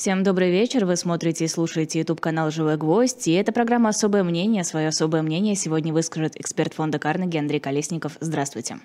Всем 0.00 0.22
добрый 0.22 0.50
вечер. 0.50 0.86
Вы 0.86 0.96
смотрите 0.96 1.44
и 1.44 1.46
слушаете 1.46 1.98
YouTube 1.98 2.22
канал 2.22 2.50
«Живой 2.50 2.78
гвоздь». 2.78 3.28
И 3.28 3.32
это 3.32 3.52
программа 3.52 3.90
«Особое 3.90 4.24
мнение». 4.24 4.64
Свое 4.64 4.88
особое 4.88 5.20
мнение 5.20 5.54
сегодня 5.54 5.92
выскажет 5.92 6.40
эксперт 6.40 6.72
фонда 6.72 6.98
Карнеги 6.98 7.36
Андрей 7.36 7.60
Колесников. 7.60 8.16
Здравствуйте. 8.18 8.78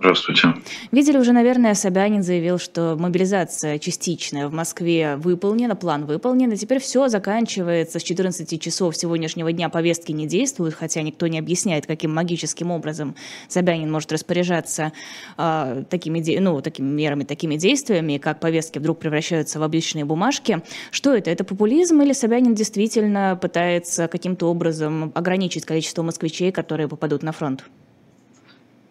Здравствуйте. 0.00 0.54
Видели 0.92 1.18
уже, 1.18 1.32
наверное, 1.32 1.74
Собянин 1.74 2.22
заявил, 2.22 2.58
что 2.58 2.96
мобилизация 2.96 3.80
частичная 3.80 4.46
в 4.46 4.52
Москве 4.52 5.16
выполнена, 5.16 5.74
план 5.74 6.06
выполнен, 6.06 6.52
и 6.52 6.56
теперь 6.56 6.78
все 6.78 7.08
заканчивается 7.08 7.98
с 7.98 8.02
14 8.04 8.60
часов 8.62 8.96
сегодняшнего 8.96 9.50
дня 9.50 9.68
повестки 9.68 10.12
не 10.12 10.28
действуют, 10.28 10.76
хотя 10.76 11.02
никто 11.02 11.26
не 11.26 11.40
объясняет, 11.40 11.86
каким 11.86 12.14
магическим 12.14 12.70
образом 12.70 13.16
Собянин 13.48 13.90
может 13.90 14.12
распоряжаться 14.12 14.92
э, 15.36 15.82
такими, 15.90 16.38
ну, 16.38 16.62
такими 16.62 16.86
мерами, 16.86 17.24
такими 17.24 17.56
действиями, 17.56 18.18
как 18.18 18.38
повестки 18.38 18.78
вдруг 18.78 19.00
превращаются 19.00 19.58
в 19.58 19.64
обычные 19.64 20.04
бумажки. 20.04 20.62
Что 20.92 21.12
это? 21.12 21.32
Это 21.32 21.42
популизм 21.42 22.00
или 22.02 22.12
Собянин 22.12 22.54
действительно 22.54 23.36
пытается 23.40 24.06
каким-то 24.06 24.46
образом 24.46 25.10
ограничить 25.16 25.64
количество 25.64 26.04
москвичей, 26.04 26.52
которые 26.52 26.86
попадут 26.86 27.24
на 27.24 27.32
фронт? 27.32 27.64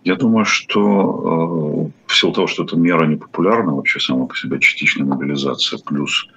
Я 0.08 0.16
думаю, 0.16 0.46
что 0.46 0.80
э, 0.80 2.08
в 2.08 2.16
силу 2.16 2.32
того, 2.32 2.48
что 2.48 2.64
эта 2.64 2.78
мера 2.78 3.06
непопулярна, 3.06 3.76
вообще 3.76 4.00
сама 4.00 4.26
по 4.26 4.38
себе 4.38 4.58
частичная 4.58 5.06
мобилизация, 5.06 5.80
плюс 5.86 6.30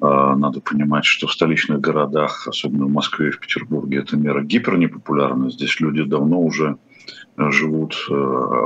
э, 0.00 0.34
надо 0.36 0.60
понимать, 0.60 1.04
что 1.04 1.26
в 1.26 1.32
столичных 1.32 1.80
городах, 1.80 2.46
особенно 2.46 2.86
в 2.86 2.92
Москве 2.92 3.30
и 3.30 3.32
в 3.32 3.40
Петербурге, 3.40 3.98
эта 3.98 4.16
мера 4.16 4.44
гипернепопулярна. 4.44 5.50
Здесь 5.50 5.80
люди 5.80 6.04
давно 6.04 6.40
уже 6.40 6.76
э, 7.38 7.50
живут 7.50 8.06
э, 8.08 8.14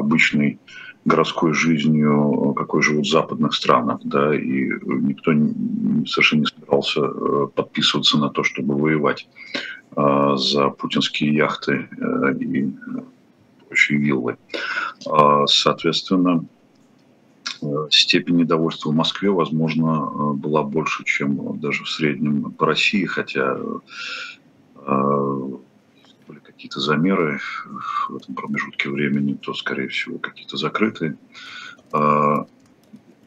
обычной 0.00 0.58
городской 1.06 1.54
жизнью, 1.54 2.52
какой 2.58 2.82
живут 2.82 3.06
в 3.06 3.10
западных 3.10 3.54
странах, 3.54 4.00
да, 4.04 4.36
и 4.36 4.68
никто 4.84 5.32
совершенно 6.06 6.40
не 6.40 6.46
собирался 6.46 7.00
э, 7.00 7.46
подписываться 7.54 8.18
на 8.18 8.28
то, 8.28 8.42
чтобы 8.42 8.76
воевать 8.76 9.30
э, 9.96 10.34
за 10.36 10.68
путинские 10.68 11.34
яхты 11.34 11.88
и 12.38 12.70
прочие 13.76 13.98
виллы. 13.98 14.36
А, 15.06 15.46
соответственно, 15.46 16.46
э, 17.62 17.66
степень 17.90 18.36
недовольства 18.36 18.90
в 18.90 18.94
Москве, 18.94 19.30
возможно, 19.30 20.08
э, 20.08 20.32
была 20.34 20.62
больше, 20.62 21.04
чем 21.04 21.58
даже 21.60 21.84
в 21.84 21.90
среднем 21.90 22.52
по 22.52 22.66
России, 22.66 23.04
хотя 23.04 23.58
э, 23.58 25.40
были 26.26 26.38
какие-то 26.38 26.80
замеры 26.80 27.38
в 28.08 28.16
этом 28.16 28.34
промежутке 28.34 28.88
времени, 28.88 29.34
то, 29.34 29.52
скорее 29.52 29.88
всего, 29.88 30.18
какие-то 30.18 30.56
закрытые. 30.56 31.16
А, 31.92 32.46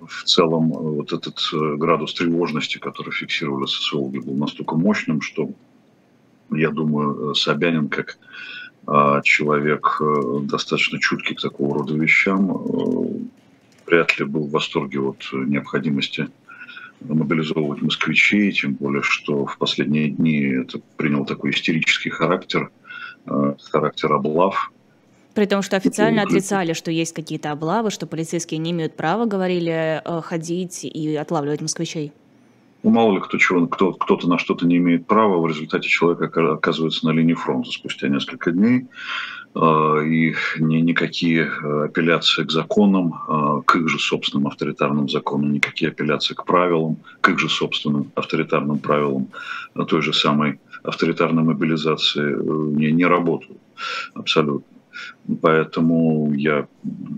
в 0.02 0.24
целом, 0.24 0.70
вот 0.70 1.14
этот 1.14 1.40
градус 1.78 2.14
тревожности, 2.14 2.78
который 2.80 3.12
фиксировали 3.12 3.68
социологи, 3.68 4.18
был 4.18 4.34
настолько 4.34 4.76
мощным, 4.76 5.22
что, 5.22 5.52
я 6.50 6.72
думаю, 6.72 7.36
Собянин, 7.36 7.90
как 7.90 8.18
человек 9.24 10.02
э, 10.02 10.40
достаточно 10.44 11.00
чуткий 11.00 11.36
к 11.36 11.42
такого 11.42 11.76
рода 11.76 11.94
вещам, 11.94 12.52
э, 12.52 13.20
вряд 13.86 14.18
ли 14.20 14.26
был 14.26 14.46
в 14.46 14.52
восторге 14.52 15.00
от 15.00 15.30
необходимости 15.34 16.28
мобилизовывать 17.02 17.82
москвичей, 17.82 18.52
тем 18.52 18.74
более, 18.74 19.04
что 19.04 19.46
в 19.46 19.58
последние 19.58 20.10
дни 20.10 20.42
это 20.42 20.82
принял 20.98 21.26
такой 21.26 21.52
истерический 21.52 22.10
характер, 22.10 22.72
э, 23.26 23.54
характер 23.72 24.14
облав. 24.14 24.72
При 25.36 25.46
том, 25.46 25.62
что 25.62 25.78
официально 25.78 26.24
отрицали, 26.24 26.74
что 26.74 26.92
есть 26.92 27.14
какие-то 27.14 27.52
облавы, 27.52 27.92
что 27.92 28.08
полицейские 28.08 28.58
не 28.58 28.72
имеют 28.72 28.96
права, 28.96 29.26
говорили, 29.26 30.02
ходить 30.24 30.84
и 30.84 31.16
отлавливать 31.16 31.62
москвичей. 31.62 32.12
Ну, 32.82 32.92
мало 32.92 33.14
ли 33.14 33.20
кто 33.20 33.38
чего, 33.38 33.68
кто, 33.68 33.94
кто-то 33.94 34.30
на 34.30 34.38
что-то 34.38 34.66
не 34.66 34.78
имеет 34.78 35.06
права, 35.06 35.38
в 35.40 35.48
результате 35.48 35.90
человек 35.90 36.36
оказывается 36.38 37.06
на 37.06 37.12
линии 37.12 37.34
фронта 37.34 37.70
спустя 37.72 38.08
несколько 38.08 38.52
дней. 38.52 38.88
А, 39.56 39.98
и 40.00 40.36
ни, 40.60 40.78
никакие 40.78 41.46
э, 41.48 41.86
апелляции 41.86 42.44
к 42.44 42.52
законам, 42.52 43.16
а, 43.28 43.62
к 43.62 43.76
их 43.76 43.90
же 43.90 44.00
собственным 44.00 44.48
авторитарным 44.48 45.10
законам, 45.10 45.52
никакие 45.52 45.90
апелляции 45.90 46.36
к 46.36 46.46
правилам, 46.46 46.98
к 47.22 47.30
их 47.30 47.40
же 47.40 47.50
собственным 47.50 48.12
авторитарным 48.16 48.78
правилам 48.78 49.30
а 49.74 49.86
той 49.86 50.02
же 50.02 50.14
самой 50.14 50.60
авторитарной 50.84 51.44
мобилизации 51.44 52.34
э, 52.34 52.78
не, 52.78 52.92
не 52.92 53.06
работают 53.06 53.60
абсолютно. 54.14 54.79
Поэтому 55.42 56.34
я, 56.34 56.68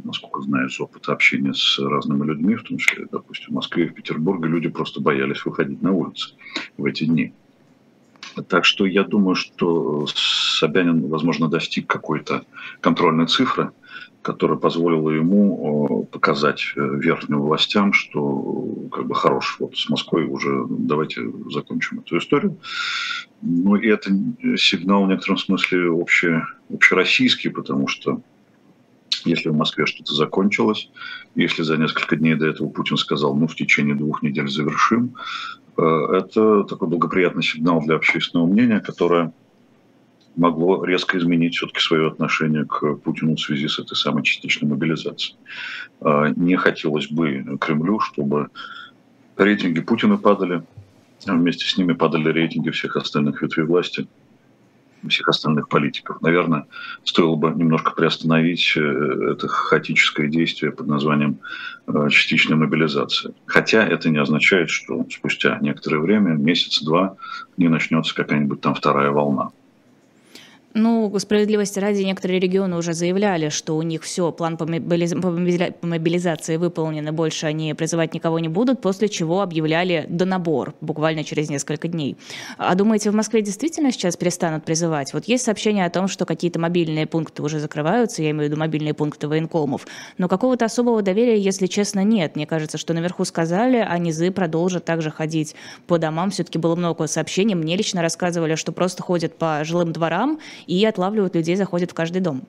насколько 0.04 0.42
знаю 0.42 0.68
из 0.68 0.80
опыта 0.80 1.14
общения 1.14 1.54
с 1.54 1.80
разными 1.80 2.26
людьми, 2.26 2.56
в 2.56 2.64
том 2.64 2.78
числе, 2.78 3.08
допустим, 3.12 3.52
в 3.52 3.56
Москве 3.56 3.86
и 3.86 3.90
в 3.90 3.94
Петербурге, 3.94 4.50
люди 4.50 4.70
просто 4.70 5.02
боялись 5.02 5.46
выходить 5.46 5.82
на 5.82 5.92
улицы 5.92 6.36
в 6.78 6.86
эти 6.86 7.06
дни. 7.06 7.34
Так 8.48 8.66
что 8.66 8.86
я 8.86 9.04
думаю, 9.04 9.36
что 9.36 10.08
Собянин, 10.08 11.08
возможно, 11.08 11.50
достиг 11.50 11.88
какой-то 11.88 12.44
контрольной 12.80 13.28
цифры, 13.28 13.72
которая 14.22 14.58
позволила 14.58 15.10
ему 15.10 16.04
э, 16.04 16.12
показать 16.12 16.74
э, 16.76 16.80
верхним 16.80 17.42
властям, 17.42 17.94
что 17.94 18.88
как 18.92 19.08
бы 19.08 19.16
хорош, 19.16 19.58
вот 19.60 19.78
с 19.78 19.90
Москвой 19.90 20.26
уже 20.26 20.66
давайте 20.70 21.22
закончим 21.50 22.00
эту 22.00 22.18
историю. 22.18 22.58
Ну 23.42 23.76
и 23.76 23.88
это 23.88 24.12
сигнал 24.58 25.06
в 25.06 25.08
некотором 25.08 25.38
смысле 25.38 25.92
обще, 25.92 26.44
общероссийский, 26.70 27.50
потому 27.50 27.88
что 27.88 28.22
если 29.26 29.50
в 29.50 29.56
Москве 29.56 29.86
что-то 29.86 30.14
закончилось, 30.14 30.90
если 31.36 31.64
за 31.64 31.78
несколько 31.78 32.16
дней 32.16 32.36
до 32.36 32.48
этого 32.48 32.70
Путин 32.70 32.98
сказал, 32.98 33.36
ну 33.36 33.48
в 33.48 33.56
течение 33.56 33.96
двух 33.96 34.22
недель 34.22 34.48
завершим, 34.48 35.16
э, 35.78 35.84
это 36.14 36.64
такой 36.64 36.88
благоприятный 36.88 37.44
сигнал 37.44 37.82
для 37.82 37.96
общественного 37.96 38.46
мнения, 38.46 38.80
которое 38.80 39.34
могло 40.36 40.84
резко 40.86 41.18
изменить 41.18 41.56
все-таки 41.56 41.80
свое 41.80 42.08
отношение 42.08 42.66
к 42.66 42.96
Путину 42.96 43.36
в 43.36 43.40
связи 43.40 43.68
с 43.68 43.80
этой 43.80 43.96
самой 43.96 44.24
частичной 44.24 44.70
мобилизацией. 44.70 45.38
А, 46.02 46.30
не 46.30 46.56
хотелось 46.56 47.08
бы 47.08 47.58
Кремлю, 47.60 48.00
чтобы 48.00 48.50
рейтинги 49.38 49.82
Путина 49.82 50.18
падали, 50.18 50.64
а 51.26 51.34
вместе 51.34 51.66
с 51.66 51.78
ними 51.78 51.94
падали 51.94 52.30
рейтинги 52.30 52.70
всех 52.70 52.96
остальных 52.96 53.42
ветвей 53.42 53.66
власти, 53.66 54.08
всех 55.08 55.30
остальных 55.30 55.68
политиков. 55.68 56.22
Наверное, 56.22 56.68
стоило 57.04 57.36
бы 57.36 57.50
немножко 57.50 57.92
приостановить 57.92 58.74
э, 58.76 59.32
это 59.32 59.48
хаотическое 59.48 60.28
действие 60.28 60.72
под 60.72 60.88
названием 60.88 61.40
э, 61.88 62.10
частичная 62.10 62.56
мобилизация. 62.58 63.34
Хотя 63.46 63.84
это 63.84 64.10
не 64.10 64.20
означает, 64.20 64.70
что 64.70 65.06
спустя 65.10 65.58
некоторое 65.62 66.00
время, 66.00 66.34
месяц-два, 66.34 67.16
не 67.58 67.68
начнется 67.68 68.14
какая-нибудь 68.14 68.62
там 68.62 68.76
вторая 68.76 69.10
волна. 69.10 69.52
Ну, 70.74 71.14
справедливости 71.20 71.80
ради, 71.80 72.02
некоторые 72.02 72.40
регионы 72.40 72.78
уже 72.78 72.94
заявляли, 72.94 73.50
что 73.50 73.76
у 73.76 73.82
них 73.82 74.04
все, 74.04 74.32
план 74.32 74.56
по 74.56 74.66
мобилизации 74.66 76.56
выполнен, 76.56 77.06
и 77.08 77.12
больше 77.12 77.46
они 77.46 77.74
призывать 77.74 78.14
никого 78.14 78.40
не 78.40 78.48
будут, 78.48 78.82
после 78.82 79.10
чего 79.10 79.42
объявляли 79.42 80.06
донабор 80.08 80.74
буквально 80.80 81.26
через 81.26 81.50
несколько 81.50 81.90
дней. 81.90 82.16
А 82.58 82.74
думаете, 82.76 83.12
в 83.12 83.16
Москве 83.16 83.42
действительно 83.42 83.92
сейчас 83.92 84.16
перестанут 84.16 84.64
призывать? 84.64 85.14
Вот 85.14 85.26
есть 85.26 85.44
сообщение 85.44 85.86
о 85.86 85.90
том, 85.90 86.08
что 86.08 86.26
какие-то 86.26 86.58
мобильные 86.60 87.06
пункты 87.06 87.44
уже 87.44 87.60
закрываются, 87.60 88.22
я 88.22 88.32
имею 88.32 88.46
в 88.46 88.52
виду 88.52 88.58
мобильные 88.58 88.94
пункты 88.94 89.28
военкомов, 89.28 89.86
но 90.18 90.30
какого-то 90.30 90.64
особого 90.64 91.02
доверия, 91.02 91.38
если 91.38 91.68
честно, 91.68 92.06
нет. 92.06 92.38
Мне 92.38 92.46
кажется, 92.46 92.78
что 92.78 92.94
наверху 92.94 93.26
сказали, 93.26 93.86
а 93.86 93.98
низы 93.98 94.32
продолжат 94.32 94.86
также 94.86 95.12
ходить 95.12 95.54
по 95.88 95.98
домам. 95.98 96.30
Все-таки 96.30 96.58
было 96.58 96.76
много 96.76 97.08
сообщений. 97.08 97.56
Мне 97.56 97.76
лично 97.76 98.02
рассказывали, 98.02 98.56
что 98.56 98.72
просто 98.72 99.04
ходят 99.04 99.38
по 99.38 99.66
жилым 99.66 99.92
дворам 99.92 100.40
и 100.68 100.86
отлавливают 100.86 101.36
людей, 101.36 101.56
заходят 101.56 101.92
в 101.92 101.94
каждый 101.94 102.22
дом. 102.22 102.44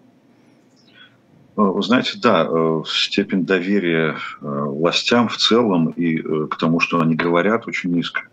Э, 1.56 1.72
знаете, 1.80 2.18
да, 2.20 2.46
э, 2.48 2.82
степень 2.86 3.44
доверия 3.44 4.16
э, 4.40 4.46
властям 4.46 5.28
в 5.28 5.36
целом 5.36 5.90
и 5.90 6.16
к 6.48 6.56
тому, 6.56 6.80
что 6.80 7.00
они 7.00 7.14
говорят, 7.14 7.66
очень 7.66 7.90
низкая. 7.90 8.28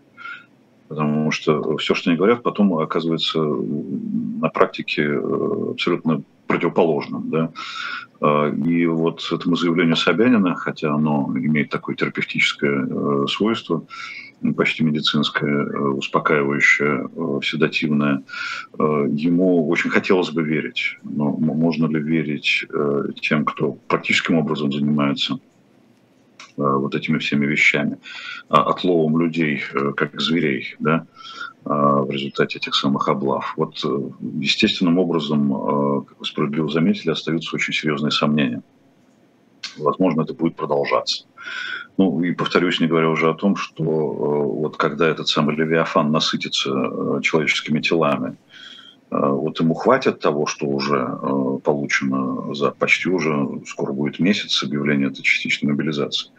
Потому 0.88 1.30
что 1.30 1.76
все, 1.76 1.94
что 1.94 2.10
они 2.10 2.16
говорят, 2.16 2.42
потом 2.42 2.74
оказывается 2.74 3.38
на 3.38 4.48
практике 4.48 5.20
абсолютно 5.70 6.22
противоположным. 6.48 7.30
Да? 7.30 7.52
И 8.66 8.86
вот 8.86 9.24
этому 9.30 9.54
заявлению 9.54 9.94
Собянина, 9.94 10.56
хотя 10.56 10.92
оно 10.92 11.30
имеет 11.36 11.70
такое 11.70 11.94
терапевтическое 11.94 13.28
свойство, 13.28 13.84
почти 14.56 14.84
медицинское, 14.84 15.46
э, 15.50 15.78
успокаивающее, 15.90 17.08
э, 17.08 17.40
седативное. 17.44 18.22
Э, 18.78 19.06
ему 19.10 19.68
очень 19.68 19.90
хотелось 19.90 20.30
бы 20.30 20.42
верить. 20.42 20.96
Но 21.02 21.30
можно 21.30 21.86
ли 21.86 22.00
верить 22.00 22.64
тем, 23.20 23.44
кто 23.44 23.72
практическим 23.88 24.36
образом 24.36 24.72
занимается 24.72 25.38
вот 26.56 26.94
этими 26.94 27.18
всеми 27.18 27.46
вещами, 27.46 27.98
отловом 28.48 29.18
людей, 29.18 29.62
как 29.96 30.20
зверей, 30.20 30.74
да, 30.78 31.06
в 31.64 32.10
результате 32.10 32.58
этих 32.58 32.74
самых 32.74 33.08
облав. 33.08 33.54
Вот 33.56 33.82
естественным 34.20 34.98
образом, 34.98 36.04
как 36.04 36.18
вы 36.18 36.26
справедливо 36.26 36.68
заметили, 36.68 37.12
остаются 37.12 37.56
очень 37.56 37.72
серьезные 37.72 38.10
сомнения 38.10 38.62
возможно, 39.78 40.22
это 40.22 40.34
будет 40.34 40.56
продолжаться. 40.56 41.24
Ну 42.00 42.22
и 42.22 42.32
повторюсь, 42.32 42.80
не 42.80 42.86
говоря 42.86 43.10
уже 43.10 43.28
о 43.28 43.34
том, 43.34 43.56
что 43.56 43.84
вот 43.84 44.78
когда 44.78 45.06
этот 45.06 45.28
самый 45.28 45.54
Левиафан 45.54 46.10
насытится 46.10 46.70
человеческими 47.22 47.80
телами, 47.80 48.38
вот 49.10 49.60
ему 49.60 49.74
хватит 49.74 50.18
того, 50.18 50.46
что 50.46 50.64
уже 50.64 51.06
получено 51.62 52.54
за 52.54 52.70
почти 52.70 53.10
уже, 53.10 53.60
скоро 53.66 53.92
будет 53.92 54.18
месяц 54.18 54.62
объявления 54.62 55.08
этой 55.08 55.22
частичной 55.22 55.72
мобилизации. 55.72 56.30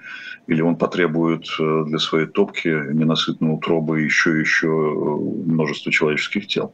Или 0.47 0.63
он 0.63 0.77
потребует 0.77 1.45
для 1.59 1.99
своей 1.99 2.25
топки 2.25 2.67
ненасытной 2.67 3.53
утробы 3.53 4.01
еще 4.01 4.37
и 4.37 4.39
еще 4.39 4.65
множество 4.65 5.91
человеческих 5.91 6.47
тел. 6.47 6.73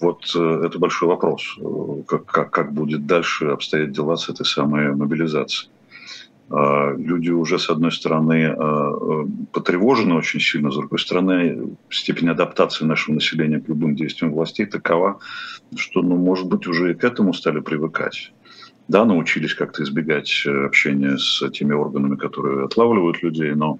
Вот 0.00 0.30
э, 0.36 0.62
это 0.64 0.78
большой 0.78 1.08
вопрос, 1.08 1.42
э, 1.58 2.02
как, 2.06 2.24
как, 2.26 2.50
как 2.52 2.72
будет 2.72 3.06
дальше 3.06 3.46
обстоять 3.46 3.90
дела 3.90 4.14
с 4.14 4.28
этой 4.28 4.46
самой 4.46 4.94
мобилизацией. 4.94 5.72
А, 6.50 6.94
люди 6.96 7.30
уже, 7.30 7.58
с 7.58 7.68
одной 7.68 7.92
стороны, 7.92 8.54
э, 8.56 9.26
потревожены 9.52 10.14
очень 10.14 10.40
сильно, 10.40 10.70
с 10.70 10.76
другой 10.76 10.98
стороны, 10.98 11.76
степень 11.90 12.30
адаптации 12.30 12.84
нашего 12.84 13.16
населения 13.16 13.60
к 13.60 13.68
любым 13.68 13.94
действиям 13.94 14.32
властей 14.32 14.66
такова, 14.66 15.18
что, 15.76 16.00
ну, 16.02 16.16
может 16.16 16.46
быть, 16.46 16.66
уже 16.66 16.92
и 16.92 16.94
к 16.94 17.04
этому 17.04 17.34
стали 17.34 17.60
привыкать. 17.60 18.32
Да, 18.88 19.04
научились 19.04 19.54
как-то 19.54 19.82
избегать 19.82 20.46
общения 20.46 21.18
с 21.18 21.46
теми 21.50 21.74
органами, 21.74 22.16
которые 22.16 22.64
отлавливают 22.64 23.22
людей, 23.22 23.52
но 23.52 23.78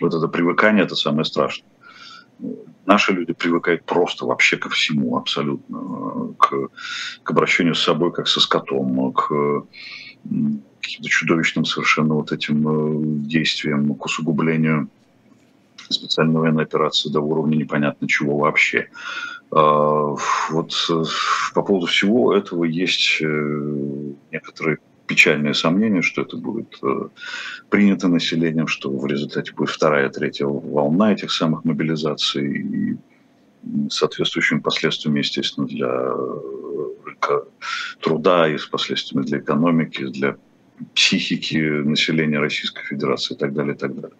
вот 0.00 0.14
это 0.14 0.28
привыкание– 0.28 0.84
это 0.86 0.96
самое 0.96 1.26
страшное. 1.26 1.68
Наши 2.86 3.12
люди 3.12 3.34
привыкают 3.34 3.84
просто 3.84 4.24
вообще 4.24 4.56
ко 4.56 4.70
всему 4.70 5.18
абсолютно, 5.18 6.34
к, 6.38 6.68
к 7.22 7.30
обращению 7.30 7.74
с 7.74 7.82
собой 7.82 8.10
как 8.10 8.26
со 8.26 8.40
скотом, 8.40 9.12
к 9.12 9.66
каким-то 10.80 11.08
чудовищным 11.08 11.64
совершенно 11.64 12.14
вот 12.14 12.32
этим 12.32 12.66
э, 12.68 13.26
действиям, 13.26 13.94
к 13.94 14.04
усугублению 14.04 14.88
специальной 15.88 16.40
военной 16.40 16.64
операции 16.64 17.10
до 17.10 17.20
уровня 17.20 17.56
непонятно 17.56 18.08
чего 18.08 18.38
вообще. 18.38 18.88
А, 19.50 20.14
вот 20.50 20.72
э, 20.90 21.02
по 21.54 21.62
поводу 21.62 21.86
всего 21.86 22.34
этого 22.34 22.64
есть 22.64 23.20
э, 23.20 24.12
некоторые 24.30 24.78
печальное 25.06 25.54
сомнение, 25.54 26.02
что 26.02 26.22
это 26.22 26.36
будет 26.36 26.78
э, 26.82 27.08
принято 27.68 28.06
населением, 28.06 28.68
что 28.68 28.90
в 28.90 29.04
результате 29.06 29.52
будет 29.52 29.70
вторая, 29.70 30.08
третья 30.08 30.46
волна 30.46 31.12
этих 31.12 31.32
самых 31.32 31.64
мобилизаций 31.64 32.60
и 32.60 32.96
соответствующими 33.90 34.60
последствиями, 34.60 35.18
естественно, 35.18 35.66
для 35.66 35.88
рынка 37.04 37.44
труда 38.00 38.48
и 38.48 38.58
с 38.58 38.66
последствиями 38.66 39.26
для 39.26 39.38
экономики, 39.38 40.06
для 40.06 40.36
психики 40.94 41.56
населения 41.56 42.38
Российской 42.38 42.82
Федерации 42.84 43.34
и 43.34 43.38
так 43.38 43.52
далее, 43.52 43.74
и 43.74 43.78
так 43.78 43.94
далее. 43.94 44.16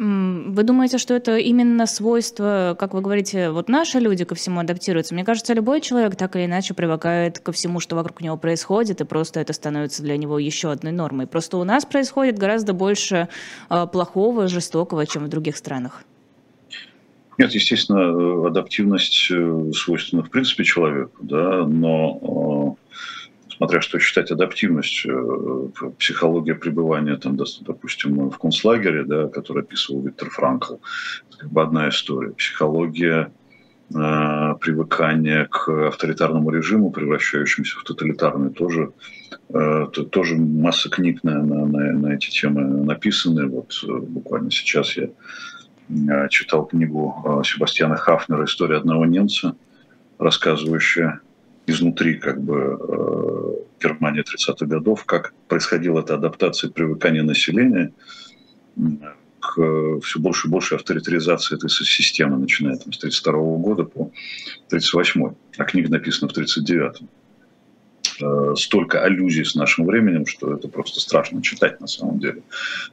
Вы 0.00 0.62
думаете, 0.62 0.96
что 0.98 1.12
это 1.12 1.38
именно 1.38 1.84
свойство, 1.86 2.76
как 2.78 2.94
вы 2.94 3.00
говорите, 3.00 3.50
вот 3.50 3.68
наши 3.68 3.98
люди 3.98 4.24
ко 4.24 4.36
всему 4.36 4.60
адаптируются? 4.60 5.12
Мне 5.12 5.24
кажется, 5.24 5.54
любой 5.54 5.80
человек 5.80 6.14
так 6.14 6.36
или 6.36 6.44
иначе 6.44 6.72
привыкает 6.72 7.40
ко 7.40 7.50
всему, 7.50 7.80
что 7.80 7.96
вокруг 7.96 8.20
него 8.20 8.36
происходит, 8.36 9.00
и 9.00 9.04
просто 9.04 9.40
это 9.40 9.52
становится 9.52 10.04
для 10.04 10.16
него 10.16 10.38
еще 10.38 10.70
одной 10.70 10.92
нормой. 10.92 11.26
Просто 11.26 11.56
у 11.56 11.64
нас 11.64 11.84
происходит 11.84 12.38
гораздо 12.38 12.74
больше 12.74 13.28
а, 13.68 13.88
плохого, 13.88 14.46
жестокого, 14.46 15.04
чем 15.04 15.24
в 15.24 15.28
других 15.28 15.56
странах. 15.56 16.04
Нет, 17.38 17.52
естественно, 17.52 18.48
адаптивность 18.48 19.30
э, 19.30 19.70
свойственна 19.72 20.24
в 20.24 20.30
принципе 20.30 20.64
человеку, 20.64 21.22
да, 21.22 21.64
но 21.64 22.76
а, 22.76 23.54
смотря 23.56 23.80
что 23.80 24.00
считать 24.00 24.32
адаптивностью, 24.32 25.72
э, 25.80 25.90
психология 25.98 26.56
пребывания, 26.56 27.16
там, 27.16 27.36
допустим, 27.36 28.28
в 28.28 28.38
концлагере, 28.38 29.04
да, 29.04 29.28
который 29.28 29.62
описывал 29.62 30.02
Виктор 30.02 30.30
Франкл, 30.30 30.74
это 31.28 31.38
как 31.38 31.50
бы 31.52 31.62
одна 31.62 31.88
история. 31.90 32.32
Психология 32.32 33.30
э, 33.94 34.54
привыкания 34.60 35.44
к 35.44 35.68
авторитарному 35.68 36.50
режиму, 36.50 36.90
превращающемуся 36.90 37.78
в 37.78 37.84
тоталитарный, 37.84 38.50
тоже, 38.50 38.90
э, 39.50 39.86
тоже 40.10 40.34
масса 40.34 40.90
книг 40.90 41.22
на, 41.22 41.40
на, 41.40 41.66
на, 41.66 41.92
на 41.92 42.14
эти 42.14 42.30
темы 42.30 42.64
написаны. 42.64 43.46
Вот 43.46 43.72
э, 43.86 43.92
буквально 43.92 44.50
сейчас 44.50 44.96
я 44.96 45.04
э, 45.04 45.10
читал 46.30 46.66
книгу 46.66 47.42
Себастьяна 47.44 47.96
Хафнера 47.96 48.44
«История 48.44 48.76
одного 48.76 49.06
немца», 49.06 49.56
рассказывающая 50.18 51.20
изнутри 51.66 52.14
как 52.14 52.40
бы 52.42 52.78
э, 52.80 53.82
Германии 53.82 54.22
30-х 54.22 54.66
годов, 54.66 55.04
как 55.04 55.34
происходила 55.48 56.00
эта 56.00 56.14
адаптация, 56.14 56.70
привыкание 56.70 57.22
населения 57.22 57.92
к 59.40 60.00
все 60.00 60.18
больше 60.18 60.48
и 60.48 60.50
больше 60.50 60.74
авторитаризации 60.74 61.56
этой 61.56 61.70
системы, 61.70 62.38
начиная 62.38 62.76
там, 62.76 62.92
с 62.92 62.98
32 62.98 63.32
года 63.58 63.84
по 63.84 64.10
38 64.68 65.32
а 65.58 65.64
книга 65.64 65.90
написана 65.90 66.30
в 66.30 66.36
39-м. 66.36 67.08
Э, 68.20 68.54
столько 68.56 69.02
аллюзий 69.02 69.44
с 69.44 69.54
нашим 69.54 69.86
временем, 69.86 70.26
что 70.26 70.54
это 70.54 70.68
просто 70.68 71.00
страшно 71.00 71.42
читать 71.42 71.80
на 71.80 71.86
самом 71.86 72.18
деле. 72.18 72.42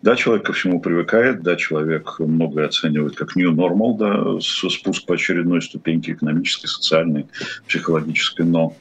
Да, 0.01 0.16
человек 0.16 0.45
ко 0.45 0.54
всему 0.54 0.80
привыкает, 0.80 1.42
да, 1.42 1.56
человек 1.56 2.19
многое 2.19 2.68
оценивает 2.68 3.16
как 3.16 3.36
new 3.36 3.51
normal, 3.51 3.98
да, 3.98 4.39
спуск 4.42 5.06
по 5.06 5.16
очередной 5.16 5.62
ступеньке 5.62 6.13
экономической, 6.13 6.68
социальной, 6.68 7.27
психологической, 7.68 8.45
но 8.45 8.75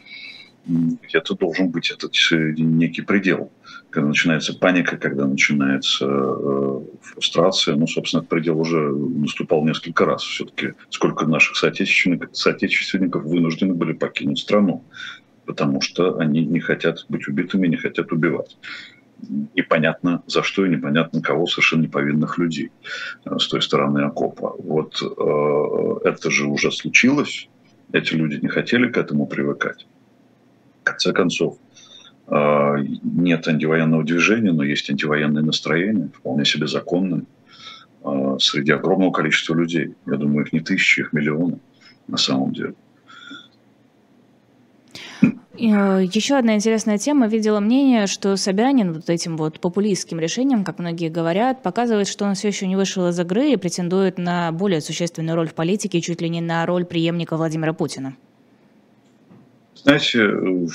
где-то 0.66 1.34
должен 1.34 1.68
быть 1.68 1.90
этот 1.90 2.14
некий 2.30 3.02
предел. 3.02 3.52
Когда 3.90 4.08
начинается 4.08 4.54
паника, 4.54 4.96
когда 4.96 5.26
начинается 5.26 6.06
э, 6.06 6.80
фрустрация, 7.02 7.76
ну, 7.76 7.86
собственно, 7.86 8.20
этот 8.20 8.30
предел 8.30 8.58
уже 8.58 8.78
наступал 8.78 9.64
несколько 9.64 10.04
раз. 10.04 10.22
Все-таки 10.22 10.72
сколько 10.90 11.26
наших 11.26 11.56
соотечественников, 11.56 12.36
соотечественников 12.36 13.22
вынуждены 13.24 13.74
были 13.74 13.92
покинуть 13.92 14.40
страну 14.40 14.82
потому 15.46 15.80
что 15.80 16.18
они 16.18 16.44
не 16.44 16.60
хотят 16.60 17.04
быть 17.08 17.28
убитыми, 17.28 17.66
не 17.66 17.76
хотят 17.76 18.12
убивать. 18.12 18.56
Непонятно 19.54 20.22
за 20.26 20.42
что 20.42 20.66
и 20.66 20.68
непонятно 20.68 21.22
кого, 21.22 21.46
совершенно 21.46 21.82
неповинных 21.82 22.38
людей 22.38 22.70
э, 23.24 23.38
с 23.38 23.48
той 23.48 23.62
стороны 23.62 24.00
окопа. 24.00 24.54
Вот 24.58 25.00
э, 25.02 26.08
это 26.08 26.30
же 26.30 26.46
уже 26.46 26.70
случилось, 26.72 27.48
эти 27.92 28.14
люди 28.14 28.36
не 28.36 28.48
хотели 28.48 28.88
к 28.90 28.96
этому 28.96 29.26
привыкать. 29.26 29.86
В 30.82 30.84
конце 30.84 31.12
концов, 31.12 31.58
э, 32.26 32.76
нет 33.02 33.48
антивоенного 33.48 34.04
движения, 34.04 34.52
но 34.52 34.64
есть 34.64 34.90
антивоенное 34.90 35.42
настроение, 35.42 36.10
вполне 36.14 36.44
себе 36.44 36.66
законное, 36.66 37.24
среди 38.38 38.70
огромного 38.70 39.12
количества 39.12 39.54
людей. 39.54 39.94
Я 40.04 40.16
думаю, 40.16 40.44
их 40.44 40.52
не 40.52 40.60
тысячи, 40.60 41.00
их 41.00 41.14
миллионы 41.14 41.58
на 42.06 42.18
самом 42.18 42.52
деле. 42.52 42.74
Э, 45.72 46.04
Еще 46.04 46.36
одна 46.36 46.54
интересная 46.54 46.98
тема. 46.98 47.26
Видела 47.26 47.60
мнение, 47.60 48.06
что 48.06 48.36
Собянин 48.36 48.92
вот 48.92 49.08
этим 49.08 49.36
вот 49.36 49.60
популистским 49.60 50.18
решением, 50.18 50.64
как 50.64 50.78
многие 50.78 51.08
говорят, 51.08 51.62
показывает, 51.62 52.08
что 52.08 52.24
он 52.24 52.34
все 52.34 52.48
еще 52.48 52.66
не 52.66 52.76
вышел 52.76 53.08
из 53.08 53.18
игры 53.18 53.52
и 53.52 53.56
претендует 53.56 54.18
на 54.18 54.52
более 54.52 54.80
существенную 54.80 55.36
роль 55.36 55.48
в 55.48 55.54
политике, 55.54 56.00
чуть 56.00 56.20
ли 56.20 56.28
не 56.28 56.40
на 56.40 56.66
роль 56.66 56.84
преемника 56.84 57.36
Владимира 57.36 57.72
Путина. 57.72 58.16
Знаете, 59.82 60.22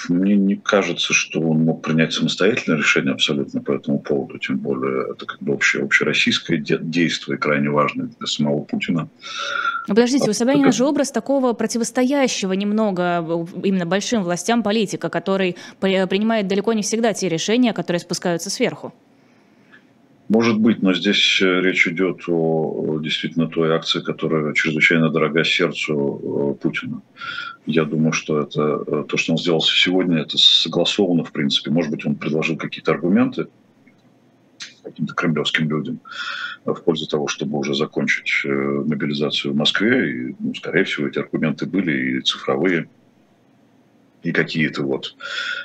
мне 0.10 0.36
не 0.36 0.56
кажется, 0.56 1.13
что 1.13 1.39
он 1.39 1.63
мог 1.63 1.82
принять 1.82 2.13
самостоятельное 2.13 2.77
решение 2.77 3.13
абсолютно 3.13 3.62
по 3.62 3.72
этому 3.72 4.00
поводу, 4.00 4.38
тем 4.38 4.58
более 4.58 5.12
это 5.12 5.25
как 5.25 5.41
бы 5.41 5.53
общее, 5.53 5.84
общероссийское 5.84 6.58
действие, 6.58 7.38
крайне 7.38 7.70
важное 7.70 8.10
для 8.18 8.27
самого 8.27 8.60
Путина. 8.62 9.10
Ну, 9.88 9.96
подождите, 9.96 10.29
у 10.29 10.34
Собянина 10.34 10.72
же 10.72 10.86
образ 10.86 11.12
такого 11.12 11.53
противостоящего 11.53 12.53
немного 12.53 13.25
именно 13.63 13.88
большим 13.88 14.22
властям 14.22 14.62
политика, 14.62 15.10
который 15.10 15.56
принимает 15.79 16.48
далеко 16.48 16.74
не 16.74 16.84
всегда 16.84 17.13
те 17.13 17.29
решения, 17.29 17.74
которые 17.74 18.01
спускаются 18.01 18.51
сверху. 18.51 18.94
Может 20.29 20.59
быть, 20.59 20.83
но 20.83 20.93
здесь 20.93 21.41
э, 21.41 21.62
речь 21.62 21.88
идет 21.88 22.21
о 22.27 23.00
действительно 23.01 23.48
той 23.48 23.74
акции, 23.74 24.00
которая 24.00 24.53
чрезвычайно 24.53 25.09
дорога 25.09 25.43
сердцу 25.43 26.53
э, 26.53 26.62
Путина. 26.62 27.01
Я 27.65 27.83
думаю, 27.83 28.13
что 28.13 28.39
это 28.39 28.83
э, 28.86 29.05
то, 29.09 29.17
что 29.17 29.31
он 29.31 29.39
сделал 29.39 29.62
сегодня, 29.62 30.19
это 30.19 30.38
согласовано, 30.38 31.24
в 31.24 31.31
принципе. 31.31 31.71
Может 31.71 31.91
быть, 31.91 32.05
он 32.05 32.15
предложил 32.15 32.57
какие-то 32.57 32.91
аргументы 32.91 33.48
каким-то 34.83 35.13
кремлевским 35.13 35.69
людям 35.69 36.00
в 36.65 36.81
пользу 36.81 37.07
того, 37.07 37.27
чтобы 37.27 37.59
уже 37.59 37.75
закончить 37.75 38.43
мобилизацию 38.43 39.53
в 39.53 39.55
Москве. 39.55 40.12
И, 40.12 40.36
ну, 40.39 40.55
скорее 40.55 40.83
всего, 40.83 41.07
эти 41.07 41.19
аргументы 41.19 41.67
были 41.67 42.17
и 42.17 42.21
цифровые, 42.21 42.89
и 44.24 44.31
какие-то 44.31 44.83
вот 44.83 45.15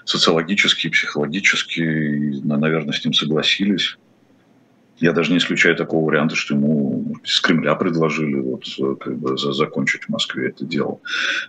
социологические, 0.05 0.93
психологические, 0.93 2.17
и, 2.17 2.41
наверное, 2.43 2.93
с 2.93 3.03
ним 3.03 3.15
согласились. 3.15 3.97
Я 4.99 5.13
даже 5.13 5.33
не 5.33 5.39
исключаю 5.39 5.77
такого 5.77 6.07
варианта, 6.07 6.37
что 6.37 6.55
ему 6.55 7.17
с 7.25 7.41
Кремля 7.41 7.75
предложили 7.75 8.37
вот, 8.37 8.65
как 9.01 9.19
бы, 9.19 9.37
закончить 9.37 10.05
в 10.05 10.09
Москве 10.09 10.49
это 10.49 10.65
дело. 10.65 11.01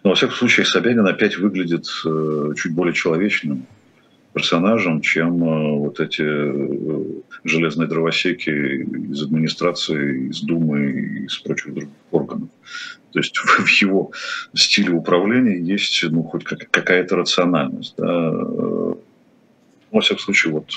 Но, 0.04 0.12
во 0.12 0.16
всяком 0.16 0.36
случае, 0.36 0.66
Собянин 0.66 1.06
опять 1.06 1.38
выглядит 1.38 1.86
э, 2.06 2.54
чуть 2.58 2.74
более 2.74 2.94
человечным, 2.94 3.68
персонажем, 4.34 5.00
чем 5.00 5.38
вот 5.80 6.02
эти 6.02 6.24
железные 7.46 7.88
дровосеки 7.88 8.50
из 8.50 9.24
администрации, 9.24 10.28
из 10.30 10.42
Думы 10.42 10.92
и 10.92 11.26
из 11.26 11.38
прочих 11.38 11.74
других 11.74 11.94
органов. 12.12 12.50
То 13.14 13.20
есть 13.20 13.38
в 13.38 13.68
его 13.82 14.12
стиле 14.54 14.92
управления 14.92 15.58
есть 15.58 16.04
ну, 16.04 16.24
хоть 16.24 16.44
какая-то 16.44 17.16
рациональность. 17.16 17.96
Да. 17.98 18.32
Во 19.92 20.02
всяком 20.02 20.20
случае, 20.20 20.54
вот 20.54 20.70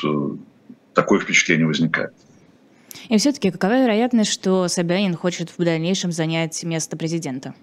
такое 0.95 1.19
впечатление 1.19 1.67
возникает. 1.67 2.13
И 3.09 3.17
все-таки 3.17 3.51
какова 3.51 3.83
вероятность, 3.83 4.31
что 4.31 4.69
Собянин 4.69 5.15
хочет 5.15 5.51
в 5.57 5.65
дальнейшем 5.65 6.13
занять 6.13 6.63
место 6.63 6.97
президента? 6.97 7.55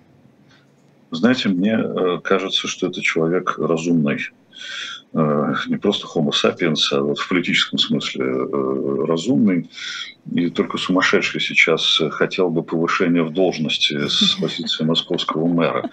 Знаете, 1.11 1.49
мне 1.49 1.77
э, 1.77 2.19
кажется, 2.23 2.67
что 2.67 2.87
это 2.87 3.01
человек 3.01 3.57
разумный. 3.57 4.19
Э, 5.17 5.53
не 5.67 5.77
просто 5.77 6.07
homo 6.07 6.31
sapiens, 6.31 6.91
а 6.91 6.99
вот 6.99 7.19
в 7.19 7.29
политическом 7.29 7.79
смысле 7.79 8.25
э, 8.25 9.05
разумный. 9.07 9.69
И 10.33 10.49
только 10.49 10.77
сумасшедший 10.77 11.39
сейчас 11.39 12.01
хотел 12.09 12.49
бы 12.49 12.63
повышения 12.63 13.23
в 13.23 13.31
должности 13.31 14.07
с 14.09 14.35
позиции 14.41 14.83
московского 14.83 15.47
мэра. 15.47 15.89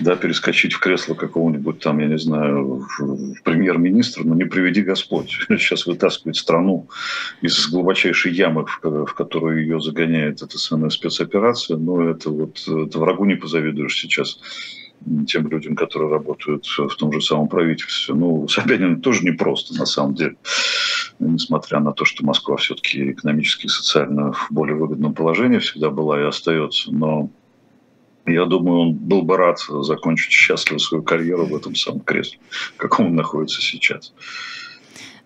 Да, 0.00 0.16
перескочить 0.16 0.74
в 0.74 0.80
кресло 0.80 1.14
какого-нибудь 1.14 1.78
там, 1.78 1.98
я 2.00 2.08
не 2.08 2.18
знаю, 2.18 2.86
премьер-министра, 3.42 4.24
но 4.24 4.34
не 4.34 4.44
приведи 4.44 4.82
Господь. 4.82 5.30
Сейчас 5.48 5.86
вытаскивает 5.86 6.36
страну 6.36 6.90
из 7.40 7.70
глубочайшей 7.70 8.32
ямы, 8.34 8.66
в 8.82 9.14
которую 9.14 9.62
ее 9.62 9.80
загоняет 9.80 10.42
эта 10.42 10.58
самая 10.58 10.90
спецоперация. 10.90 11.78
Но 11.78 12.02
это 12.02 12.28
вот 12.28 12.58
это 12.68 12.98
врагу 12.98 13.24
не 13.24 13.36
позавидуешь 13.36 13.98
сейчас 13.98 14.38
тем 15.26 15.48
людям, 15.48 15.76
которые 15.76 16.10
работают 16.10 16.66
в 16.66 16.94
том 16.96 17.12
же 17.12 17.20
самом 17.20 17.48
правительстве. 17.48 18.14
Ну, 18.14 18.48
Собянин 18.48 19.00
тоже 19.00 19.24
непросто, 19.24 19.74
на 19.74 19.86
самом 19.86 20.14
деле, 20.14 20.36
несмотря 21.18 21.80
на 21.80 21.92
то, 21.92 22.04
что 22.04 22.24
Москва 22.24 22.56
все-таки 22.56 23.12
экономически 23.12 23.66
и 23.66 23.68
социально 23.68 24.32
в 24.32 24.48
более 24.50 24.76
выгодном 24.76 25.14
положении 25.14 25.58
всегда 25.58 25.90
была 25.90 26.20
и 26.20 26.24
остается. 26.24 26.92
Но 26.92 27.30
я 28.26 28.44
думаю, 28.44 28.80
он 28.80 28.94
был 28.94 29.22
бы 29.22 29.36
рад 29.36 29.58
закончить 29.58 30.32
счастливо 30.32 30.78
свою 30.78 31.02
карьеру 31.02 31.46
в 31.46 31.56
этом 31.56 31.74
самом 31.74 32.00
кресле, 32.00 32.38
в 32.50 32.76
каком 32.76 33.06
он 33.06 33.16
находится 33.16 33.60
сейчас. 33.60 34.12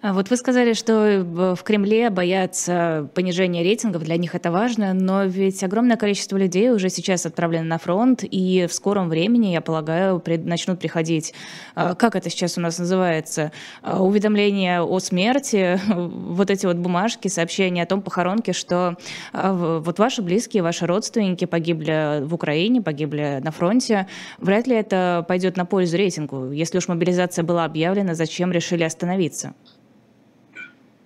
А 0.02 0.12
вот 0.12 0.30
вы 0.30 0.36
сказали, 0.36 0.72
что 0.72 0.92
э, 1.06 1.22
в 1.22 1.62
Кремле 1.62 2.10
боятся 2.10 3.08
понижения 3.14 3.62
рейтингов, 3.62 4.02
для 4.02 4.16
них 4.16 4.34
это 4.34 4.50
важно, 4.50 4.94
но 4.94 5.22
ведь 5.22 5.62
огромное 5.62 5.96
количество 5.96 6.36
людей 6.36 6.72
уже 6.72 6.88
сейчас 6.88 7.24
отправлено 7.24 7.62
на 7.66 7.78
фронт, 7.78 8.24
и 8.24 8.66
в 8.68 8.74
скором 8.74 9.08
времени, 9.08 9.52
я 9.52 9.60
полагаю, 9.60 10.20
начнут 10.26 10.80
приходить, 10.80 11.34
а, 11.76 11.94
как 11.94 12.16
это 12.16 12.30
сейчас 12.30 12.58
у 12.58 12.60
нас 12.60 12.80
называется, 12.80 13.52
а, 13.82 14.02
уведомления 14.02 14.82
о 14.82 14.98
смерти, 14.98 15.78
вот 15.86 16.50
эти 16.50 16.66
вот 16.66 16.78
бумажки, 16.78 17.28
сообщения 17.28 17.84
о 17.84 17.86
том 17.86 18.02
похоронке, 18.02 18.52
что 18.52 18.96
вот 19.32 19.98
ваши 20.00 20.20
близкие, 20.20 20.64
ваши 20.64 20.84
родственники 20.84 21.44
погибли 21.44 22.24
в 22.24 22.34
Украине, 22.34 22.82
погибли 22.82 23.40
на 23.42 23.52
фронте. 23.52 24.08
Вряд 24.38 24.66
ли 24.66 24.74
это 24.74 25.24
пойдет 25.28 25.56
на 25.56 25.64
пользу 25.64 25.96
рейтингу. 25.96 26.50
Если 26.50 26.78
уж 26.78 26.88
мобилизация 26.88 27.44
была 27.44 27.64
объявлена, 27.64 28.14
зачем 28.14 28.50
решили 28.50 28.82
остановиться? 28.82 29.54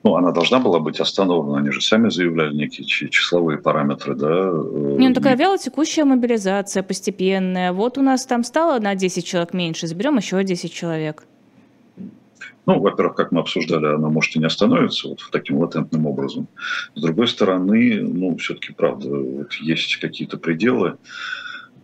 Ну, 0.06 0.14
она 0.14 0.30
должна 0.30 0.60
была 0.60 0.78
быть 0.78 1.00
остановлена. 1.00 1.58
Они 1.58 1.72
же 1.72 1.80
сами 1.80 2.10
заявляли 2.10 2.54
некие 2.54 2.86
числовые 2.86 3.58
параметры, 3.58 4.14
да. 4.14 4.28
Э, 4.28 4.96
Не, 4.98 5.08
ну 5.08 5.14
такая 5.14 5.36
вяло 5.36 5.58
текущая 5.58 6.04
мобилизация, 6.04 6.84
постепенная. 6.84 7.72
Вот 7.72 7.98
у 7.98 8.02
нас 8.02 8.25
там 8.25 8.44
стало 8.44 8.78
на 8.78 8.94
10 8.94 9.26
человек 9.26 9.52
меньше, 9.52 9.88
заберем 9.88 10.16
еще 10.18 10.44
10 10.44 10.72
человек. 10.72 11.25
Ну, 12.66 12.78
во-первых, 12.78 13.16
как 13.16 13.32
мы 13.32 13.40
обсуждали, 13.40 13.86
она 13.86 14.08
может 14.08 14.36
и 14.36 14.38
не 14.38 14.46
остановится 14.46 15.08
вот 15.08 15.18
таким 15.32 15.58
латентным 15.58 16.06
образом. 16.06 16.46
С 16.94 17.00
другой 17.00 17.26
стороны, 17.26 18.00
ну, 18.00 18.36
все-таки, 18.36 18.72
правда, 18.72 19.08
вот 19.08 19.54
есть 19.54 19.96
какие-то 19.96 20.36
пределы. 20.38 20.98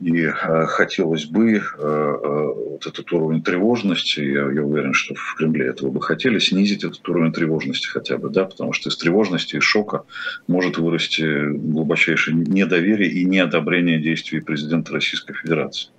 И 0.02 0.24
э, 0.24 0.66
хотелось 0.66 1.26
бы 1.26 1.58
э, 1.58 1.60
э, 1.60 1.62
вот 1.76 2.84
этот 2.84 3.12
уровень 3.12 3.40
тревожности, 3.40 4.18
я, 4.18 4.50
я 4.50 4.64
уверен, 4.64 4.94
что 4.94 5.14
в 5.14 5.36
Кремле 5.36 5.66
этого 5.66 5.92
бы 5.92 6.02
хотели, 6.02 6.40
снизить 6.40 6.82
этот 6.82 7.08
уровень 7.08 7.32
тревожности 7.32 7.86
хотя 7.86 8.18
бы, 8.18 8.28
да, 8.28 8.44
потому 8.44 8.72
что 8.72 8.88
из 8.88 8.96
тревожности 8.96 9.56
и 9.56 9.60
шока 9.60 10.02
может 10.48 10.76
вырасти 10.76 11.46
глубочайшее 11.52 12.36
недоверие 12.36 13.12
и 13.12 13.24
неодобрение 13.24 14.00
действий 14.00 14.40
президента 14.40 14.92
Российской 14.92 15.34
Федерации. 15.34 15.90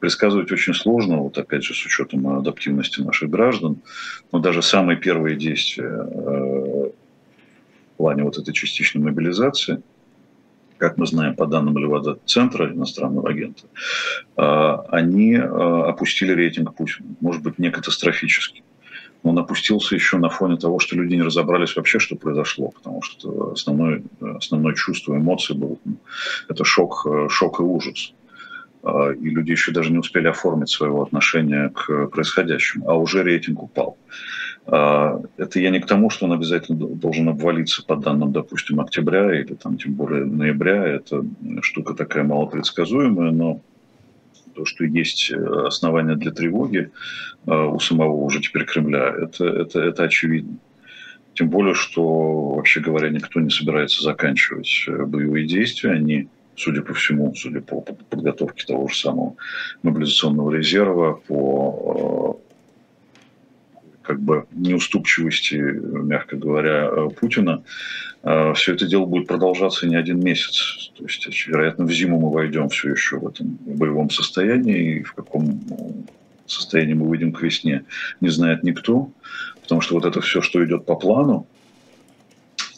Предсказывать 0.00 0.52
очень 0.52 0.74
сложно, 0.74 1.16
вот 1.16 1.38
опять 1.38 1.64
же 1.64 1.72
с 1.72 1.86
учетом 1.86 2.28
адаптивности 2.28 3.00
наших 3.00 3.30
граждан, 3.30 3.80
но 4.32 4.38
даже 4.38 4.60
самые 4.60 4.98
первые 4.98 5.36
действия 5.36 5.88
в 5.88 6.92
плане 7.96 8.24
вот 8.24 8.36
этой 8.36 8.52
частичной 8.52 9.02
мобилизации– 9.02 9.82
как 10.80 10.96
мы 10.96 11.06
знаем 11.06 11.36
по 11.36 11.46
данным 11.46 11.76
Левада-центра, 11.76 12.72
иностранного 12.72 13.28
агента, 13.28 13.64
а, 14.36 14.86
они 14.88 15.36
а, 15.36 15.90
опустили 15.90 16.32
рейтинг 16.32 16.74
Путина. 16.74 17.06
Может 17.20 17.42
быть, 17.42 17.58
не 17.58 17.70
катастрофически. 17.70 18.64
Но 19.22 19.30
он 19.30 19.38
опустился 19.38 19.94
еще 19.94 20.16
на 20.16 20.30
фоне 20.30 20.56
того, 20.56 20.78
что 20.78 20.96
люди 20.96 21.14
не 21.14 21.22
разобрались 21.22 21.76
вообще, 21.76 21.98
что 21.98 22.16
произошло, 22.16 22.70
потому 22.70 23.02
что 23.02 23.52
основное, 23.52 24.02
основное 24.20 24.74
чувство, 24.74 25.14
эмоции 25.14 25.52
было 25.52 25.76
ну, 25.84 25.96
это 26.48 26.64
шок, 26.64 27.06
шок 27.28 27.60
и 27.60 27.62
ужас. 27.62 28.14
А, 28.82 29.10
и 29.10 29.28
люди 29.28 29.50
еще 29.50 29.72
даже 29.72 29.92
не 29.92 29.98
успели 29.98 30.28
оформить 30.28 30.70
своего 30.70 31.02
отношения 31.02 31.68
к 31.68 32.06
происходящему, 32.06 32.88
а 32.88 32.94
уже 32.94 33.22
рейтинг 33.22 33.62
упал. 33.62 33.98
А, 34.72 35.20
это 35.36 35.58
я 35.58 35.70
не 35.70 35.80
к 35.80 35.86
тому, 35.86 36.10
что 36.10 36.26
он 36.26 36.32
обязательно 36.32 36.78
должен 36.78 37.28
обвалиться 37.28 37.84
по 37.84 37.96
данным, 37.96 38.30
допустим, 38.30 38.80
октября 38.80 39.40
или 39.40 39.54
там 39.54 39.76
тем 39.76 39.94
более 39.94 40.24
ноября. 40.24 40.86
Это 40.86 41.24
штука 41.60 41.94
такая 41.94 42.22
малопредсказуемая, 42.22 43.32
но 43.32 43.60
то, 44.54 44.64
что 44.64 44.84
есть 44.84 45.32
основания 45.32 46.14
для 46.14 46.30
тревоги 46.30 46.90
а, 47.46 47.66
у 47.66 47.80
самого 47.80 48.12
уже 48.12 48.40
теперь 48.40 48.64
Кремля, 48.64 49.12
это, 49.20 49.44
это, 49.44 49.80
это 49.80 50.04
очевидно. 50.04 50.58
Тем 51.34 51.48
более, 51.48 51.74
что, 51.74 52.50
вообще 52.50 52.80
говоря, 52.80 53.08
никто 53.08 53.40
не 53.40 53.50
собирается 53.50 54.02
заканчивать 54.02 54.84
э, 54.88 55.04
боевые 55.04 55.46
действия. 55.46 55.92
Они, 55.92 56.28
судя 56.56 56.82
по 56.82 56.92
всему, 56.92 57.34
судя 57.34 57.60
по 57.60 57.80
подготовке 57.80 58.66
того 58.66 58.88
же 58.88 58.96
самого 58.96 59.36
мобилизационного 59.82 60.52
резерва, 60.52 61.14
по 61.26 62.40
э, 62.42 62.49
как 64.10 64.20
бы 64.20 64.44
неуступчивости, 64.50 65.54
мягко 65.54 66.36
говоря, 66.36 66.90
э, 66.90 67.08
Путина, 67.10 67.62
э, 68.24 68.52
все 68.54 68.74
это 68.74 68.84
дело 68.86 69.04
будет 69.04 69.28
продолжаться 69.28 69.86
не 69.86 69.94
один 69.94 70.18
месяц. 70.18 70.90
То 70.98 71.04
есть, 71.04 71.46
вероятно, 71.46 71.84
в 71.84 71.92
зиму 71.92 72.18
мы 72.18 72.32
войдем 72.32 72.68
все 72.70 72.90
еще 72.90 73.20
в 73.20 73.28
этом 73.28 73.56
боевом 73.66 74.10
состоянии, 74.10 74.96
и 74.96 75.02
в 75.04 75.12
каком 75.12 75.60
состоянии 76.46 76.94
мы 76.94 77.06
выйдем 77.06 77.32
к 77.32 77.40
весне, 77.40 77.84
не 78.20 78.30
знает 78.30 78.64
никто, 78.64 79.12
потому 79.62 79.80
что 79.80 79.94
вот 79.94 80.04
это 80.04 80.20
все, 80.20 80.40
что 80.40 80.64
идет 80.64 80.86
по 80.86 80.96
плану, 80.96 81.46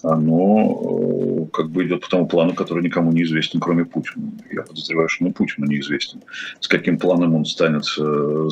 оно 0.02 1.46
э, 1.46 1.46
как 1.50 1.70
бы 1.70 1.86
идет 1.86 2.02
по 2.02 2.10
тому 2.10 2.26
плану, 2.26 2.52
который 2.52 2.84
никому 2.84 3.10
не 3.10 3.22
известен, 3.22 3.58
кроме 3.58 3.86
Путина. 3.86 4.32
Я 4.50 4.64
подозреваю, 4.64 5.08
что 5.08 5.24
ну, 5.24 5.32
Путину 5.32 5.66
неизвестен. 5.66 6.20
С 6.60 6.68
каким 6.68 6.98
планом 6.98 7.34
он 7.34 7.46
станет 7.46 7.86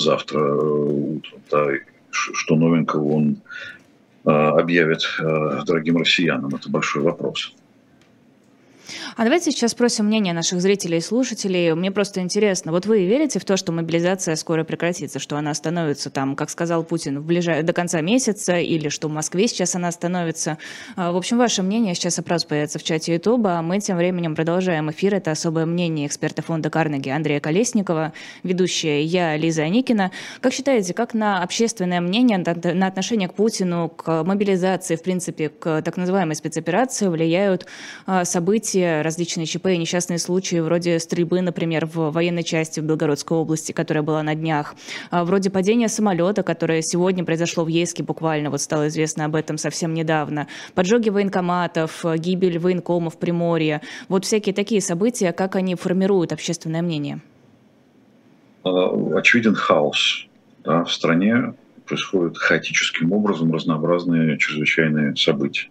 завтра 0.01 0.41
утром, 0.41 1.41
да, 1.51 1.67
что 2.13 2.57
новенького 2.57 3.13
он 3.13 3.37
а, 4.25 4.59
объявит 4.59 5.03
а, 5.19 5.63
дорогим 5.65 5.99
россиянам? 5.99 6.55
Это 6.55 6.69
большой 6.69 7.03
вопрос. 7.03 7.55
А 9.17 9.25
давайте 9.25 9.51
сейчас 9.51 9.73
спросим 9.73 10.07
мнение 10.07 10.33
наших 10.33 10.61
зрителей 10.61 10.99
и 10.99 11.01
слушателей. 11.01 11.75
Мне 11.75 11.91
просто 11.91 12.21
интересно, 12.21 12.71
вот 12.71 12.87
вы 12.87 13.07
верите 13.07 13.41
в 13.41 13.45
то, 13.45 13.57
что 13.57 13.73
мобилизация 13.73 14.37
скоро 14.37 14.63
прекратится, 14.63 15.19
что 15.19 15.37
она 15.37 15.51
остановится 15.51 16.11
там, 16.11 16.37
как 16.37 16.49
сказал 16.49 16.85
Путин, 16.85 17.19
в 17.19 17.25
ближай... 17.25 17.63
до 17.63 17.73
конца 17.73 18.01
месяца, 18.01 18.57
или 18.57 18.89
что 18.89 19.09
в 19.09 19.11
Москве 19.11 19.49
сейчас 19.49 19.75
она 19.75 19.89
остановится? 19.89 20.59
А, 20.97 21.13
в 21.13 21.17
общем, 21.17 21.39
ваше 21.39 21.63
мнение 21.63 21.95
сейчас 21.95 22.19
опрос 22.19 22.45
появится 22.45 22.79
в 22.79 22.85
чате 22.85 23.15
Ютуба, 23.15 23.59
а 23.59 23.63
мы 23.63 23.81
тем 23.81 23.97
временем 23.97 24.37
продолжаем 24.37 24.91
эфир. 24.91 25.17
Это 25.17 25.33
особое 25.33 25.67
мнение 25.67 26.07
эксперта 26.07 26.43
фонда 26.43 26.71
Карнеги 26.71 27.09
Андрея 27.09 27.41
Колесникова, 27.41 28.13
ведущая 28.45 29.03
я, 29.03 29.37
Лиза 29.37 29.63
Аникина. 29.63 30.13
Как 30.41 30.53
считаете, 30.53 30.95
как 30.95 31.15
на 31.15 31.43
общественное 31.43 32.01
мнение, 32.01 32.39
на 32.39 32.87
отношение 32.87 33.29
к 33.29 33.35
Путину, 33.35 33.89
к 33.89 34.23
мобилизации, 34.23 34.95
в 34.95 35.03
принципе, 35.03 35.49
к 35.49 35.83
так 35.83 35.97
называемой 35.97 36.37
спецоперации 36.37 37.09
влияют 37.09 37.67
а, 38.07 38.25
события 38.25 39.01
различные 39.11 39.45
ЧП 39.45 39.67
и 39.67 39.77
несчастные 39.77 40.21
случаи, 40.21 40.61
вроде 40.61 41.01
стрельбы, 41.01 41.41
например, 41.41 41.85
в 41.85 42.13
военной 42.13 42.45
части 42.45 42.79
в 42.79 42.85
Белгородской 42.85 43.37
области, 43.37 43.73
которая 43.73 44.05
была 44.05 44.23
на 44.23 44.37
днях, 44.37 44.77
а, 45.11 45.25
вроде 45.25 45.51
падения 45.51 45.89
самолета, 45.89 46.45
которое 46.45 46.81
сегодня 46.81 47.25
произошло 47.25 47.65
в 47.65 47.69
Ейске 47.69 48.05
буквально, 48.05 48.51
вот 48.51 48.61
стало 48.61 48.87
известно 48.87 49.25
об 49.25 49.35
этом 49.35 49.59
совсем 49.59 49.95
недавно, 49.95 50.47
поджоги 50.77 51.11
военкоматов, 51.11 52.05
гибель 52.19 52.61
военкомов 52.61 53.17
в 53.17 53.19
Приморье, 53.19 53.81
вот 54.09 54.25
всякие 54.25 54.55
такие 54.55 54.81
события, 54.81 55.33
как 55.33 55.57
они 55.57 55.75
формируют 55.75 56.33
общественное 56.33 56.83
мнение? 56.83 57.21
А, 58.63 59.19
очевиден 59.19 59.57
хаос 59.57 60.29
да, 60.65 60.85
в 60.85 60.93
стране, 60.93 61.55
происходят 61.85 62.39
хаотическим 62.39 63.11
образом 63.13 63.53
разнообразные 63.53 64.39
чрезвычайные 64.39 65.17
события. 65.17 65.69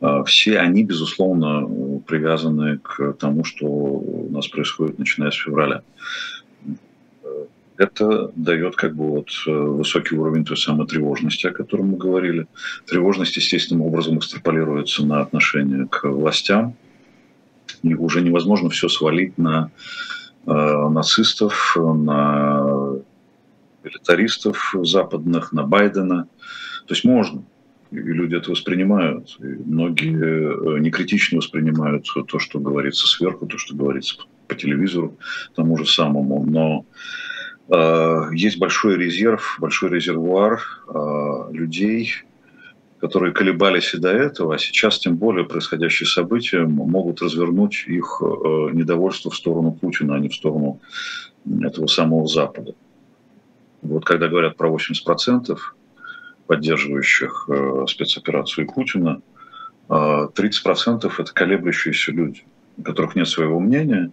А, 0.00 0.24
все 0.24 0.58
они, 0.58 0.84
безусловно, 0.84 2.00
привязаны 2.06 2.78
к 2.78 3.14
тому, 3.14 3.44
что 3.44 3.66
у 3.66 4.30
нас 4.30 4.48
происходит, 4.48 4.98
начиная 4.98 5.30
с 5.30 5.34
февраля. 5.34 5.82
Это 7.78 8.32
дает 8.34 8.74
как 8.74 8.94
бы 8.94 9.10
вот 9.10 9.28
э, 9.46 9.50
высокий 9.50 10.16
уровень 10.16 10.46
той 10.46 10.56
самой 10.56 10.86
тревожности, 10.86 11.46
о 11.46 11.52
котором 11.52 11.90
мы 11.90 11.98
говорили. 11.98 12.46
Тревожность 12.86 13.36
естественным 13.36 13.82
образом 13.82 14.16
экстраполируется 14.16 15.04
на 15.04 15.20
отношение 15.20 15.86
к 15.86 16.04
властям. 16.04 16.74
И 17.82 17.94
уже 17.94 18.22
невозможно 18.22 18.70
все 18.70 18.88
свалить 18.88 19.36
на 19.36 19.70
э, 20.46 20.52
нацистов, 20.52 21.76
на 21.76 22.94
милитаристов 23.84 24.74
западных, 24.82 25.52
на 25.52 25.64
Байдена. 25.64 26.28
То 26.86 26.94
есть 26.94 27.04
можно, 27.04 27.42
и 27.90 27.96
люди 27.96 28.34
это 28.34 28.50
воспринимают. 28.50 29.36
И 29.40 29.44
многие 29.44 30.76
э, 30.76 30.78
некритично 30.80 31.38
воспринимают 31.38 32.06
то, 32.26 32.38
что 32.38 32.58
говорится 32.58 33.06
сверху, 33.06 33.46
то, 33.46 33.58
что 33.58 33.74
говорится 33.74 34.16
по 34.48 34.54
телевизору, 34.54 35.16
тому 35.54 35.76
же 35.78 35.86
самому. 35.86 36.44
Но 36.44 36.84
э, 37.68 38.34
есть 38.34 38.58
большой 38.58 38.96
резерв, 38.96 39.56
большой 39.60 39.90
резервуар 39.90 40.60
э, 40.88 41.52
людей, 41.52 42.12
которые 43.00 43.32
колебались 43.32 43.94
и 43.94 43.98
до 43.98 44.10
этого, 44.10 44.54
а 44.54 44.58
сейчас 44.58 44.98
тем 44.98 45.16
более 45.16 45.44
происходящие 45.44 46.06
события 46.06 46.62
могут 46.62 47.22
развернуть 47.22 47.84
их 47.86 48.20
э, 48.20 48.24
недовольство 48.72 49.30
в 49.30 49.36
сторону 49.36 49.72
Путина, 49.72 50.16
а 50.16 50.18
не 50.18 50.28
в 50.28 50.34
сторону 50.34 50.80
этого 51.62 51.86
самого 51.86 52.26
Запада. 52.26 52.74
Вот 53.82 54.04
когда 54.04 54.28
говорят 54.28 54.56
про 54.56 54.68
80%, 54.70 55.56
поддерживающих 56.46 57.48
э, 57.48 57.84
спецоперацию 57.88 58.66
Путина, 58.66 59.20
30% 59.88 61.06
э, 61.06 61.10
это 61.18 61.32
колеблющиеся 61.32 62.12
люди, 62.12 62.44
у 62.76 62.82
которых 62.82 63.14
нет 63.16 63.28
своего 63.28 63.60
мнения, 63.60 64.10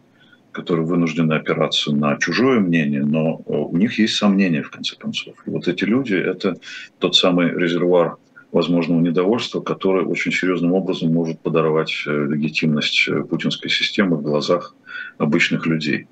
которые 0.52 0.86
вынуждены 0.86 1.34
опираться 1.34 1.96
на 1.96 2.18
чужое 2.18 2.60
мнение, 2.60 3.04
но 3.04 3.42
э, 3.46 3.54
у 3.54 3.76
них 3.78 3.98
есть 4.00 4.16
сомнения, 4.16 4.62
в 4.62 4.70
конце 4.70 4.96
концов. 4.96 5.36
И 5.46 5.50
вот 5.50 5.68
эти 5.68 5.84
люди– 5.84 6.14
это 6.16 6.58
тот 7.00 7.16
самый 7.16 7.50
резервуар 7.50 8.18
возможного 8.52 9.02
недовольства, 9.02 9.62
который 9.62 10.06
очень 10.06 10.32
серьезным 10.32 10.74
образом 10.74 11.12
может 11.12 11.40
подорвать 11.40 11.92
легитимность 12.06 13.10
путинской 13.28 13.72
системы 13.72 14.18
в 14.18 14.22
глазах 14.22 14.76
обычных 15.18 15.66
людей. 15.66 16.08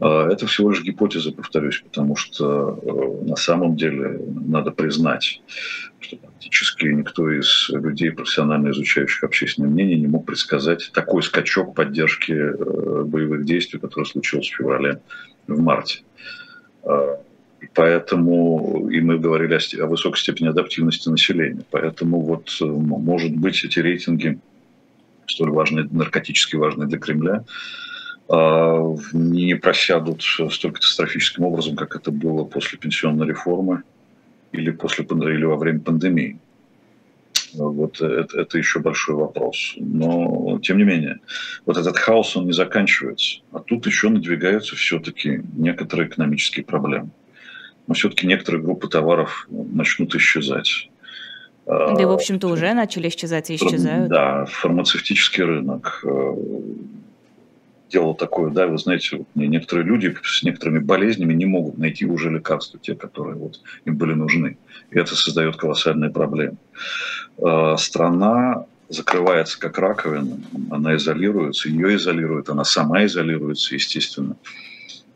А, 0.00 0.28
это 0.30 0.46
всего 0.46 0.70
лишь 0.70 0.82
гипотеза, 0.82 1.32
повторюсь, 1.32 1.82
потому 1.84 2.16
что 2.16 2.78
э, 2.82 3.28
на 3.28 3.36
самом 3.36 3.76
деле 3.76 4.20
надо 4.46 4.70
признать, 4.70 5.42
что 6.00 6.16
практически 6.16 6.86
никто 6.86 7.30
из 7.30 7.68
людей, 7.70 8.10
профессионально 8.10 8.70
изучающих 8.70 9.22
общественное 9.24 9.70
мнение, 9.70 9.98
не 9.98 10.06
мог 10.06 10.26
предсказать 10.26 10.90
такой 10.92 11.22
скачок 11.22 11.74
поддержки 11.74 12.32
э, 12.32 13.04
боевых 13.04 13.44
действий, 13.44 13.78
который 13.78 14.04
случился 14.04 14.52
в 14.52 14.56
феврале, 14.56 15.00
в 15.46 15.60
марте. 15.60 16.00
А, 16.84 17.20
поэтому, 17.74 18.88
и 18.90 19.00
мы 19.00 19.18
говорили 19.18 19.54
о, 19.54 19.84
о 19.84 19.86
высокой 19.86 20.18
степени 20.18 20.48
адаптивности 20.48 21.08
населения. 21.08 21.64
Поэтому 21.70 22.20
вот, 22.20 22.56
э, 22.60 22.64
может 22.64 23.36
быть, 23.36 23.62
эти 23.64 23.78
рейтинги 23.78 24.38
столь 25.26 25.50
важные, 25.50 25.86
наркотически 25.90 26.56
важные 26.56 26.88
для 26.88 26.98
Кремля, 26.98 27.44
не 28.32 29.54
просядут 29.56 30.22
столь 30.22 30.72
катастрофическим 30.72 31.44
образом, 31.44 31.76
как 31.76 31.94
это 31.96 32.10
было 32.10 32.44
после 32.44 32.78
пенсионной 32.78 33.26
реформы 33.26 33.82
или, 34.52 34.70
после, 34.70 35.04
или 35.04 35.44
во 35.44 35.56
время 35.56 35.80
пандемии. 35.80 36.38
Вот 37.54 38.00
это, 38.00 38.40
это 38.40 38.56
еще 38.56 38.78
большой 38.78 39.16
вопрос. 39.16 39.74
Но, 39.76 40.58
тем 40.62 40.78
не 40.78 40.84
менее, 40.84 41.18
вот 41.66 41.76
этот 41.76 41.98
хаос, 41.98 42.34
он 42.34 42.46
не 42.46 42.52
заканчивается. 42.52 43.40
А 43.52 43.58
тут 43.58 43.86
еще 43.86 44.08
надвигаются 44.08 44.76
все-таки 44.76 45.42
некоторые 45.54 46.08
экономические 46.08 46.64
проблемы. 46.64 47.10
Но 47.86 47.94
все-таки 47.94 48.26
некоторые 48.26 48.62
группы 48.62 48.88
товаров 48.88 49.46
начнут 49.50 50.14
исчезать. 50.14 50.88
Да 51.66 51.96
и, 52.00 52.04
в 52.04 52.10
общем-то, 52.10 52.48
уже 52.48 52.72
начали 52.72 53.08
исчезать 53.08 53.50
и 53.50 53.56
исчезают. 53.56 54.08
Да, 54.08 54.46
фармацевтический 54.46 55.44
рынок, 55.44 56.02
дело 57.92 58.14
такое, 58.14 58.50
да, 58.50 58.66
вы 58.66 58.78
знаете, 58.78 59.18
вот 59.18 59.26
некоторые 59.34 59.86
люди 59.86 60.16
с 60.24 60.42
некоторыми 60.42 60.78
болезнями 60.78 61.34
не 61.34 61.46
могут 61.46 61.78
найти 61.78 62.06
уже 62.06 62.30
лекарства, 62.30 62.80
те, 62.80 62.94
которые 62.94 63.36
вот 63.36 63.60
им 63.84 63.96
были 63.96 64.14
нужны. 64.14 64.56
И 64.90 64.98
это 64.98 65.14
создает 65.14 65.56
колоссальные 65.56 66.10
проблемы. 66.10 66.56
А, 67.42 67.76
страна 67.76 68.64
закрывается 68.88 69.58
как 69.58 69.78
раковина, 69.78 70.38
она 70.70 70.96
изолируется, 70.96 71.68
ее 71.68 71.96
изолирует, 71.96 72.48
она 72.48 72.64
сама 72.64 73.04
изолируется, 73.04 73.74
естественно. 73.74 74.36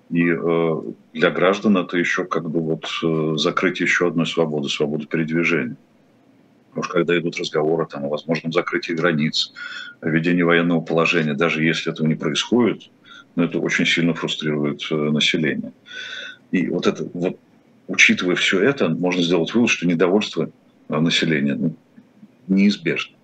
И 0.09 0.31
э, 0.31 0.83
для 1.13 1.31
граждан 1.31 1.77
это 1.77 1.99
еще 1.99 2.25
как 2.25 2.49
бы 2.49 2.61
вот 2.61 2.87
э, 3.03 3.37
закрыть 3.37 3.81
еще 3.81 4.07
одной 4.07 4.27
свободы, 4.27 4.69
свободы 4.69 5.07
передвижения. 5.07 5.77
Что 6.83 6.93
когда 6.93 7.19
идут 7.19 7.39
разговоры 7.39 7.87
там, 7.87 8.05
о 8.05 8.09
возможном 8.09 8.53
закрытии 8.53 8.93
границ, 8.93 9.53
о 10.01 10.09
введении 10.09 10.43
военного 10.43 10.81
положения, 10.81 11.35
даже 11.35 11.63
если 11.63 11.93
этого 11.93 12.07
не 12.07 12.15
происходит, 12.15 12.91
но 13.35 13.45
это 13.45 13.59
очень 13.59 13.87
сильно 13.87 14.15
фрустрирует 14.15 14.83
э, 14.91 14.95
население. 14.95 15.73
И 16.51 16.69
вот 16.69 16.87
это, 16.87 17.09
вот, 17.13 17.39
учитывая 17.89 18.37
все 18.37 18.61
это, 18.61 18.89
можно 18.89 19.23
сделать 19.23 19.53
вывод, 19.55 19.71
что 19.71 19.87
недовольство 19.87 20.51
э, 20.89 20.99
населения 20.99 21.55
ну, 21.55 21.77
неизбежно. 22.49 23.17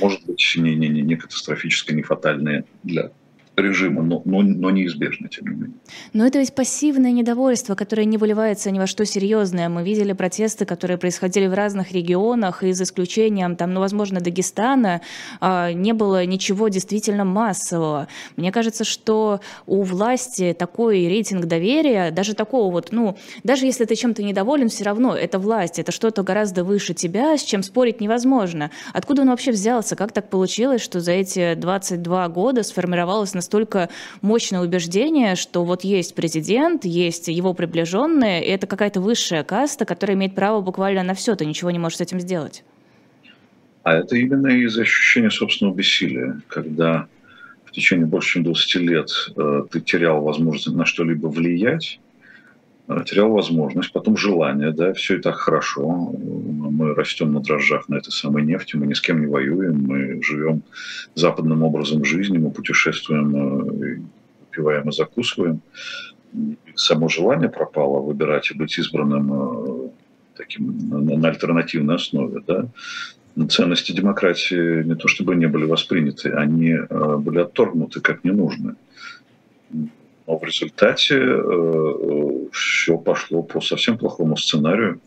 Может 0.00 0.24
быть, 0.26 0.54
не, 0.56 0.76
не, 0.76 0.88
не 0.88 1.16
катастрофическое, 1.16 1.94
не 1.94 2.02
фатальное 2.02 2.64
для 2.84 3.10
режима, 3.56 4.02
но, 4.02 4.22
но, 4.24 4.40
но 4.42 4.70
неизбежно, 4.70 5.28
тем 5.28 5.46
не 5.46 5.54
менее. 5.54 5.76
Но 6.12 6.26
это 6.26 6.38
ведь 6.38 6.54
пассивное 6.54 7.12
недовольство, 7.12 7.74
которое 7.74 8.04
не 8.06 8.16
выливается 8.16 8.70
ни 8.70 8.78
во 8.78 8.86
что 8.86 9.04
серьезное. 9.04 9.68
Мы 9.68 9.84
видели 9.84 10.12
протесты, 10.12 10.64
которые 10.64 10.96
происходили 10.96 11.46
в 11.46 11.54
разных 11.54 11.92
регионах, 11.92 12.62
и 12.62 12.72
за 12.72 12.84
исключением, 12.84 13.56
там, 13.56 13.74
ну, 13.74 13.80
возможно, 13.80 14.20
Дагестана, 14.20 15.02
а, 15.40 15.72
не 15.72 15.92
было 15.92 16.24
ничего 16.24 16.68
действительно 16.68 17.24
массового. 17.24 18.08
Мне 18.36 18.52
кажется, 18.52 18.84
что 18.84 19.40
у 19.66 19.82
власти 19.82 20.56
такой 20.58 21.06
рейтинг 21.06 21.44
доверия, 21.44 22.10
даже 22.10 22.34
такого 22.34 22.72
вот, 22.72 22.88
ну, 22.90 23.18
даже 23.44 23.66
если 23.66 23.84
ты 23.84 23.96
чем-то 23.96 24.22
недоволен, 24.22 24.70
все 24.70 24.84
равно 24.84 25.14
это 25.14 25.38
власть, 25.38 25.78
это 25.78 25.92
что-то 25.92 26.22
гораздо 26.22 26.64
выше 26.64 26.94
тебя, 26.94 27.36
с 27.36 27.42
чем 27.42 27.62
спорить 27.62 28.00
невозможно. 28.00 28.70
Откуда 28.94 29.22
он 29.22 29.28
вообще 29.28 29.52
взялся? 29.52 29.94
Как 29.94 30.12
так 30.12 30.30
получилось, 30.30 30.80
что 30.80 31.00
за 31.00 31.12
эти 31.12 31.54
22 31.54 32.28
года 32.28 32.62
сформировалось 32.62 33.34
настолько 33.42 33.88
мощное 34.22 34.60
убеждение, 34.60 35.34
что 35.34 35.64
вот 35.64 35.82
есть 35.82 36.14
президент, 36.14 36.84
есть 36.84 37.26
его 37.28 37.54
приближенные, 37.54 38.44
и 38.44 38.48
это 38.48 38.66
какая-то 38.68 39.00
высшая 39.00 39.42
каста, 39.42 39.84
которая 39.84 40.16
имеет 40.16 40.34
право 40.34 40.60
буквально 40.60 41.02
на 41.02 41.14
все, 41.14 41.34
ты 41.34 41.44
ничего 41.44 41.70
не 41.72 41.78
можешь 41.78 41.98
с 41.98 42.00
этим 42.00 42.20
сделать. 42.20 42.62
А 43.82 43.94
это 43.94 44.14
именно 44.16 44.46
из 44.46 44.78
ощущения 44.78 45.30
собственного 45.30 45.74
бессилия, 45.74 46.40
когда 46.46 47.08
в 47.64 47.72
течение 47.72 48.06
больше 48.06 48.34
чем 48.34 48.44
20 48.44 48.74
лет 48.76 49.10
э, 49.36 49.62
ты 49.72 49.80
терял 49.80 50.22
возможность 50.22 50.76
на 50.76 50.84
что-либо 50.84 51.26
влиять, 51.26 51.98
терял 53.06 53.30
возможность, 53.30 53.92
потом 53.92 54.16
желание, 54.16 54.72
да, 54.72 54.92
все 54.92 55.16
и 55.16 55.20
так 55.20 55.36
хорошо, 55.36 56.12
мы 56.12 56.94
растем 56.94 57.32
на 57.32 57.40
дрожжах 57.40 57.88
на 57.88 57.96
этой 57.96 58.10
самой 58.10 58.42
нефти, 58.42 58.76
мы 58.76 58.86
ни 58.86 58.94
с 58.94 59.00
кем 59.00 59.20
не 59.20 59.26
воюем, 59.26 59.84
мы 59.84 60.22
живем 60.22 60.62
западным 61.14 61.62
образом 61.62 62.04
жизни, 62.04 62.38
мы 62.38 62.50
путешествуем, 62.50 63.36
э, 63.36 63.98
пиваем 64.50 64.88
и 64.88 64.92
закусываем. 64.92 65.60
само 66.74 67.08
желание 67.08 67.48
пропало 67.48 68.00
выбирать 68.00 68.50
и 68.50 68.54
быть 68.54 68.78
избранным 68.78 69.32
э, 69.32 69.88
таким 70.36 70.88
на 70.88 71.28
альтернативной 71.28 71.96
основе, 71.96 72.42
да, 72.46 72.66
ценности 73.48 73.92
демократии 73.92 74.82
не 74.82 74.94
то 74.94 75.08
чтобы 75.08 75.36
не 75.36 75.46
были 75.46 75.64
восприняты, 75.64 76.30
они 76.30 76.70
э, 76.70 77.16
были 77.16 77.38
отторгнуты 77.38 78.00
как 78.00 78.24
ненужные. 78.24 78.74
Но 80.26 80.38
в 80.38 80.44
результате 80.44 81.16
все 82.52 82.96
пошло 82.96 83.42
по 83.42 83.60
совсем 83.60 83.98
плохому 83.98 84.36
сценарию 84.36 85.00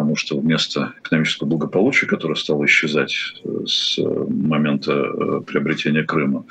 потому 0.00 0.16
что 0.16 0.38
вместо 0.38 0.94
экономического 1.02 1.46
благополучия, 1.46 2.06
которое 2.06 2.34
стало 2.34 2.64
исчезать 2.64 3.14
э, 3.44 3.66
с 3.66 3.98
момента 3.98 4.92
э, 4.92 5.40
приобретения 5.46 6.04
Крыма, 6.04 6.46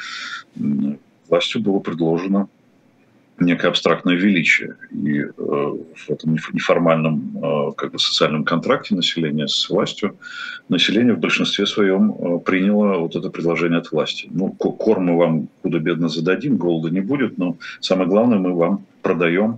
властью 1.27 1.61
было 1.61 1.79
предложено 1.79 2.47
некое 3.39 3.69
абстрактное 3.69 4.13
величие. 4.13 4.75
И 4.91 5.21
э, 5.21 5.31
в 5.35 6.09
этом 6.09 6.35
неформальном 6.53 7.73
как 7.75 7.93
бы, 7.93 7.97
социальном 7.97 8.43
контракте 8.43 8.93
населения 8.93 9.47
с 9.47 9.67
властью 9.67 10.15
население 10.69 11.15
в 11.15 11.19
большинстве 11.19 11.65
своем 11.65 12.41
приняло 12.41 12.99
вот 12.99 13.15
это 13.15 13.31
предложение 13.31 13.79
от 13.79 13.91
власти. 13.91 14.27
Ну, 14.29 14.51
корм 14.51 15.05
мы 15.05 15.17
вам 15.17 15.47
худо-бедно 15.63 16.07
зададим, 16.07 16.57
голода 16.57 16.91
не 16.91 17.01
будет, 17.01 17.39
но 17.39 17.57
самое 17.79 18.07
главное, 18.07 18.37
мы 18.37 18.53
вам 18.53 18.85
продаем 19.01 19.57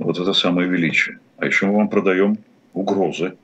вот 0.00 0.18
это 0.18 0.32
самое 0.32 0.68
величие. 0.68 1.18
А 1.36 1.46
еще 1.46 1.66
мы 1.66 1.76
вам 1.76 1.88
продаем 1.88 2.38
угрозы, 2.72 3.34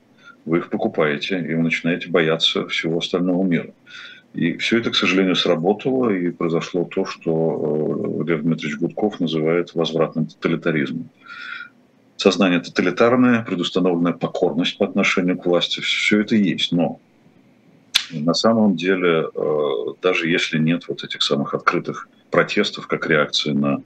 вы 0.45 0.59
их 0.59 0.69
покупаете, 0.69 1.39
и 1.39 1.53
вы 1.53 1.61
начинаете 1.61 2.09
бояться 2.09 2.67
всего 2.67 2.97
остального 2.97 3.43
мира. 3.43 3.71
И 4.33 4.57
все 4.57 4.79
это, 4.79 4.91
к 4.91 4.95
сожалению, 4.95 5.35
сработало, 5.35 6.09
и 6.09 6.31
произошло 6.31 6.83
то, 6.83 7.05
что 7.05 8.23
Лев 8.25 8.41
Дмитриевич 8.41 8.79
Гудков 8.79 9.19
называет 9.19 9.73
возвратным 9.73 10.27
тоталитаризмом. 10.27 11.09
Сознание 12.17 12.59
тоталитарное, 12.59 13.43
предустановленная 13.43 14.13
покорность 14.13 14.77
по 14.77 14.85
отношению 14.85 15.37
к 15.37 15.45
власти, 15.45 15.81
все 15.81 16.21
это 16.21 16.35
есть. 16.35 16.71
Но 16.71 16.99
на 18.11 18.33
самом 18.33 18.75
деле, 18.75 19.27
э, 19.33 19.85
даже 20.01 20.27
если 20.27 20.57
нет 20.57 20.87
вот 20.87 21.03
этих 21.03 21.21
самых 21.21 21.53
открытых 21.53 22.09
протестов 22.29 22.87
как 22.87 23.07
реакции 23.07 23.51
на 23.51 23.81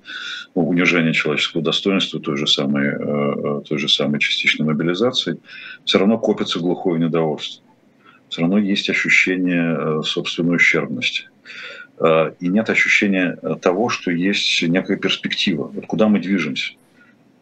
унижение 0.54 1.14
человеческого 1.14 1.64
достоинства 1.64 2.20
той 2.20 2.38
же 2.38 2.48
самой, 2.48 2.88
э, 2.88 2.94
э, 2.98 3.62
той 3.68 3.78
же 3.78 3.88
самой 3.88 4.20
частичной 4.20 4.66
мобилизации, 4.66 5.40
все 5.86 6.00
равно 6.00 6.18
копится 6.18 6.60
глухое 6.60 7.00
недовольство. 7.00 7.64
Все 8.30 8.42
равно 8.42 8.58
есть 8.58 8.90
ощущение 8.90 10.04
собственной 10.04 10.56
ущербности. 10.56 11.30
И 12.40 12.48
нет 12.48 12.70
ощущения 12.70 13.38
того, 13.62 13.90
что 13.90 14.10
есть 14.10 14.62
некая 14.64 14.96
перспектива, 14.96 15.64
вот 15.68 15.86
куда 15.86 16.08
мы 16.08 16.20
движемся. 16.20 16.74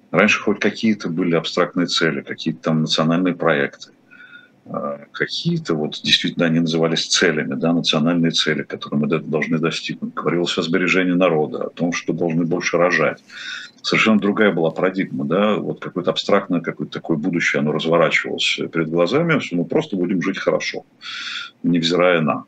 Раньше 0.10 0.40
хоть 0.42 0.60
какие-то 0.60 1.10
были 1.10 1.36
абстрактные 1.36 1.86
цели, 1.86 2.22
какие-то 2.22 2.62
там 2.64 2.82
национальные 2.82 3.36
проекты 3.36 3.92
какие-то, 5.12 5.74
вот 5.74 6.00
действительно 6.04 6.46
они 6.46 6.60
назывались 6.60 7.08
целями, 7.08 7.56
да, 7.56 7.74
национальные 7.74 8.32
цели, 8.32 8.64
которые 8.64 9.00
мы 9.00 9.08
должны 9.08 9.58
достигнуть. 9.58 10.14
Говорилось 10.14 10.58
о 10.58 10.62
сбережении 10.62 11.14
народа, 11.14 11.66
о 11.66 11.70
том, 11.70 11.92
что 11.92 12.14
должны 12.14 12.46
больше 12.46 12.78
рожать. 12.78 13.24
Совершенно 13.82 14.20
другая 14.20 14.52
была 14.52 14.72
парадигма, 14.72 15.26
да, 15.26 15.56
вот 15.56 15.80
какое-то 15.80 16.12
абстрактное, 16.12 16.62
какое-то 16.62 16.94
такое 16.94 17.18
будущее, 17.18 17.62
оно 17.62 17.72
разворачивалось 17.72 18.60
перед 18.72 18.90
глазами, 18.90 19.40
что 19.40 19.56
мы 19.56 19.66
просто 19.66 19.96
будем 19.96 20.22
жить 20.22 20.38
хорошо, 20.38 20.86
невзирая 21.64 22.22
на. 22.22 22.44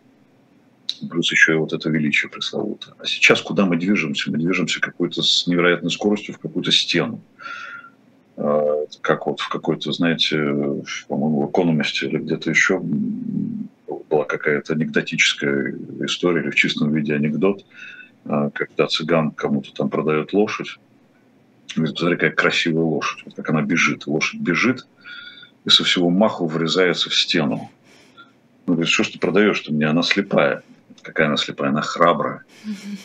Плюс 1.10 1.32
еще 1.32 1.54
и 1.54 1.58
вот 1.58 1.74
это 1.74 1.90
величие 1.90 2.30
пресловутое. 2.30 2.94
А 3.00 3.06
сейчас 3.08 3.42
куда 3.42 3.66
мы 3.66 3.78
движемся? 3.78 4.30
Мы 4.30 4.38
движемся 4.38 4.80
какой-то 4.80 5.24
с 5.24 5.48
невероятной 5.48 5.90
скоростью 5.90 6.36
в 6.36 6.40
какую-то 6.40 6.72
стену. 6.72 7.22
Как 9.02 9.26
вот 9.28 9.40
в 9.40 9.50
какой-то, 9.50 9.92
знаете, 9.92 10.38
по-моему, 11.08 11.46
в 11.46 11.50
«Экономисте» 11.50 12.08
или 12.08 12.18
где-то 12.18 12.50
еще 12.50 12.82
была 14.10 14.26
какая-то 14.26 14.74
анекдотическая 14.74 15.74
история 16.02 16.42
или 16.42 16.50
в 16.50 16.56
чистом 16.56 16.94
виде 16.94 17.16
анекдот, 17.16 17.66
а, 18.26 18.50
когда 18.50 18.88
цыган 18.88 19.32
кому-то 19.32 19.74
там 19.74 19.90
продает 19.90 20.34
лошадь, 20.34 20.78
говорит, 21.76 21.96
посмотри, 21.96 22.18
какая 22.18 22.32
красивая 22.32 22.84
лошадь, 22.84 23.24
вот 23.26 23.36
как 23.36 23.50
она 23.50 23.62
бежит. 23.62 24.08
Лошадь 24.08 24.42
бежит 24.42 24.86
и 25.66 25.70
со 25.70 25.84
всего 25.84 26.10
маху 26.10 26.46
врезается 26.46 27.10
в 27.10 27.16
стену. 27.16 27.72
Он 28.68 28.76
говорит, 28.76 28.92
что 28.92 29.04
ж 29.04 29.10
ты 29.10 29.20
продаешь-то 29.20 29.74
мне, 29.74 29.88
она 29.88 30.04
слепая 30.04 30.64
какая 31.04 31.28
она 31.28 31.38
слепая, 31.38 31.70
она 31.70 31.82
храбрая. 31.82 32.44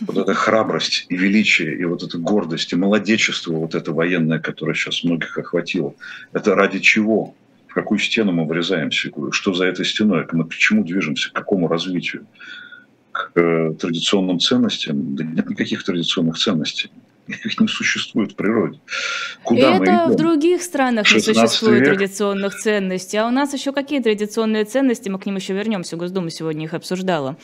Вот 0.00 0.16
эта 0.16 0.34
храбрость 0.34 1.06
и 1.08 1.16
величие, 1.16 1.76
и 1.78 1.84
вот 1.84 2.02
эта 2.02 2.18
гордость, 2.18 2.72
и 2.72 2.76
молодечество, 2.76 3.52
вот 3.52 3.74
это 3.74 3.92
военное, 3.92 4.38
которое 4.38 4.74
сейчас 4.74 5.04
многих 5.04 5.36
охватило, 5.38 5.94
это 6.32 6.54
ради 6.54 6.78
чего? 6.80 7.34
В 7.68 7.74
какую 7.74 7.98
стену 7.98 8.32
мы 8.32 8.46
врезаемся? 8.46 9.10
Что 9.30 9.52
за 9.52 9.66
этой 9.66 9.84
стеной? 9.84 10.26
Мы 10.32 10.48
к 10.48 10.54
чему 10.54 10.84
движемся? 10.84 11.30
К 11.30 11.34
какому 11.34 11.68
развитию? 11.68 12.26
К 13.12 13.30
э, 13.34 13.74
традиционным 13.78 14.40
ценностям? 14.40 15.14
Да 15.14 15.24
нет 15.24 15.48
никаких 15.48 15.84
традиционных 15.84 16.38
ценностей. 16.38 16.90
Их 17.28 17.60
не 17.60 17.66
существует 17.66 18.32
в 18.32 18.36
природе. 18.36 18.78
Куда 19.42 19.76
и 19.76 19.78
мы 19.78 19.84
это 19.84 19.94
идем? 19.94 20.12
в 20.12 20.16
других 20.16 20.62
странах 20.62 21.12
не 21.12 21.20
существует 21.20 21.80
век. 21.80 21.96
традиционных 21.96 22.54
ценностей. 22.54 23.16
А 23.16 23.26
у 23.26 23.30
нас 23.30 23.52
еще 23.52 23.72
какие 23.72 24.00
традиционные 24.00 24.64
ценности? 24.64 25.08
Мы 25.08 25.18
к 25.18 25.26
ним 25.26 25.36
еще 25.36 25.52
вернемся. 25.52 25.96
Госдума 25.96 26.30
сегодня 26.30 26.66
их 26.66 26.74
обсуждала. 26.74 27.36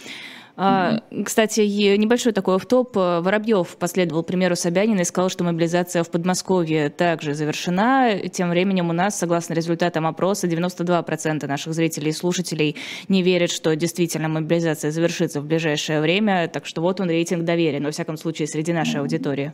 Mm-hmm. 0.56 1.24
Кстати, 1.24 1.60
небольшой 1.60 2.32
такой 2.32 2.60
топ 2.60 2.94
Воробьев 2.94 3.76
последовал 3.78 4.22
примеру 4.22 4.54
Собянина 4.54 5.00
и 5.00 5.04
сказал, 5.04 5.30
что 5.30 5.44
мобилизация 5.44 6.04
в 6.04 6.10
Подмосковье 6.10 6.90
также 6.90 7.34
завершена. 7.34 8.18
Тем 8.30 8.50
временем 8.50 8.90
у 8.90 8.92
нас, 8.92 9.18
согласно 9.18 9.54
результатам 9.54 10.06
опроса, 10.06 10.46
92% 10.46 11.46
наших 11.46 11.72
зрителей 11.72 12.10
и 12.10 12.12
слушателей 12.12 12.76
не 13.08 13.22
верят, 13.22 13.50
что 13.50 13.74
действительно 13.74 14.28
мобилизация 14.28 14.90
завершится 14.90 15.40
в 15.40 15.46
ближайшее 15.46 16.00
время. 16.00 16.48
Так 16.48 16.66
что 16.66 16.82
вот 16.82 17.00
он 17.00 17.08
рейтинг 17.08 17.44
доверия, 17.44 17.80
но, 17.80 17.86
во 17.86 17.92
всяком 17.92 18.16
случае, 18.18 18.46
среди 18.46 18.72
нашей 18.72 18.96
mm-hmm. 18.96 19.00
аудитории. 19.00 19.52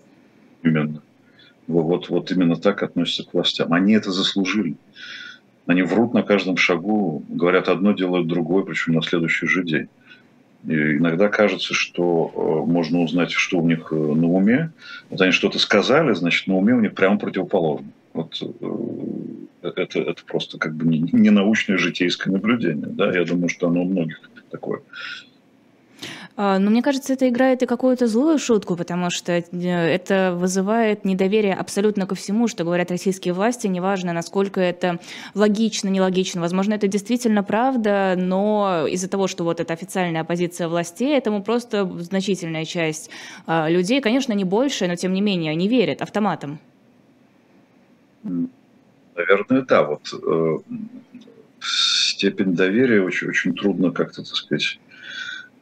Именно. 0.62 1.02
Вот, 1.68 2.08
вот 2.08 2.32
именно 2.32 2.56
так 2.56 2.82
относятся 2.82 3.24
к 3.24 3.34
властям. 3.34 3.72
Они 3.72 3.92
это 3.92 4.10
заслужили. 4.10 4.76
Они 5.66 5.82
врут 5.82 6.14
на 6.14 6.22
каждом 6.22 6.56
шагу, 6.56 7.22
говорят 7.28 7.68
одно, 7.68 7.92
делают 7.92 8.26
другое, 8.26 8.64
причем 8.64 8.94
на 8.94 9.02
следующий 9.02 9.46
же 9.46 9.62
день. 9.62 9.88
И 10.66 10.96
иногда 10.96 11.28
кажется, 11.28 11.72
что 11.72 12.32
э, 12.34 12.70
можно 12.70 13.00
узнать, 13.00 13.30
что 13.30 13.58
у 13.58 13.66
них 13.66 13.88
э, 13.92 13.94
на 13.94 14.26
уме. 14.26 14.72
Вот 15.08 15.20
они 15.20 15.32
что-то 15.32 15.58
сказали, 15.58 16.12
значит, 16.14 16.46
на 16.46 16.56
уме 16.56 16.74
у 16.74 16.80
них 16.80 16.94
прямо 16.94 17.18
противоположно. 17.18 17.86
Вот 18.12 18.42
э, 18.42 19.68
это, 19.76 20.00
это 20.00 20.24
просто 20.26 20.58
как 20.58 20.74
бы 20.74 20.86
не, 20.86 20.98
не 21.12 21.30
научное 21.30 21.78
житейское 21.78 22.32
наблюдение. 22.32 22.88
Да? 22.88 23.12
Я 23.12 23.24
думаю, 23.24 23.48
что 23.48 23.68
оно 23.68 23.82
у 23.82 23.88
многих 23.88 24.20
такое. 24.50 24.80
А, 26.40 26.60
но 26.60 26.70
мне 26.70 26.82
кажется, 26.82 27.14
это 27.14 27.28
играет 27.28 27.64
и 27.64 27.66
какую-то 27.66 28.06
злую 28.06 28.38
шутку, 28.38 28.76
потому 28.76 29.10
что 29.10 29.32
э, 29.32 29.42
это 29.50 30.32
вызывает 30.36 31.04
недоверие 31.04 31.52
абсолютно 31.52 32.06
ко 32.06 32.14
всему, 32.14 32.46
что 32.46 32.62
говорят 32.62 32.92
российские 32.92 33.34
власти, 33.34 33.66
неважно, 33.66 34.12
насколько 34.12 34.60
это 34.60 35.00
логично, 35.34 35.88
нелогично. 35.88 36.40
Возможно, 36.40 36.74
это 36.74 36.86
действительно 36.86 37.42
правда, 37.42 38.14
но 38.16 38.86
из-за 38.88 39.08
того, 39.08 39.26
что 39.26 39.42
вот 39.42 39.58
это 39.58 39.72
официальная 39.72 40.22
позиция 40.22 40.68
властей, 40.68 41.18
этому 41.18 41.42
просто 41.42 41.84
значительная 42.02 42.64
часть 42.64 43.10
а, 43.46 43.68
людей, 43.68 44.00
конечно, 44.00 44.32
не 44.32 44.44
больше, 44.44 44.86
но 44.86 44.94
тем 44.94 45.14
не 45.14 45.20
менее, 45.20 45.56
не 45.56 45.66
верят 45.66 46.02
автоматом. 46.02 46.60
Наверное, 48.22 49.62
да. 49.62 49.82
Вот 49.82 50.02
э, 50.12 50.58
степень 51.60 52.54
доверия 52.54 53.02
очень, 53.02 53.26
очень 53.26 53.54
трудно 53.54 53.90
как-то, 53.90 54.22
так 54.22 54.36
сказать, 54.36 54.78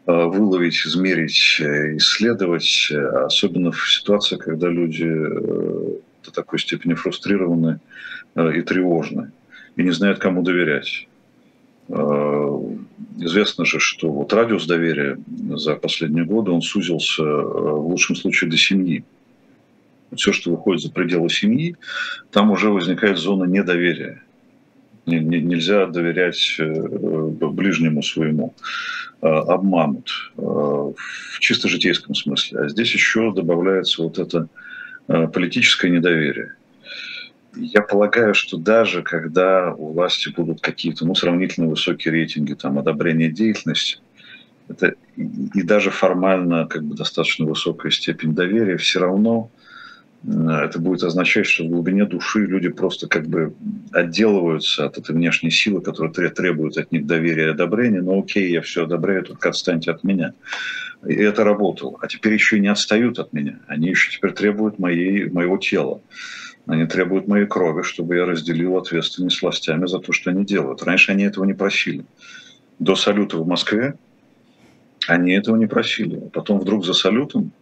выловить, 0.07 0.87
измерить, 0.87 1.57
э, 1.61 1.97
исследовать, 1.97 2.89
э, 2.91 2.97
особенно 3.25 3.73
в 3.73 3.93
ситуации, 3.93 4.37
когда 4.37 4.69
люди 4.69 5.05
до 5.05 6.31
такой 6.33 6.59
степени 6.59 6.95
фрустрированы 6.95 7.81
и 8.37 8.61
тревожны, 8.63 9.33
и 9.77 9.83
не 9.83 9.91
знают, 9.91 10.19
кому 10.19 10.43
доверять. 10.43 11.09
Известно 13.19 13.65
же, 13.65 13.79
что 13.79 14.11
вот 14.11 14.33
радиус 14.33 14.67
доверия 14.67 15.19
за 15.55 15.77
последние 15.77 16.25
годы, 16.25 16.51
он 16.51 16.61
сузился 16.61 17.23
в 17.23 17.89
лучшем 17.89 18.17
случае 18.17 18.51
до 18.51 18.57
семьи. 18.57 19.05
Все, 20.15 20.33
что 20.33 20.51
выходит 20.51 20.83
за 20.83 20.91
пределы 20.91 21.31
семьи, 21.31 21.77
там 22.31 22.51
уже 22.51 22.71
возникает 22.71 23.19
зона 23.19 23.45
недоверия. 23.45 24.23
Нельзя 25.07 25.87
доверять 25.87 26.57
ближнему 26.59 28.03
своему. 28.03 28.55
Э, 29.23 29.29
обманут 29.29 30.11
э, 30.37 30.43
в 30.43 31.41
чисто 31.41 31.69
житейском 31.69 32.15
смысле. 32.15 32.61
А 32.61 32.69
здесь 32.69 32.93
еще 32.93 33.33
добавляется 33.33 34.03
вот 34.03 34.19
это 34.19 34.49
э, 35.09 35.27
политическое 35.29 35.91
недоверие. 35.91 36.55
Я 37.57 37.81
полагаю, 37.81 38.35
что 38.35 38.59
даже 38.59 39.03
когда 39.03 39.73
у 39.73 39.95
власти 39.95 40.29
будут 40.29 40.61
какие-то 40.61 41.07
ну, 41.07 41.15
сравнительно 41.15 41.67
высокие 41.69 42.13
рейтинги 42.13 42.53
там, 42.53 42.79
одобрения 42.79 43.31
деятельности, 43.31 44.01
это 44.69 44.95
и 45.17 45.63
даже 45.63 45.91
формально 45.91 46.67
как 46.67 46.85
бы 46.85 46.95
достаточно 46.95 47.47
высокая 47.47 47.91
степень 47.91 48.35
доверия, 48.35 48.77
все 48.77 49.01
равно 49.01 49.51
это 50.29 50.81
будет 50.81 51.05
означать, 51.05 51.47
что 51.47 51.65
в 51.65 51.69
глубине 51.69 52.05
души 52.05 52.41
люди 52.41 52.69
просто 52.69 53.07
как 53.07 53.27
бы 53.27 53.55
отделываются 53.93 54.87
от 54.87 54.99
этой 54.99 55.15
внешней 55.15 55.51
силы, 55.51 55.81
которая 55.81 56.13
требует 56.31 56.77
от 56.79 56.91
них 56.91 57.07
доверия 57.07 57.47
и 57.47 57.51
одобрения. 57.51 58.03
Ну 58.03 58.21
окей, 58.21 58.51
я 58.51 58.61
все 58.61 58.85
одобряю, 58.85 59.23
только 59.23 59.49
отстаньте 59.51 59.93
от 59.93 60.03
меня. 60.03 60.33
И 61.07 61.15
это 61.15 61.45
работало. 61.45 61.99
А 62.01 62.09
теперь 62.09 62.33
еще 62.33 62.57
и 62.57 62.61
не 62.61 62.69
отстают 62.69 63.21
от 63.21 63.33
меня. 63.33 63.61
Они 63.69 63.89
еще 63.89 64.11
теперь 64.11 64.33
требуют 64.33 64.81
моей, 64.81 65.31
моего 65.31 65.59
тела. 65.59 66.01
Они 66.67 66.87
требуют 66.87 67.29
моей 67.29 67.47
крови, 67.47 67.83
чтобы 67.83 68.17
я 68.17 68.27
разделил 68.27 68.77
ответственность 68.77 69.37
с 69.37 69.43
властями 69.43 69.87
за 69.87 70.01
то, 70.01 70.13
что 70.13 70.31
они 70.31 70.45
делают. 70.45 70.83
Раньше 70.83 71.13
они 71.13 71.23
этого 71.23 71.45
не 71.45 71.55
просили. 71.55 72.05
До 72.81 72.97
салюта 72.97 73.37
в 73.39 73.47
Москве 73.47 73.95
они 75.07 75.33
этого 75.35 75.55
не 75.55 75.67
просили. 75.67 76.17
А 76.17 76.29
потом 76.31 76.59
вдруг 76.59 76.85
за 76.85 76.95
салютом 76.95 77.53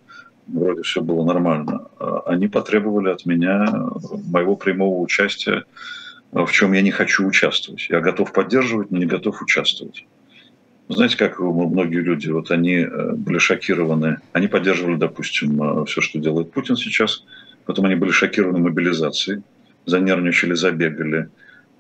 вроде 0.47 0.83
все 0.83 1.01
было 1.01 1.25
нормально, 1.25 1.89
а 1.99 2.23
они 2.27 2.49
потребовали 2.49 3.11
от 3.11 3.27
меня 3.27 3.67
моего 4.31 4.57
прямого 4.57 5.01
участия, 5.01 5.65
в 6.33 6.51
чем 6.51 6.73
я 6.73 6.83
не 6.83 6.91
хочу 6.91 7.27
участвовать. 7.27 7.89
Я 7.89 8.01
готов 8.01 8.33
поддерживать, 8.33 8.91
но 8.91 8.99
не 8.99 9.07
готов 9.07 9.41
участвовать. 9.43 10.07
Знаете, 10.89 11.17
как 11.17 11.39
многие 11.41 12.01
люди, 12.01 12.29
вот 12.29 12.51
они 12.51 12.75
э, 12.77 13.13
были 13.13 13.39
шокированы, 13.39 14.19
они 14.33 14.49
поддерживали, 14.49 14.97
допустим, 14.97 15.63
э, 15.63 15.85
все, 15.87 16.03
что 16.03 16.19
делает 16.19 16.53
Путин 16.53 16.77
сейчас, 16.77 17.25
потом 17.65 17.87
они 17.87 17.95
были 17.95 18.11
шокированы 18.11 18.59
мобилизацией, 18.59 19.43
занервничали, 19.87 20.53
забегали, 20.53 21.31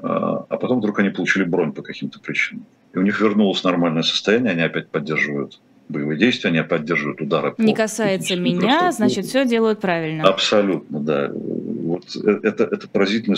а, 0.00 0.46
а 0.48 0.56
потом 0.56 0.78
вдруг 0.78 0.98
они 0.98 1.10
получили 1.10 1.44
бронь 1.44 1.72
по 1.72 1.82
каким-то 1.82 2.18
причинам. 2.18 2.64
И 2.94 2.98
у 2.98 3.02
них 3.02 3.20
вернулось 3.20 3.62
нормальное 3.64 4.02
состояние, 4.02 4.52
они 4.52 4.62
опять 4.62 4.88
поддерживают 4.88 5.60
боевые 5.88 6.18
действия, 6.18 6.50
они 6.50 6.62
поддерживают 6.62 7.20
удары. 7.20 7.54
Не 7.58 7.74
касается 7.74 8.36
меня, 8.36 8.92
значит, 8.92 9.26
все 9.26 9.44
делают 9.44 9.80
правильно. 9.80 10.24
Абсолютно, 10.24 11.00
да. 11.00 11.30
Вот 11.32 12.04
э, 12.16 12.40
это, 12.42 12.64
это 12.64 12.88
поразительно 12.88 13.36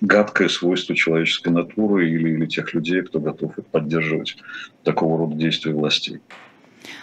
гадкое 0.00 0.48
свойство 0.48 0.94
человеческой 0.94 1.48
натуры 1.48 2.10
или, 2.10 2.30
или 2.30 2.46
тех 2.46 2.74
людей, 2.74 3.02
кто 3.02 3.20
готов 3.20 3.54
поддерживать 3.70 4.36
такого 4.84 5.18
рода 5.18 5.34
действия 5.34 5.72
властей. 5.72 6.20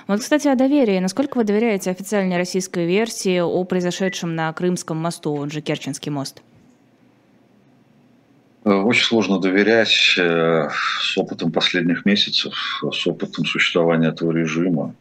Вот, 0.08 0.20
кстати, 0.20 0.48
о 0.48 0.56
доверии. 0.56 1.00
Насколько 1.00 1.38
вы 1.38 1.44
доверяете 1.44 1.92
официальной 1.92 2.38
российской 2.38 2.86
версии 2.86 3.40
о 3.40 3.64
произошедшем 3.64 4.36
на 4.36 4.52
Крымском 4.54 4.98
мосту, 4.98 5.34
он 5.34 5.50
же 5.50 5.62
Керченский 5.62 6.12
мост? 6.12 6.42
Э, 8.66 8.74
очень 8.74 9.06
сложно 9.06 9.40
доверять 9.40 10.16
э, 10.18 10.70
с 11.00 11.18
опытом 11.18 11.52
последних 11.52 12.04
месяцев, 12.06 12.54
с 12.92 13.08
опытом 13.08 13.46
существования 13.46 14.10
этого 14.10 14.32
режима, 14.32 14.96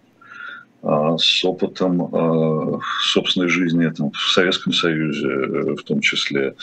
э, 0.83 1.17
с 1.19 1.45
опытом 1.45 2.81
собственной 3.01 3.49
жизни 3.49 3.89
там, 3.89 4.11
в 4.13 4.31
Советском 4.33 4.73
Союзе 4.73 5.29
в 5.75 5.83
том 5.83 6.01
числе. 6.01 6.55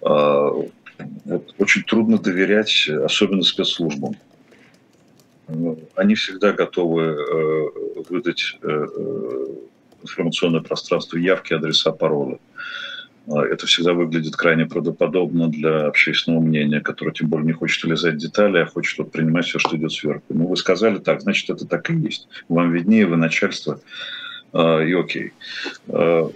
Очень 0.00 1.82
трудно 1.86 2.18
доверять, 2.18 2.88
особенно 2.88 3.42
спецслужбам. 3.42 4.16
Они 5.94 6.14
всегда 6.14 6.52
готовы 6.52 7.16
выдать 8.08 8.58
информационное 10.02 10.60
пространство 10.60 11.16
явки, 11.16 11.54
адреса, 11.54 11.92
пароли. 11.92 12.38
А, 13.28 13.42
это 13.44 13.66
всегда 13.66 13.92
выглядит 13.92 14.36
крайне 14.36 14.66
правдоподобно 14.66 15.48
для 15.48 15.86
общественного 15.86 16.40
мнения, 16.40 16.80
которое 16.80 17.12
тем 17.12 17.28
более 17.28 17.46
не 17.46 17.52
хочет 17.52 17.84
влезать 17.84 18.14
в 18.14 18.18
детали, 18.18 18.58
а 18.58 18.66
хочет 18.66 18.98
вот 18.98 19.12
принимать 19.12 19.46
все, 19.46 19.58
что 19.58 19.76
идет 19.76 19.92
сверху. 19.92 20.24
Ну, 20.30 20.46
вы 20.46 20.56
сказали 20.56 20.98
так, 20.98 21.20
значит, 21.20 21.50
это 21.50 21.66
так 21.66 21.90
и 21.90 21.94
есть. 21.94 22.28
Вам 22.48 22.72
виднее, 22.72 23.06
вы 23.06 23.16
начальство, 23.16 23.80
а, 24.52 24.80
и 24.80 24.92
окей. 24.92 25.32
А, 25.88 26.30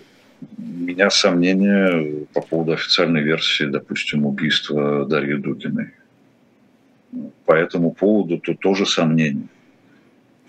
у 0.58 0.62
меня 0.62 1.10
сомнения 1.10 2.26
по 2.34 2.42
поводу 2.42 2.72
официальной 2.72 3.22
версии, 3.22 3.64
допустим, 3.64 4.26
убийства 4.26 5.06
Дарьи 5.06 5.36
Дугиной. 5.36 5.92
По 7.46 7.52
этому 7.52 7.92
поводу 7.92 8.38
то 8.38 8.54
тоже 8.54 8.84
сомнения. 8.84 9.48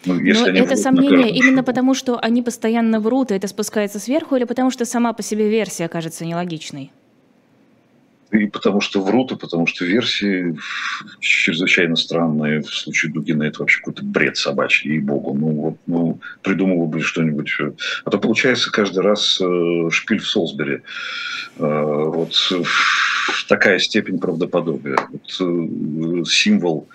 Ну, 0.05 0.19
если 0.19 0.51
Но 0.51 0.57
это 0.57 0.75
сомнение 0.75 1.29
именно 1.29 1.63
потому, 1.63 1.93
что 1.93 2.17
они 2.19 2.41
постоянно 2.41 2.99
врут, 2.99 3.31
и 3.31 3.35
это 3.35 3.47
спускается 3.47 3.99
сверху, 3.99 4.35
или 4.35 4.43
потому 4.43 4.71
что 4.71 4.85
сама 4.85 5.13
по 5.13 5.23
себе 5.23 5.49
версия 5.49 5.87
кажется 5.87 6.25
нелогичной? 6.25 6.91
И 8.31 8.47
потому 8.47 8.81
что 8.81 9.01
врут, 9.01 9.31
и 9.31 9.35
потому 9.35 9.67
что 9.67 9.85
версии 9.85 10.57
чрезвычайно 11.19 11.95
странные. 11.95 12.61
В 12.61 12.73
случае 12.73 13.13
Дугина 13.13 13.43
это 13.43 13.59
вообще 13.59 13.79
какой-то 13.79 14.03
бред 14.03 14.37
собачий, 14.37 14.91
ей-богу. 14.91 15.33
Ну, 15.33 15.51
вот, 15.51 15.77
ну, 15.85 16.19
придумывал 16.41 16.87
бы 16.87 17.01
что-нибудь. 17.01 17.51
А 18.03 18.09
то 18.09 18.17
получается 18.17 18.71
каждый 18.71 19.03
раз 19.03 19.39
э, 19.39 19.89
шпиль 19.91 20.19
в 20.19 20.27
Солсбери. 20.27 20.81
Э, 21.57 22.03
вот 22.07 22.33
такая 23.47 23.79
степень 23.79 24.19
правдоподобия. 24.19 24.97
Вот, 25.11 25.37
э, 25.39 26.23
символ 26.25 26.87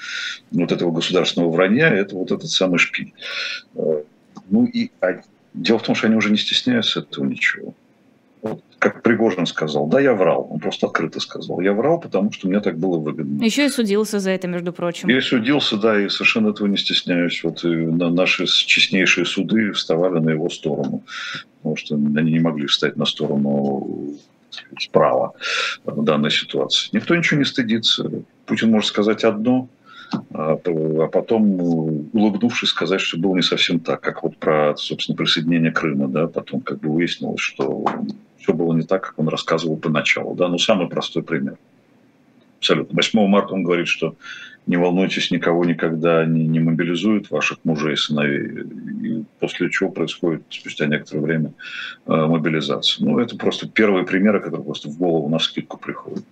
вот 0.51 0.73
этого 0.73 0.91
государственного 0.91 1.51
вранья– 1.51 1.89
это 1.89 2.17
вот 2.17 2.33
этот 2.33 2.51
самый 2.51 2.79
шпиль. 2.79 3.13
Э, 3.77 4.03
ну 4.51 4.67
и 4.67 4.91
а, 5.01 5.21
дело 5.55 5.79
в 5.79 5.83
том, 5.83 5.95
что 5.95 6.07
они 6.07 6.17
уже 6.17 6.31
не 6.31 6.39
стесняются 6.39 7.01
этого 7.01 7.25
ничего. 7.25 7.75
Как 8.81 9.03
Пригожин 9.03 9.45
сказал, 9.45 9.87
да, 9.89 10.01
я 10.01 10.15
врал. 10.15 10.49
Он 10.51 10.59
просто 10.59 10.87
открыто 10.87 11.21
сказал. 11.21 11.61
Я 11.61 11.75
врал, 11.75 12.01
потому 12.01 12.33
что 12.33 12.49
мне 12.49 12.61
так 12.61 12.79
было 12.79 12.99
выгодно. 12.99 13.45
Еще 13.45 13.67
и 13.67 13.69
судился 13.69 14.21
за 14.21 14.31
это, 14.31 14.49
между 14.49 14.73
прочим. 14.73 15.11
Я 15.11 15.21
судился, 15.21 15.77
да, 15.77 16.01
и 16.03 16.09
совершенно 16.09 16.49
этого 16.49 16.67
не 16.67 16.79
стесняюсь. 16.79 17.45
Вот 17.45 17.63
и 17.63 17.69
наши 17.69 18.47
честнейшие 18.47 19.27
суды 19.27 19.73
вставали 19.73 20.19
на 20.19 20.31
его 20.31 20.49
сторону. 20.49 21.03
Потому 21.59 21.77
что 21.77 21.95
они 21.95 22.33
не 22.33 22.41
могли 22.41 22.67
встать 22.67 22.97
на 22.97 23.05
сторону 23.05 24.17
справа 24.79 25.35
в 25.85 26.03
данной 26.03 26.31
ситуации. 26.31 26.89
Никто 26.93 27.15
ничего 27.15 27.39
не 27.39 27.45
стыдится. 27.45 28.11
Путин 28.47 28.71
может 28.71 28.89
сказать 28.89 29.25
одно, 29.25 29.69
а, 30.33 30.55
а 30.55 31.07
потом, 31.09 31.61
улыбнувшись, 31.61 32.71
сказать, 32.71 33.03
что 33.03 33.19
было 33.19 33.37
не 33.37 33.43
совсем 33.43 33.79
так, 33.79 34.01
как 34.01 34.23
вот 34.23 34.39
про, 34.39 34.75
собственно, 34.77 35.17
присоединение 35.17 35.71
Крыма, 35.71 36.09
да, 36.09 36.27
потом 36.27 36.63
как 36.63 36.81
бы 36.81 36.89
выяснилось, 36.89 37.41
что 37.41 37.85
все 38.41 38.53
было 38.53 38.73
не 38.75 38.83
так, 38.83 39.03
как 39.03 39.19
он 39.19 39.29
рассказывал 39.29 39.77
поначалу, 39.77 40.35
да, 40.35 40.49
ну, 40.49 40.59
самый 40.59 40.89
простой 40.89 41.23
пример. 41.23 41.57
Абсолютно. 42.59 42.95
8 42.95 43.27
марта 43.27 43.55
он 43.55 43.63
говорит, 43.63 43.89
что 43.89 44.17
не 44.67 44.77
волнуйтесь, 44.77 45.31
никого 45.31 45.65
никогда 45.65 46.27
не, 46.27 46.47
не 46.47 46.61
мобилизуют, 46.61 47.31
ваших 47.31 47.59
мужей 47.65 47.95
и 47.95 47.97
сыновей. 47.97 48.67
И 49.03 49.25
после 49.39 49.71
чего 49.71 49.91
происходит 49.91 50.43
спустя 50.51 50.87
некоторое 50.87 51.23
время 51.23 51.53
э, 52.07 52.13
мобилизация. 52.15 53.05
Ну, 53.05 53.19
это 53.19 53.37
просто 53.37 53.67
первые 53.67 54.05
примеры, 54.05 54.41
которые 54.41 54.65
просто 54.65 54.89
в 54.89 54.99
голову 54.99 55.29
на 55.29 55.39
скидку 55.39 55.79
приходят. 55.79 56.25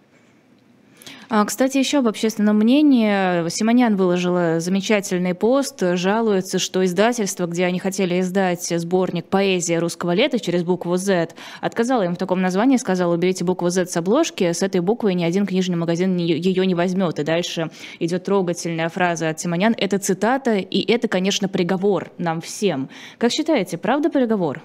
А, 1.31 1.45
кстати, 1.45 1.77
еще 1.77 1.99
об 1.99 2.09
общественном 2.09 2.57
мнении. 2.57 3.47
Симонян 3.51 3.97
выложила 3.97 4.61
замечательный 4.61 5.35
пост, 5.35 5.79
жалуется, 5.81 6.59
что 6.59 6.83
издательство, 6.85 7.47
где 7.47 7.67
они 7.67 7.79
хотели 7.79 8.21
издать 8.21 8.67
сборник 8.67 9.27
«Поэзия 9.27 9.79
русского 9.79 10.13
лета» 10.13 10.41
через 10.41 10.63
букву 10.63 10.97
«Z», 10.97 11.35
отказало 11.61 12.03
им 12.05 12.15
в 12.15 12.19
таком 12.19 12.41
названии, 12.41 12.79
сказала, 12.79 13.15
уберите 13.15 13.45
букву 13.45 13.69
«Z» 13.69 13.87
с 13.87 13.97
обложки, 13.99 14.53
с 14.53 14.63
этой 14.63 14.81
буквой 14.81 15.13
ни 15.13 15.25
один 15.25 15.45
книжный 15.45 15.77
магазин 15.77 16.17
ее 16.17 16.65
не 16.65 16.75
возьмет. 16.75 17.19
И 17.19 17.25
дальше 17.25 17.71
идет 17.99 18.25
трогательная 18.25 18.89
фраза 18.89 19.29
от 19.29 19.39
Симонян. 19.39 19.75
Это 19.77 19.99
цитата, 19.99 20.57
и 20.57 20.91
это, 20.91 21.09
конечно, 21.09 21.47
приговор 21.47 22.11
нам 22.17 22.41
всем. 22.41 22.89
Как 23.19 23.33
считаете, 23.33 23.77
правда 23.77 24.09
приговор? 24.09 24.63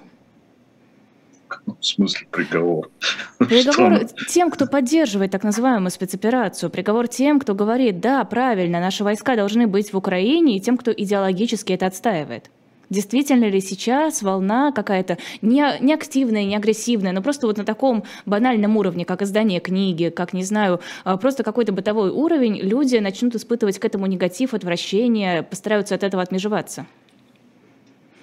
В 1.66 1.84
смысле 1.84 2.26
приговор? 2.30 2.90
Приговор 3.38 4.06
тем, 4.28 4.50
кто 4.50 4.66
поддерживает 4.66 5.30
так 5.30 5.44
называемую 5.44 5.90
спецоперацию. 5.90 6.70
Приговор 6.70 7.08
тем, 7.08 7.40
кто 7.40 7.54
говорит, 7.54 8.00
да, 8.00 8.24
правильно, 8.24 8.80
наши 8.80 9.04
войска 9.04 9.36
должны 9.36 9.66
быть 9.66 9.92
в 9.92 9.96
Украине, 9.96 10.56
и 10.56 10.60
тем, 10.60 10.76
кто 10.76 10.92
идеологически 10.92 11.72
это 11.72 11.86
отстаивает. 11.86 12.50
Действительно 12.90 13.46
ли 13.46 13.60
сейчас 13.60 14.22
волна 14.22 14.72
какая-то 14.72 15.18
не, 15.42 15.64
не 15.80 15.94
активная, 15.94 16.44
не 16.44 16.54
агрессивная, 16.54 17.12
но 17.12 17.22
просто 17.22 17.46
вот 17.46 17.56
на 17.56 17.64
таком 17.64 18.04
банальном 18.26 18.76
уровне, 18.76 19.04
как 19.04 19.22
издание 19.22 19.60
книги, 19.60 20.10
как, 20.10 20.32
не 20.32 20.44
знаю, 20.44 20.80
а, 21.04 21.16
просто 21.16 21.42
какой-то 21.42 21.72
бытовой 21.72 22.10
уровень, 22.10 22.58
люди 22.58 22.96
начнут 22.96 23.34
испытывать 23.34 23.78
к 23.78 23.84
этому 23.84 24.06
негатив, 24.06 24.54
отвращение, 24.54 25.42
постараются 25.42 25.94
от 25.94 26.02
этого 26.02 26.22
отмежеваться? 26.22 26.86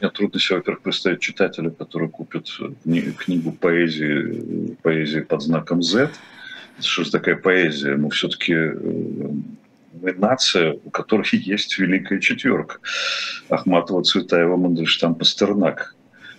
Мне 0.02 0.10
трудно 0.10 0.40
себе, 0.40 0.58
во-первых, 0.58 0.82
представить 0.82 1.20
читателя, 1.20 1.70
который 1.70 2.10
купит 2.10 2.50
книгу 3.20 3.52
поэзии, 3.52 4.76
поэзии 4.82 5.20
под 5.20 5.44
знаком 5.44 5.84
Z. 5.84 6.10
Что 6.80 7.04
же 7.04 7.12
такая 7.12 7.36
поэзия? 7.36 7.96
Мы 7.98 8.10
все-таки 8.10 8.54
э, 8.54 8.74
мы 10.02 10.14
нация, 10.14 10.74
у 10.84 10.90
которой 10.90 11.28
есть 11.32 11.78
великая 11.78 12.20
четверка. 12.20 12.80
Ахматова, 13.50 14.04
Цветаева, 14.04 14.58
Мандельштам, 14.58 15.14
Пастернак, 15.14 15.96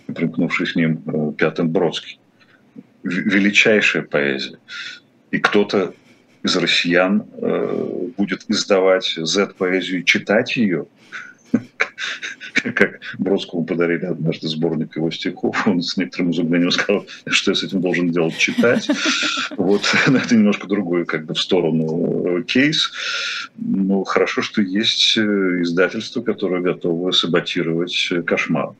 и 0.09 0.11
примкнувший 0.11 0.67
с 0.67 0.75
ним 0.75 1.01
э, 1.05 1.31
Пятым 1.37 1.69
Бродский. 1.69 2.19
Величайшая 3.03 4.03
поэзия. 4.03 4.57
И 5.31 5.39
кто-то 5.39 5.93
из 6.43 6.57
россиян 6.57 7.25
э, 7.37 8.09
будет 8.17 8.43
издавать 8.49 9.13
Z-поэзию 9.15 10.01
и 10.01 10.05
читать 10.05 10.57
ее– 10.57 10.85
как 12.75 12.99
Бродскому 13.17 13.65
подарили 13.65 14.05
однажды 14.05 14.47
сборник 14.47 14.95
его 14.95 15.11
стихов, 15.11 15.67
он 15.67 15.81
с 15.81 15.97
некоторым 15.97 16.31
изумлением 16.31 16.71
сказал, 16.71 17.05
что 17.27 17.51
я 17.51 17.55
с 17.55 17.63
этим 17.63 17.81
должен 17.81 18.11
делать, 18.11 18.37
читать. 18.37 18.89
Вот, 19.57 19.83
это 20.07 20.35
немножко 20.35 20.67
другой, 20.67 21.05
как 21.05 21.25
бы 21.25 21.33
в 21.33 21.39
сторону 21.39 22.39
э, 22.39 22.43
кейс. 22.43 22.91
Но 23.57 24.03
хорошо, 24.03 24.41
что 24.41 24.61
есть 24.61 25.15
э, 25.17 25.21
издательство, 25.61 26.21
которое 26.21 26.61
готово 26.61 27.11
саботировать 27.11 28.07
э, 28.11 28.21
кошмар. 28.23 28.73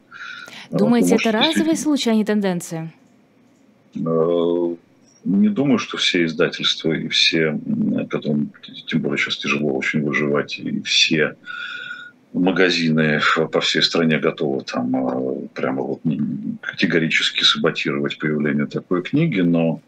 Думаете, 0.72 1.16
это 1.16 1.32
разовый 1.32 1.78
случай, 1.78 2.10
а 2.10 2.16
не 2.16 2.26
тенденция? 2.26 2.92
Не 3.94 5.50
думаю, 5.50 5.78
что 5.78 5.98
все 5.98 6.26
издательства 6.26 6.92
и 6.92 7.08
все, 7.08 7.58
которым 8.10 8.52
тем 8.88 9.02
более 9.02 9.18
сейчас 9.18 9.38
тяжело 9.38 9.74
очень 9.74 10.02
выживать, 10.02 10.58
и 10.58 10.82
все 10.82 11.36
магазины 12.34 13.22
по 13.52 13.62
всей 13.62 13.82
стране 13.82 14.17
готовы 14.17 14.63
там 14.63 14.96
а, 14.96 15.48
прямо 15.54 15.84
вот 15.84 16.02
категорически 16.62 17.43
саботировать 17.43 18.17
появление 18.17 18.65
такой 18.65 19.04
книги, 19.04 19.41
но 19.41 19.82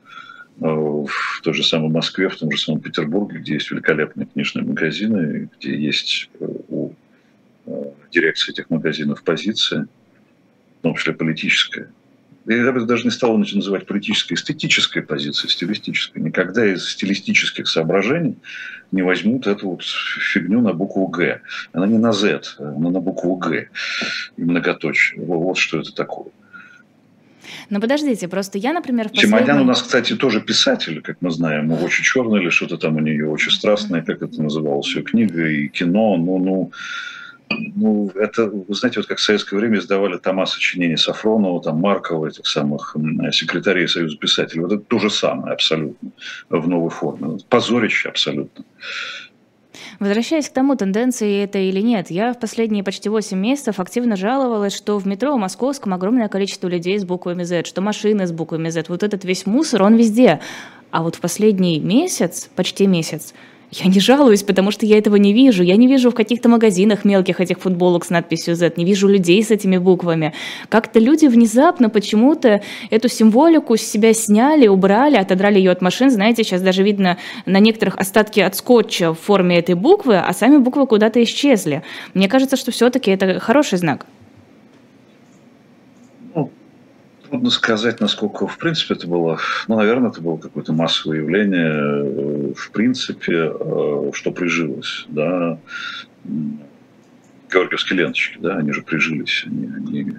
а, 0.62 0.68
в 0.68 1.42
той 1.44 1.54
же 1.54 1.64
самой 1.64 1.90
Москве, 1.90 2.30
в 2.30 2.38
том 2.38 2.52
же 2.52 2.60
самом 2.60 2.82
Петербурге, 2.82 3.40
где 3.40 3.56
есть 3.56 3.72
великолепные 3.72 4.28
книжные 4.28 4.66
магазины, 4.66 5.50
где 5.58 5.76
есть 5.76 6.30
э, 6.40 6.48
у 6.70 6.94
э, 7.66 7.84
дирекции 8.12 8.52
этих 8.52 8.70
магазинов 8.70 9.24
позиция, 9.24 9.88
в 10.80 10.84
том 10.84 10.96
числе 10.96 11.14
политическая, 11.14 11.90
я 12.48 12.72
бы 12.72 12.86
даже 12.86 13.06
не 13.06 13.12
стал 13.12 13.38
называть 13.38 13.86
политической, 13.86 14.36
эстетической 14.36 15.02
позицией, 15.02 15.52
стилистической. 15.52 16.22
Никогда 16.22 16.66
из 16.66 16.90
стилистических 16.90 17.68
соображений 17.68 18.38
не 18.92 19.02
возьмут 19.02 19.48
эту 19.48 19.72
вот 19.72 19.84
фигню 19.84 20.62
на 20.62 20.74
букву 20.74 21.08
«Г». 21.08 21.42
Она 21.74 21.88
не 21.88 21.98
на 21.98 22.12
«З», 22.12 22.42
она 22.60 22.90
на 22.90 23.00
букву 23.00 23.36
«Г» 23.36 23.70
и 24.38 24.44
многоточие. 24.44 25.26
Вот 25.26 25.58
что 25.58 25.80
это 25.80 25.94
такое. 25.94 26.28
Но 27.70 27.80
подождите, 27.80 28.28
просто 28.28 28.58
я, 28.58 28.74
например, 28.74 29.08
в 29.08 29.12
последний... 29.12 29.38
Чемодян 29.38 29.62
у 29.62 29.66
нас, 29.66 29.82
кстати, 29.82 30.16
тоже 30.16 30.42
писатель, 30.42 31.02
как 31.02 31.18
мы 31.22 31.32
знаем, 31.32 31.72
очень 31.72 32.04
черный 32.04 32.42
или 32.42 32.50
что-то 32.50 32.78
там 32.78 32.96
у 32.96 33.00
нее 33.00 33.30
очень 33.30 33.52
страстное, 33.52 34.02
как 34.02 34.22
это 34.22 34.42
называлось, 34.42 34.96
ее 34.96 35.04
книга 35.04 35.48
и 35.48 35.68
кино, 35.68 36.18
ну, 36.18 36.38
ну, 36.38 36.72
ну, 37.50 38.10
это, 38.16 38.48
вы 38.48 38.74
знаете, 38.74 39.00
вот 39.00 39.08
как 39.08 39.18
в 39.18 39.22
советское 39.22 39.56
время 39.56 39.80
издавали 39.80 40.18
тома 40.18 40.46
сочинений 40.46 40.98
Сафронова, 40.98 41.62
там, 41.62 41.80
Маркова, 41.80 42.28
этих 42.28 42.48
самых 42.48 42.96
секретарей 43.32 43.88
Союза 43.88 44.18
писателей. 44.18 44.62
Вот 44.62 44.72
это 44.72 44.84
то 44.84 45.00
же 45.00 45.10
самое 45.10 45.54
абсолютно 45.54 46.12
в 46.50 46.68
новой 46.68 46.90
форме. 46.90 47.38
Позорище 47.50 48.10
абсолютно. 48.10 48.66
Возвращаясь 50.00 50.50
к 50.50 50.54
тому, 50.54 50.76
тенденции 50.76 51.44
это 51.44 51.60
или 51.60 51.80
нет, 51.80 52.10
я 52.10 52.34
в 52.34 52.40
последние 52.40 52.84
почти 52.84 53.08
8 53.08 53.38
месяцев 53.38 53.80
активно 53.80 54.16
жаловалась, 54.16 54.76
что 54.76 54.98
в 54.98 55.08
метро 55.08 55.38
московском 55.38 55.94
огромное 55.94 56.28
количество 56.28 56.68
людей 56.68 57.00
с 57.00 57.06
буквами 57.06 57.44
Z, 57.44 57.66
что 57.66 57.82
машины 57.82 58.28
с 58.28 58.32
буквами 58.32 58.70
Z, 58.70 58.86
вот 58.90 59.04
этот 59.04 59.24
весь 59.24 59.46
мусор, 59.46 59.84
он 59.84 59.96
везде. 59.96 60.42
А 60.92 61.04
вот 61.04 61.16
в 61.16 61.22
последний 61.22 61.80
месяц, 61.80 62.50
почти 62.56 62.88
месяц, 62.88 63.34
я 63.84 63.92
не 63.92 64.00
жалуюсь, 64.00 64.44
потому 64.44 64.72
что 64.72 64.86
я 64.86 64.98
этого 64.98 65.18
не 65.18 65.34
вижу. 65.34 65.62
Я 65.62 65.76
не 65.76 65.88
вижу 65.88 66.10
в 66.10 66.16
каких-то 66.16 66.48
магазинах 66.48 67.04
мелких 67.04 67.42
этих 67.42 67.60
футболок 67.60 68.06
с 68.06 68.10
надписью 68.10 68.56
Z, 68.56 68.78
не 68.78 68.86
вижу 68.86 69.10
людей 69.10 69.44
с 69.44 69.52
этими 69.52 69.78
буквами. 69.78 70.34
Как-то 70.70 71.00
люди 71.00 71.26
внезапно 71.26 71.90
почему-то 71.90 72.62
эту 72.90 73.10
символику 73.10 73.76
с 73.76 73.82
себя 73.82 74.14
сняли, 74.14 74.68
убрали, 74.68 75.18
отодрали 75.18 75.58
ее 75.58 75.72
от 75.72 75.82
машин. 75.82 76.10
Знаете, 76.10 76.44
сейчас 76.44 76.62
даже 76.62 76.84
видно 76.84 77.18
на 77.46 77.60
некоторых 77.60 77.98
остатки 77.98 78.40
от 78.40 78.56
скотча 78.56 79.14
в 79.14 79.20
форме 79.20 79.60
этой 79.60 79.76
буквы, 79.76 80.20
а 80.20 80.34
сами 80.34 80.58
буквы 80.58 80.88
куда-то 80.88 81.22
исчезли. 81.24 81.84
Мне 82.14 82.30
кажется, 82.30 82.56
что 82.56 82.72
все-таки 82.72 83.12
это 83.12 83.40
хороший 83.42 83.78
знак. 83.78 84.06
Трудно 87.30 87.50
сказать, 87.50 88.02
насколько, 88.02 88.48
в 88.48 88.58
принципе, 88.58 88.94
это 88.94 89.08
было, 89.08 89.40
ну, 89.68 89.78
наверное, 89.78 90.12
это 90.12 90.22
было 90.22 90.38
какое-то 90.38 90.74
массовое 90.74 91.18
явление, 91.18 91.72
э, 91.74 92.54
в 92.56 92.72
принципе, 92.72 93.52
э, 93.54 94.12
что 94.14 94.32
прижилось, 94.32 95.06
да, 95.10 95.58
георгиевские 97.52 98.00
ленточки, 98.00 98.38
да, 98.40 98.58
они 98.58 98.72
же 98.72 98.82
прижились. 98.82 99.44
Они, 99.46 99.70
они... 99.76 100.14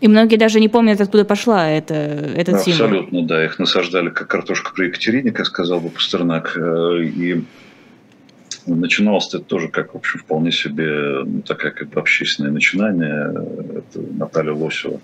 И 0.00 0.08
многие 0.08 0.36
даже 0.36 0.60
не 0.60 0.68
помнят, 0.68 1.00
откуда 1.00 1.24
пошла 1.24 1.68
это, 1.68 1.94
этот 1.94 2.56
Абсолютно, 2.56 2.72
символ. 2.72 2.86
Абсолютно, 2.86 3.26
да, 3.26 3.44
их 3.44 3.58
насаждали 3.58 4.10
как 4.10 4.28
картошка 4.28 4.72
при 4.74 4.86
Екатерине, 4.86 5.32
как 5.32 5.46
сказал 5.46 5.80
бы 5.80 5.88
Пастернак, 5.88 6.56
э, 6.56 7.02
и 7.02 7.44
Начиналось 8.66 9.28
это 9.28 9.40
тоже 9.40 9.68
как, 9.68 9.94
в 9.94 9.96
общем, 9.96 10.20
вполне 10.20 10.52
себе 10.52 11.22
ну, 11.24 11.42
такая 11.42 11.72
как 11.72 11.88
бы 11.88 12.00
общественное 12.00 12.52
начинание. 12.52 13.32
Это 13.78 14.00
Наталья 14.12 14.52
Лосева, 14.52 15.00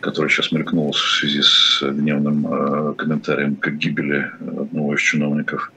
которая 0.00 0.30
сейчас 0.30 0.52
мелькнула 0.52 0.92
в 0.92 0.98
связи 0.98 1.42
с 1.42 1.82
гневным 1.82 2.46
э, 2.46 2.94
комментарием 2.94 3.56
к 3.56 3.68
гибели 3.70 4.30
одного 4.40 4.94
из 4.94 5.00
чиновников 5.00 5.72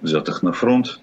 взятых 0.00 0.42
на 0.42 0.52
фронт. 0.52 1.00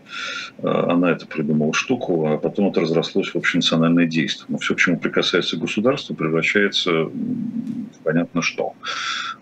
А, 0.59 0.91
она 0.91 1.11
это 1.11 1.25
придумала 1.25 1.73
штуку, 1.73 2.27
а 2.27 2.37
потом 2.37 2.69
это 2.69 2.81
разрослось 2.81 3.29
в 3.29 3.35
общенациональное 3.35 4.05
действие. 4.05 4.45
Но 4.49 4.57
все, 4.57 4.75
к 4.75 4.79
чему 4.79 4.97
прикасается 4.99 5.57
государство, 5.57 6.13
превращается 6.13 6.91
в 6.91 7.11
понятно 8.03 8.41
что. 8.41 8.73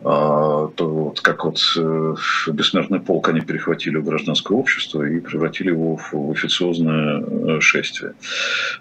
А, 0.04 0.68
то 0.76 0.88
вот 0.88 1.22
как 1.22 1.46
вот 1.46 1.60
э, 1.78 2.16
бессмертный 2.48 3.00
полк 3.00 3.30
они 3.30 3.42
перехватили 3.42 3.98
у 3.98 4.04
гражданского 4.04 4.58
общества 4.58 5.04
и 5.04 5.20
превратили 5.20 5.70
его 5.70 5.98
в 5.98 6.32
официозное 6.32 7.22
э, 7.22 7.60
шествие. 7.62 8.14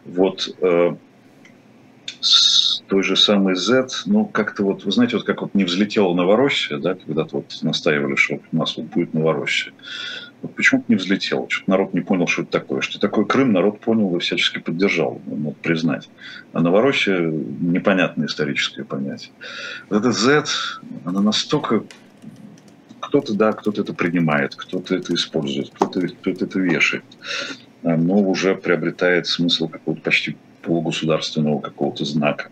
Вот 0.05 0.55
э, 0.61 0.97
с 2.21 2.83
той 2.89 3.03
же 3.03 3.17
самой 3.17 3.55
Z, 3.55 3.89
ну, 4.07 4.25
как-то 4.27 4.63
вот, 4.65 4.85
вы 4.85 4.91
знаете, 4.91 5.17
вот 5.17 5.27
как 5.27 5.43
вот 5.43 5.55
не 5.55 5.65
взлетела 5.65 6.15
Новороссия, 6.15 6.79
да, 6.79 6.95
когда-то 6.95 7.37
вот 7.37 7.47
настаивали, 7.63 8.17
что 8.17 8.41
у 8.53 8.57
нас 8.57 8.77
вот 8.77 8.87
будет 8.87 9.15
Новороссия. 9.15 9.73
Почему-то 10.49 10.87
не 10.89 10.97
взлетел. 10.97 11.47
Что-то 11.49 11.71
народ 11.71 11.95
не 11.95 12.01
понял, 12.01 12.27
что 12.27 12.43
это 12.43 12.51
такое. 12.53 12.81
Что 12.81 12.99
такое 12.99 13.25
Крым, 13.25 13.53
народ 13.53 13.81
понял 13.81 14.15
и 14.17 14.21
всячески 14.21 14.59
поддержал, 14.59 15.21
надо 15.27 15.57
признать. 15.63 16.09
А 16.53 16.61
Новороссия– 16.61 17.21
непонятное 17.61 18.27
историческое 18.27 18.85
понятие. 18.85 19.33
Вот 19.89 20.01
это 20.01 20.13
Z, 20.13 20.45
она 21.05 21.21
настолько 21.21 21.85
кто-то, 23.01 23.35
да, 23.35 23.53
кто-то 23.53 23.83
это 23.83 23.93
принимает, 23.93 24.55
кто-то 24.55 24.97
это 24.97 25.15
использует, 25.15 25.71
кто-то 25.71 26.09
кто 26.09 26.31
это 26.31 26.59
вешает. 26.59 27.05
Но 27.83 28.19
уже 28.19 28.55
приобретает 28.55 29.27
смысл 29.27 29.69
какого-то 29.69 30.03
почти 30.03 30.37
полугосударственного 30.63 31.61
какого-то 31.61 32.05
знака. 32.05 32.49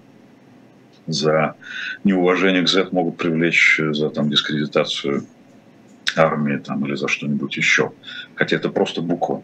За 1.06 1.56
неуважение 2.04 2.62
к 2.62 2.68
Z 2.68 2.88
могут 2.92 3.16
привлечь 3.16 3.80
за 3.92 4.10
там, 4.10 4.30
дискредитацию 4.30 5.26
армии 6.16 6.56
там, 6.58 6.84
или 6.86 6.94
за 6.94 7.08
что-нибудь 7.08 7.56
еще. 7.56 7.92
Хотя 8.34 8.56
это 8.56 8.68
просто 8.68 9.02
буква. 9.02 9.42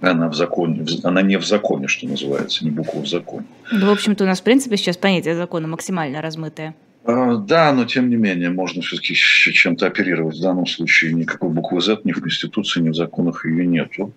Она, 0.00 0.28
в 0.28 0.34
законе, 0.34 0.84
она 1.04 1.22
не 1.22 1.38
в 1.38 1.46
законе, 1.46 1.86
что 1.86 2.08
называется, 2.08 2.64
не 2.64 2.72
буква 2.72 3.00
в 3.00 3.06
законе. 3.06 3.46
Да, 3.70 3.86
в 3.86 3.90
общем-то, 3.90 4.24
у 4.24 4.26
нас, 4.26 4.40
в 4.40 4.42
принципе, 4.42 4.76
сейчас 4.76 4.96
понятие 4.96 5.36
закона 5.36 5.68
максимально 5.68 6.20
размытое. 6.20 6.74
А, 7.04 7.36
да, 7.36 7.72
но 7.72 7.84
тем 7.84 8.10
не 8.10 8.16
менее, 8.16 8.50
можно 8.50 8.82
все-таки 8.82 9.14
чем-то 9.14 9.86
оперировать. 9.86 10.36
В 10.36 10.42
данном 10.42 10.66
случае 10.66 11.12
никакой 11.12 11.50
буквы 11.50 11.80
Z 11.80 12.00
ни 12.04 12.12
в 12.12 12.20
Конституции, 12.20 12.80
ни 12.80 12.90
в 12.90 12.94
законах 12.94 13.44
ее 13.44 13.66
нету. 13.66 14.12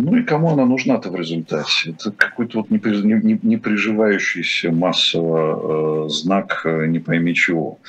Ну 0.00 0.16
и 0.16 0.22
кому 0.22 0.52
она 0.52 0.64
нужна-то 0.64 1.10
в 1.10 1.16
результате? 1.16 1.90
Это 1.90 2.12
какой-то 2.12 2.58
вот 2.58 2.70
не, 2.70 2.78
не, 2.78 3.40
не 3.42 3.56
приживающийся 3.56 4.70
массово 4.70 6.06
э, 6.06 6.08
знак 6.08 6.62
э, 6.64 6.86
не 6.86 7.00
пойми 7.00 7.34
чего. 7.34 7.80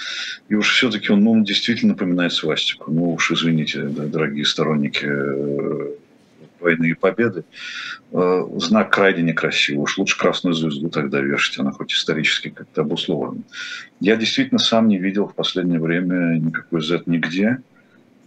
И 0.50 0.56
уж 0.56 0.74
все-таки 0.74 1.12
он 1.12 1.24
ну, 1.24 1.44
действительно 1.44 1.94
напоминает 1.94 2.34
свастику. 2.34 2.92
Ну 2.92 3.14
уж 3.14 3.32
извините, 3.32 3.84
дорогие 3.84 4.44
сторонники 4.44 5.06
э, 5.06 5.94
войны 6.60 6.90
и 6.90 6.94
победы. 6.96 7.44
Знак 8.12 8.92
крайне 8.92 9.22
некрасивый. 9.22 9.84
Уж 9.84 10.00
лучше 10.00 10.18
красную 10.18 10.56
звезду 10.56 10.90
тогда 10.90 11.22
вешать, 11.22 11.60
она 11.60 11.72
хоть 11.72 11.94
исторически 11.94 12.50
как-то 12.50 12.82
обусловлена. 12.82 13.44
Я 14.00 14.16
действительно 14.16 14.58
сам 14.58 14.88
не 14.88 14.98
видел 14.98 15.28
в 15.28 15.36
последнее 15.36 15.80
время 15.80 16.40
никакой 16.40 16.82
Z 16.82 17.04
нигде. 17.06 17.60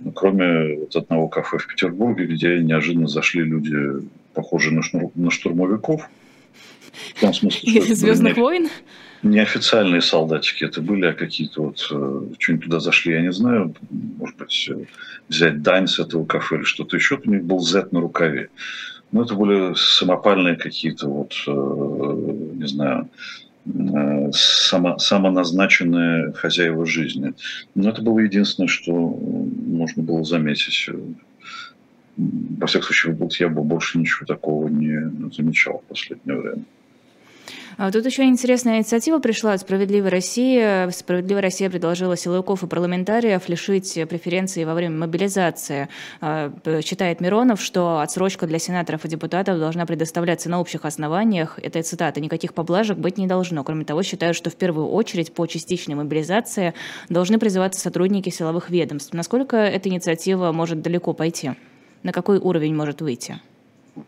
Ну, 0.05 0.13
кроме 0.13 0.77
вот 0.79 0.97
одного 0.97 1.29
кафе 1.29 1.59
в 1.59 1.67
Петербурге, 1.67 2.27
где 2.27 2.59
неожиданно 2.59 3.07
зашли 3.07 3.43
люди, 3.43 3.77
похожие 4.35 4.75
на, 4.75 4.83
шнур, 4.83 5.11
на 5.15 5.31
штурмовиков. 5.31 6.09
В 7.15 7.21
том 7.21 7.33
смысле, 7.33 7.83
что 7.83 7.95
Звездных 7.95 8.37
не, 8.37 8.43
войн? 8.43 8.69
Неофициальные 9.23 10.03
солдатики 10.03 10.65
это 10.65 10.83
были, 10.83 11.07
а 11.07 11.13
какие-то 11.13 11.63
вот 11.63 11.87
э, 11.91 12.21
что-нибудь 12.39 12.65
туда 12.65 12.81
зашли, 12.81 13.13
я 13.13 13.21
не 13.21 13.33
знаю. 13.33 13.75
Может 14.19 14.37
быть, 14.37 14.71
э, 14.71 14.85
взять 15.29 15.63
дань 15.63 15.87
с 15.87 15.99
этого 15.99 16.25
кафе 16.25 16.57
или 16.57 16.65
что-то 16.65 16.97
еще. 16.97 17.21
У 17.25 17.31
них 17.31 17.45
был 17.45 17.61
Z 17.61 17.89
на 17.93 18.01
рукаве. 18.01 18.51
Ну, 19.13 19.23
это 19.23 19.35
были 19.35 19.75
самопальные 19.77 20.57
какие-то 20.57 21.07
вот, 21.09 21.35
э, 21.47 21.51
не 21.51 22.67
знаю, 22.67 23.09
само, 24.33 24.99
самоназначенные 24.99 26.33
хозяева 26.33 26.87
жизни. 26.87 27.35
Но 27.75 27.91
это 27.91 28.03
было 28.03 28.19
единственное, 28.21 28.69
что 28.69 28.93
можно 28.93 30.03
было 30.03 30.25
заметить. 30.25 30.89
Во 32.17 32.67
всяком 32.67 32.87
случае, 32.87 33.17
я 33.39 33.49
бы 33.49 33.63
больше 33.63 33.99
ничего 33.99 34.27
такого 34.27 34.69
не 34.69 35.31
замечал 35.33 35.79
в 35.79 35.89
последнее 35.89 36.39
время. 36.39 36.65
А 37.79 37.91
тут 37.91 38.05
еще 38.05 38.25
интересная 38.25 38.79
инициатива 38.79 39.19
пришла 39.19 39.55
от 39.55 39.61
«Справедливой 39.61 40.11
России». 40.11 40.91
«Справедливая 40.91 41.43
Россия» 41.43 41.71
предложила 41.71 42.17
силовиков 42.17 42.63
и 42.63 42.67
парламентариев 42.67 43.49
лишить 43.49 43.99
преференции 44.09 44.65
во 44.65 44.75
время 44.75 44.99
мобилизации. 44.99 45.89
А, 46.21 46.53
считает 46.83 47.21
Миронов, 47.21 47.61
что 47.61 48.01
отсрочка 48.01 48.47
для 48.47 48.59
сенаторов 48.59 49.05
и 49.05 49.09
депутатов 49.09 49.59
должна 49.59 49.87
предоставляться 49.87 50.51
на 50.51 50.61
общих 50.61 50.85
основаниях. 50.85 51.59
Это 51.63 51.83
цитата. 51.83 52.21
«Никаких 52.21 52.53
поблажек 52.55 52.99
быть 52.99 53.19
не 53.19 53.27
должно». 53.27 53.65
Кроме 53.65 53.85
того, 53.85 54.03
считаю, 54.03 54.35
что 54.35 54.51
в 54.51 54.57
первую 54.57 54.89
очередь 54.89 55.33
по 55.33 55.47
частичной 55.47 55.95
мобилизации 55.95 56.75
должны 57.09 57.39
призываться 57.39 57.81
сотрудники 57.81 58.29
силовых 58.29 58.71
ведомств. 58.71 59.15
Насколько 59.15 59.57
эта 59.57 59.89
инициатива 59.89 60.53
может 60.53 60.83
далеко 60.83 61.15
пойти? 61.15 61.53
На 62.03 62.13
какой 62.13 62.39
уровень 62.39 62.75
может 62.75 63.01
выйти? 63.01 63.41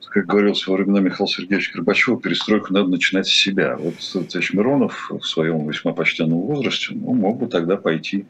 Как 0.08 0.26
говорилось 0.26 0.66
во 0.66 0.76
времена 0.76 1.00
Михаила 1.00 1.28
Сергеевича 1.28 1.72
Горбачева, 1.74 2.20
перестройку 2.20 2.72
надо 2.72 2.88
начинать 2.88 3.26
с 3.26 3.32
себя. 3.32 3.76
Вот 3.76 3.94
товарищ 4.28 4.52
Миронов 4.52 5.10
в 5.10 5.26
своем 5.26 5.68
весьма 5.68 5.92
почтенном 5.92 6.40
возрасте 6.40 6.94
ну, 6.94 7.12
мог 7.12 7.38
бы 7.38 7.46
тогда 7.46 7.76
пойти 7.76 8.24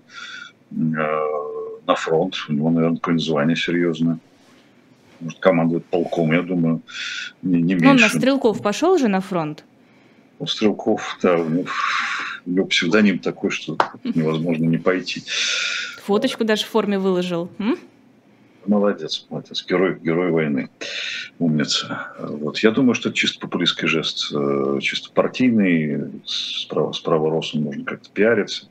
э, 0.72 0.74
на 0.74 1.94
фронт. 1.94 2.36
У 2.48 2.52
него, 2.52 2.70
наверное, 2.70 2.96
какое-нибудь 2.96 3.26
звание 3.26 3.56
серьезное. 3.56 4.18
Может, 5.20 5.38
командовать 5.38 5.84
полком, 5.86 6.32
я 6.32 6.42
думаю, 6.42 6.82
не, 7.42 7.62
не 7.62 7.74
меньше. 7.74 7.86
Ну, 7.86 8.00
на 8.00 8.08
Стрелков 8.08 8.60
пошел 8.60 8.98
же 8.98 9.08
на 9.08 9.20
фронт? 9.20 9.64
У 10.40 10.46
Стрелков, 10.46 11.18
да, 11.22 11.36
у 11.36 11.48
него 12.46 12.66
псевдоним 12.66 13.20
такой, 13.20 13.50
что 13.50 13.78
невозможно 14.02 14.64
не 14.64 14.78
пойти. 14.78 15.22
Фоточку 16.02 16.44
даже 16.44 16.64
в 16.64 16.68
форме 16.68 16.98
выложил. 16.98 17.48
М? 17.58 17.78
Молодец, 18.66 19.26
молодец. 19.28 19.64
Герой, 19.68 19.98
герой 20.00 20.30
войны. 20.30 20.70
Умница. 21.38 22.08
Вот. 22.18 22.58
Я 22.58 22.70
думаю, 22.70 22.94
что 22.94 23.08
это 23.08 23.18
чисто 23.18 23.40
популистский 23.40 23.88
жест, 23.88 24.32
э, 24.32 24.78
чисто 24.80 25.10
партийный. 25.12 26.22
Справа, 26.24 26.92
справа 26.92 27.30
Росом 27.30 27.62
можно 27.62 27.84
как-то 27.84 28.08
пиариться. 28.10 28.68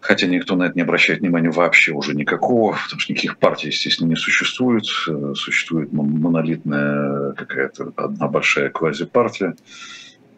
Хотя 0.00 0.26
никто 0.26 0.56
на 0.56 0.64
это 0.64 0.74
не 0.74 0.82
обращает 0.82 1.20
внимания 1.20 1.50
вообще 1.50 1.92
уже 1.92 2.14
никакого, 2.14 2.78
потому 2.84 3.00
что 3.00 3.12
никаких 3.12 3.38
партий, 3.38 3.68
естественно, 3.68 4.08
не 4.08 4.16
существует. 4.16 4.84
Э, 5.08 5.32
существует 5.34 5.92
монолитная 5.92 7.32
какая-то 7.32 7.92
одна 7.96 8.28
большая 8.28 8.70
квазипартия. 8.70 9.56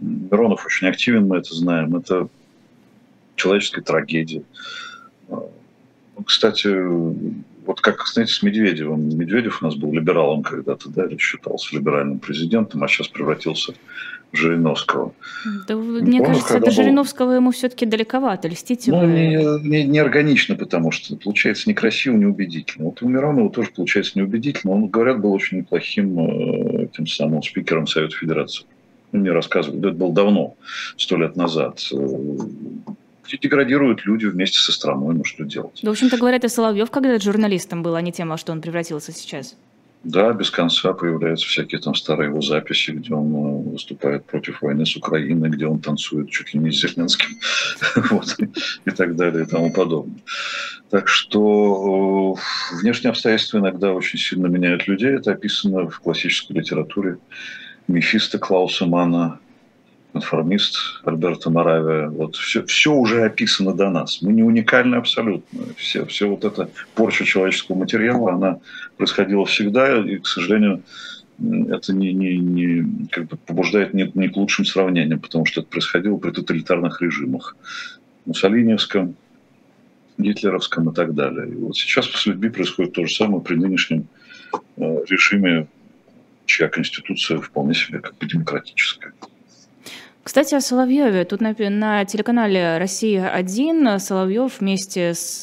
Миронов 0.01 0.65
очень 0.65 0.87
активен, 0.87 1.27
мы 1.27 1.39
это 1.39 1.55
знаем. 1.55 1.97
Это 1.97 2.29
человеческая 3.35 3.83
трагедия. 3.83 4.43
Э, 5.29 5.37
ну, 6.17 6.25
кстати, 6.25 6.69
вот 7.67 7.81
как, 7.81 8.07
знаете, 8.07 8.33
с 8.33 8.43
Медведевым. 8.43 9.17
Медведев 9.17 9.63
у 9.63 9.65
нас 9.65 9.77
был 9.77 9.93
либералом 9.93 10.43
когда-то, 10.43 10.89
да, 10.89 11.07
или 11.07 11.17
считался 11.19 11.75
либеральным 11.75 12.19
президентом, 12.19 12.83
а 12.83 12.89
сейчас 12.89 13.09
превратился 13.09 13.75
в 14.33 14.37
Жириновского. 14.37 15.13
Да, 15.67 15.77
мне 15.77 16.21
Он, 16.21 16.27
кажется, 16.27 16.59
до 16.59 16.67
был... 16.67 16.73
Жириновского 16.73 17.33
ему 17.33 17.51
все-таки 17.51 17.87
далековато, 17.87 18.49
льстить 18.49 18.87
Ну, 18.87 19.05
не, 19.07 19.69
не, 19.69 19.85
не 19.85 19.99
органично, 19.99 20.55
потому 20.55 20.91
что 20.93 21.17
получается 21.17 21.69
некрасиво, 21.69 22.17
неубедительно. 22.17 22.87
Вот 22.87 23.03
у 23.03 23.09
Миронова 23.09 23.51
тоже 23.51 23.71
получается 23.75 24.19
неубедительно. 24.19 24.73
Он, 24.75 24.89
говорят, 24.89 25.21
был 25.21 25.33
очень 25.33 25.59
неплохим 25.59 26.19
э, 26.21 26.89
тем 26.97 27.07
самым 27.07 27.43
спикером 27.43 27.87
Совета 27.87 28.15
Федерации. 28.17 28.65
Мне 29.13 29.33
рассказывали, 29.33 29.81
это 29.81 29.97
было 29.97 30.13
давно, 30.13 30.55
сто 30.97 31.17
лет 31.17 31.35
назад 31.35 31.81
э, 31.93 31.97
деградируют 33.39 34.05
люди 34.05 34.27
вместе 34.27 34.59
со 34.59 34.73
страной, 34.73 35.15
ну 35.15 35.25
что 35.25 35.45
делать? 35.45 35.81
Да, 35.83 35.91
в 35.91 35.93
общем-то, 35.93 36.17
говорят, 36.17 36.45
и 36.45 36.49
Соловьев 36.49 36.91
когда-то 36.91 37.23
журналистом 37.23 37.83
был, 37.83 37.95
а 37.95 38.03
не 38.03 38.13
тем, 38.13 38.29
во 38.29 38.39
что 38.39 38.53
он 38.53 38.61
превратился 38.61 39.13
сейчас. 39.13 39.57
Да, 40.03 40.33
без 40.33 40.51
конца 40.51 40.95
появляются 40.95 41.47
всякие 41.47 41.79
там 41.79 41.95
старые 41.95 42.31
его 42.31 42.41
записи, 42.41 42.93
где 42.93 43.13
он 43.13 43.35
э, 43.35 43.71
выступает 43.73 44.25
против 44.25 44.63
войны 44.63 44.87
с 44.87 44.97
Украиной, 44.97 45.51
где 45.51 45.67
он 45.67 45.79
танцует 45.81 46.31
чуть 46.31 46.55
ли 46.55 46.61
не 46.61 46.73
с 46.73 46.81
Зеленским, 46.81 47.39
вот, 48.11 48.35
и 48.87 48.91
так 48.91 49.15
далее 49.15 49.45
и 49.45 49.47
тому 49.47 49.71
подобное. 49.71 50.21
Так 50.89 51.07
что 51.07 52.35
э, 52.35 52.77
внешние 52.81 53.11
обстоятельства 53.11 53.59
иногда 53.59 53.93
очень 53.93 54.19
сильно 54.19 54.47
меняют 54.47 54.89
людей. 54.89 55.11
Это 55.11 55.33
описано 55.33 55.91
в 55.91 56.01
классической 56.01 56.55
литературе 56.55 57.19
Мефисто 57.87 58.39
Клауса 58.39 58.87
Мана, 58.87 59.39
конформист 60.13 60.77
Альберта 61.05 61.51
Моравия. 61.51 62.09
Вот 62.09 62.37
все, 62.37 62.65
все 62.65 62.93
уже 62.93 63.25
описано 63.25 63.75
до 63.75 63.91
нас. 63.91 64.23
Мы 64.23 64.33
не 64.33 64.43
уникальны 64.43 64.97
абсолютно. 64.97 65.61
Все, 65.77 66.05
все 66.07 66.29
вот 66.29 66.45
эта 66.45 66.71
порча 66.95 67.25
человеческого 67.25 67.77
материала, 67.77 68.33
она 68.33 68.59
происходила 68.97 69.45
всегда, 69.47 69.99
и, 69.99 70.19
к 70.19 70.27
сожалению, 70.27 70.83
это 71.69 71.95
не, 71.95 72.13
не, 72.13 72.37
не, 72.37 73.09
как 73.09 73.27
бы 73.29 73.37
побуждает 73.37 73.95
не, 73.95 74.11
не 74.15 74.29
к 74.29 74.37
лучшим 74.37 74.65
сравнениям, 74.65 75.21
потому 75.21 75.47
что 75.47 75.61
это 75.61 75.71
происходило 75.71 76.17
при 76.17 76.31
тоталитарных 76.31 77.01
режимах. 77.01 77.57
Муссолиниевском, 78.27 79.17
гитлеровском 80.19 80.91
и 80.91 80.95
так 80.95 81.15
далее. 81.15 81.49
И 81.49 81.55
вот 81.55 81.77
сейчас 81.77 82.07
с 82.07 82.27
людьми 82.27 82.51
происходит 82.51 82.93
то 82.93 83.07
же 83.07 83.15
самое 83.15 83.43
при 83.43 83.55
нынешнем 83.55 84.07
э, 84.77 85.05
режиме, 85.09 85.67
чья 86.45 86.69
конституция 86.69 87.41
вполне 87.41 87.75
себе 87.75 88.01
как 88.01 88.17
бы 88.19 88.27
демократическая. 88.27 89.13
Кстати, 90.23 90.55
о 90.55 90.61
Соловьеве. 90.61 91.25
Тут 91.25 91.41
на, 91.41 91.55
на 91.59 92.05
телеканале 92.05 92.77
«Россия-1» 92.77 93.99
Соловьев 93.99 94.61
вместе 94.61 95.15
с 95.15 95.41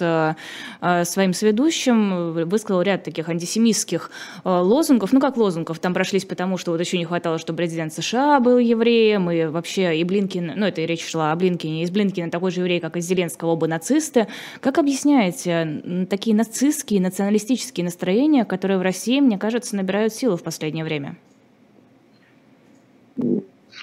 э, 0.82 1.04
своим 1.04 1.34
соведущим 1.34 2.34
высказал 2.48 2.84
ряд 2.84 3.04
таких 3.04 3.28
антисемитских 3.28 4.12
э, 4.44 4.50
лозунгов. 4.50 5.14
Ну, 5.14 5.20
как 5.20 5.36
лозунгов, 5.36 5.80
там 5.80 5.96
прошлись 5.96 6.26
потому, 6.26 6.60
что 6.60 6.72
вот 6.72 6.80
еще 6.80 7.00
не 7.00 7.06
хватало, 7.06 7.40
чтобы 7.40 7.58
президент 7.58 7.92
США 7.92 8.40
был 8.40 8.60
евреем, 8.60 9.32
и 9.32 9.46
вообще 9.46 9.98
и 9.98 10.04
Блинкин, 10.04 10.54
ну, 10.56 10.68
это 10.68 10.82
и 10.82 10.86
речь 10.86 11.10
шла 11.10 11.32
о 11.32 11.36
Блинкине, 11.36 11.82
из 11.82 11.90
Блинкина 11.90 12.30
такой 12.30 12.52
же 12.52 12.60
еврей, 12.60 12.80
как 12.80 12.98
из 12.98 13.06
Зеленского, 13.08 13.54
оба 13.54 13.66
нацисты. 13.66 14.28
Как 14.62 14.78
объясняете 14.78 16.06
такие 16.08 16.36
нацистские, 16.36 17.02
националистические 17.02 17.84
настроения, 17.84 18.46
которые 18.46 18.78
в 18.78 18.84
России, 18.84 19.20
мне 19.22 19.40
кажется, 19.40 19.76
набирают 19.76 20.14
силу 20.14 20.38
в 20.38 20.44
последнее 20.44 20.86
время? 20.86 21.18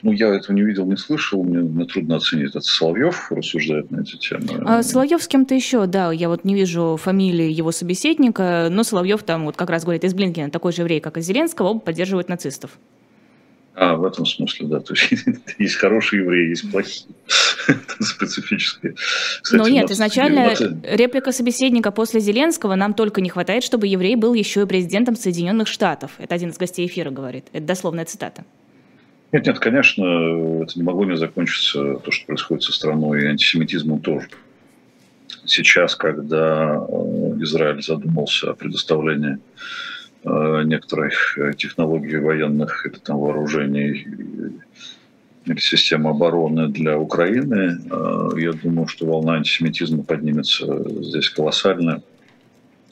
Ну, 0.05 0.13
я 0.13 0.29
этого 0.35 0.55
не 0.55 0.61
видел, 0.61 0.85
не 0.85 0.99
слышал, 0.99 1.43
мне, 1.43 1.61
мне 1.61 1.87
трудно 1.87 2.17
оценить. 2.17 2.51
Это 2.51 2.61
Соловьев 2.61 3.33
рассуждает 3.33 3.91
на 3.91 4.03
эти 4.03 4.17
темы. 4.17 4.63
А, 4.67 4.83
Соловьев 4.83 5.23
с 5.23 5.27
кем-то 5.27 5.55
еще, 5.55 5.87
да, 5.87 6.13
я 6.13 6.29
вот 6.29 6.45
не 6.45 6.55
вижу 6.55 6.99
фамилии 7.03 7.51
его 7.51 7.73
собеседника, 7.73 8.69
но 8.71 8.85
Соловьев 8.85 9.23
там 9.23 9.47
вот 9.47 9.57
как 9.57 9.71
раз 9.71 9.83
говорит 9.85 10.05
из 10.05 10.13
Блинкина, 10.13 10.51
такой 10.51 10.73
же 10.73 10.83
еврей, 10.83 11.01
как 11.01 11.17
и 11.17 11.23
Зеленского, 11.23 11.69
оба 11.69 11.81
поддерживают 11.81 12.29
нацистов. 12.29 12.79
А, 13.75 13.97
в 13.97 14.05
этом 14.05 14.27
смысле, 14.27 14.67
да. 14.67 14.81
То 14.81 14.93
есть 14.93 15.25
есть 15.59 15.77
хорошие 15.77 16.23
евреи, 16.23 16.51
есть 16.51 16.71
плохие. 16.71 17.15
Это 17.67 18.05
специфические. 18.05 18.97
Кстати, 19.41 19.59
Но 19.59 19.67
нет, 19.69 19.91
изначально 19.91 20.53
реплика 20.83 21.33
собеседника 21.33 21.91
после 21.93 22.21
Зеленского 22.21 22.75
нам 22.75 22.93
только 22.93 23.23
не 23.23 23.31
хватает, 23.31 23.65
чтобы 23.65 23.87
еврей 23.87 24.17
был 24.17 24.35
еще 24.35 24.65
и 24.65 24.67
президентом 24.67 25.17
Соединенных 25.17 25.67
Штатов. 25.67 26.13
Это 26.19 26.35
один 26.35 26.51
из 26.51 26.59
гостей 26.59 26.87
эфира 26.87 27.11
говорит. 27.11 27.47
Это 27.55 27.65
дословная 27.65 28.05
цитата. 28.05 28.45
Нет, 29.35 29.47
нет, 29.49 29.59
конечно, 29.59 30.63
это 30.63 30.79
не 30.79 30.85
могло 30.85 31.05
не 31.05 31.17
закончиться, 31.17 31.97
то, 31.97 32.13
что 32.13 32.27
происходит 32.27 32.63
со 32.63 32.73
страной, 32.73 33.21
и 33.21 33.27
антисемитизмом 33.27 33.99
тоже. 33.99 34.29
Сейчас, 35.45 35.97
когда 35.97 36.77
э, 36.77 37.43
Израиль 37.43 37.83
задумался 37.83 38.51
о 38.51 38.55
предоставлении 38.55 39.39
э, 40.23 40.63
некоторых 40.67 41.37
э, 41.37 41.53
технологий 41.55 42.19
военных 42.19 42.87
или 42.87 42.95
там 42.95 43.19
вооружений 43.19 44.07
или 45.47 45.59
системы 45.59 46.11
обороны 46.11 46.69
для 46.69 46.97
Украины, 46.97 47.81
я 48.41 48.53
думаю, 48.53 48.87
что 48.87 49.05
волна 49.05 49.35
антисемитизма 49.35 50.05
поднимется 50.05 50.65
здесь 51.03 51.29
колоссальная. 51.29 52.05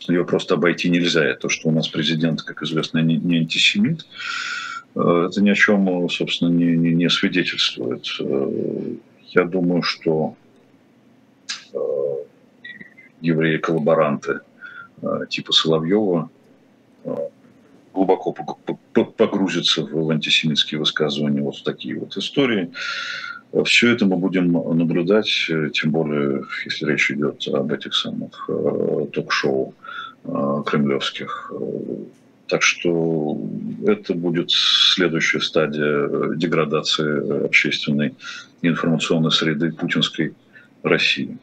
Ее 0.08 0.24
просто 0.24 0.54
обойти 0.54 0.90
нельзя. 0.90 1.30
И 1.30 1.38
то, 1.38 1.48
что 1.48 1.68
у 1.68 1.72
нас 1.72 1.86
президент, 1.86 2.42
как 2.42 2.64
известно, 2.64 2.98
не, 2.98 3.38
антисемит, 3.38 4.04
это 4.94 5.42
ни 5.42 5.50
о 5.50 5.54
чем, 5.54 6.08
собственно, 6.08 6.50
не, 6.50 6.76
не, 6.76 6.92
не 6.92 7.08
свидетельствует. 7.08 8.06
Э, 8.20 8.94
я 9.28 9.44
думаю, 9.44 9.82
что 9.82 10.36
э, 11.72 11.78
евреи-коллаборанты 13.20 14.40
типа 15.30 15.52
Соловьева 15.52 16.30
глубоко 17.92 18.32
погрузятся 19.16 19.82
в 19.82 20.10
антисемитские 20.10 20.78
высказывания, 20.78 21.42
вот 21.42 21.56
в 21.56 21.64
такие 21.64 21.98
вот 21.98 22.16
истории. 22.16 22.70
Все 23.64 23.92
это 23.92 24.06
мы 24.06 24.16
будем 24.16 24.52
наблюдать, 24.52 25.50
тем 25.72 25.90
более, 25.90 26.44
если 26.64 26.86
речь 26.86 27.10
идет 27.10 27.48
об 27.48 27.72
этих 27.72 27.94
самых 27.94 28.48
ток-шоу 29.12 29.74
кремлевских 30.64 31.52
так 32.52 32.62
что 32.62 33.38
это 33.86 34.12
будет 34.12 34.50
следующая 34.50 35.40
стадия 35.40 36.34
деградации 36.36 37.46
общественной 37.46 38.14
информационной 38.60 39.30
среды 39.30 39.72
путинской 39.72 40.34
России. 40.82 41.38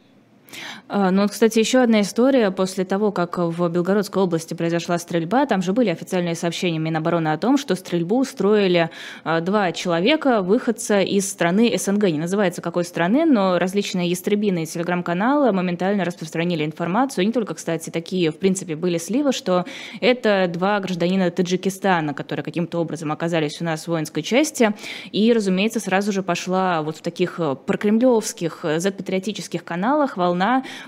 А, 0.88 1.10
ну, 1.10 1.28
кстати, 1.28 1.58
еще 1.58 1.80
одна 1.80 2.00
история. 2.00 2.50
После 2.50 2.84
того, 2.84 3.12
как 3.12 3.38
в 3.38 3.68
Белгородской 3.68 4.22
области 4.22 4.54
произошла 4.54 4.98
стрельба, 4.98 5.46
там 5.46 5.62
же 5.62 5.72
были 5.72 5.90
официальные 5.90 6.34
сообщения 6.34 6.78
Минобороны 6.78 7.28
о 7.28 7.38
том, 7.38 7.56
что 7.56 7.74
стрельбу 7.76 8.18
устроили 8.18 8.90
а, 9.24 9.40
два 9.40 9.72
человека, 9.72 10.42
выходца 10.42 11.00
из 11.00 11.30
страны 11.30 11.72
СНГ. 11.76 12.04
Не 12.04 12.18
называется 12.18 12.60
какой 12.60 12.84
страны, 12.84 13.24
но 13.24 13.58
различные 13.58 14.08
ястребины 14.08 14.64
и 14.64 14.66
телеграм-каналы 14.66 15.52
моментально 15.52 16.04
распространили 16.04 16.64
информацию. 16.64 17.24
Не 17.24 17.32
только, 17.32 17.54
кстати, 17.54 17.90
такие, 17.90 18.30
в 18.30 18.38
принципе, 18.38 18.74
были 18.74 18.98
сливы, 18.98 19.32
что 19.32 19.64
это 20.00 20.50
два 20.52 20.80
гражданина 20.80 21.30
Таджикистана, 21.30 22.14
которые 22.14 22.44
каким-то 22.44 22.80
образом 22.80 23.12
оказались 23.12 23.60
у 23.60 23.64
нас 23.64 23.84
в 23.84 23.88
воинской 23.88 24.22
части. 24.22 24.74
И, 25.12 25.32
разумеется, 25.32 25.78
сразу 25.78 26.10
же 26.10 26.22
пошла 26.22 26.82
вот 26.82 26.96
в 26.96 27.02
таких 27.02 27.38
прокремлевских, 27.66 28.64
Z-патриотических 28.78 29.62
каналах 29.62 30.16
волна 30.16 30.39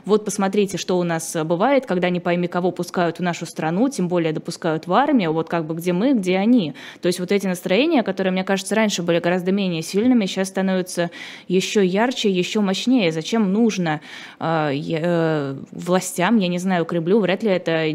вот 0.05 0.25
посмотрите, 0.25 0.79
что 0.79 0.99
у 0.99 1.03
нас 1.03 1.37
э, 1.37 1.45
бывает, 1.45 1.87
когда 1.87 2.11
не 2.11 2.21
пойми 2.21 2.49
кого 2.49 2.71
пускают 2.71 3.19
в 3.19 3.23
нашу 3.23 3.47
страну, 3.47 3.89
тем 3.89 4.09
более 4.09 4.33
допускают 4.33 4.87
в 4.87 4.93
армию, 4.93 5.33
вот 5.33 5.49
как 5.49 5.67
бы 5.67 5.75
где 5.75 5.93
мы, 5.93 6.15
где 6.15 6.39
они. 6.39 6.75
То 7.01 7.07
есть 7.07 7.21
вот 7.21 7.33
эти 7.33 7.47
настроения, 7.47 8.03
которые, 8.03 8.33
мне 8.33 8.45
кажется, 8.45 8.75
раньше 8.75 9.03
были 9.03 9.19
гораздо 9.19 9.53
менее 9.53 9.83
сильными, 9.83 10.27
сейчас 10.27 10.49
становятся 10.49 11.11
еще 11.49 11.85
ярче, 11.85 12.31
еще 12.31 12.61
мощнее. 12.61 13.13
Зачем 13.13 13.53
нужно 13.53 14.01
э, 14.41 14.73
э, 14.73 15.57
властям, 15.71 16.39
я 16.39 16.49
не 16.49 16.59
знаю, 16.59 16.85
Кремлю, 16.85 17.21
вряд 17.21 17.43
ли 17.43 17.51
это 17.51 17.87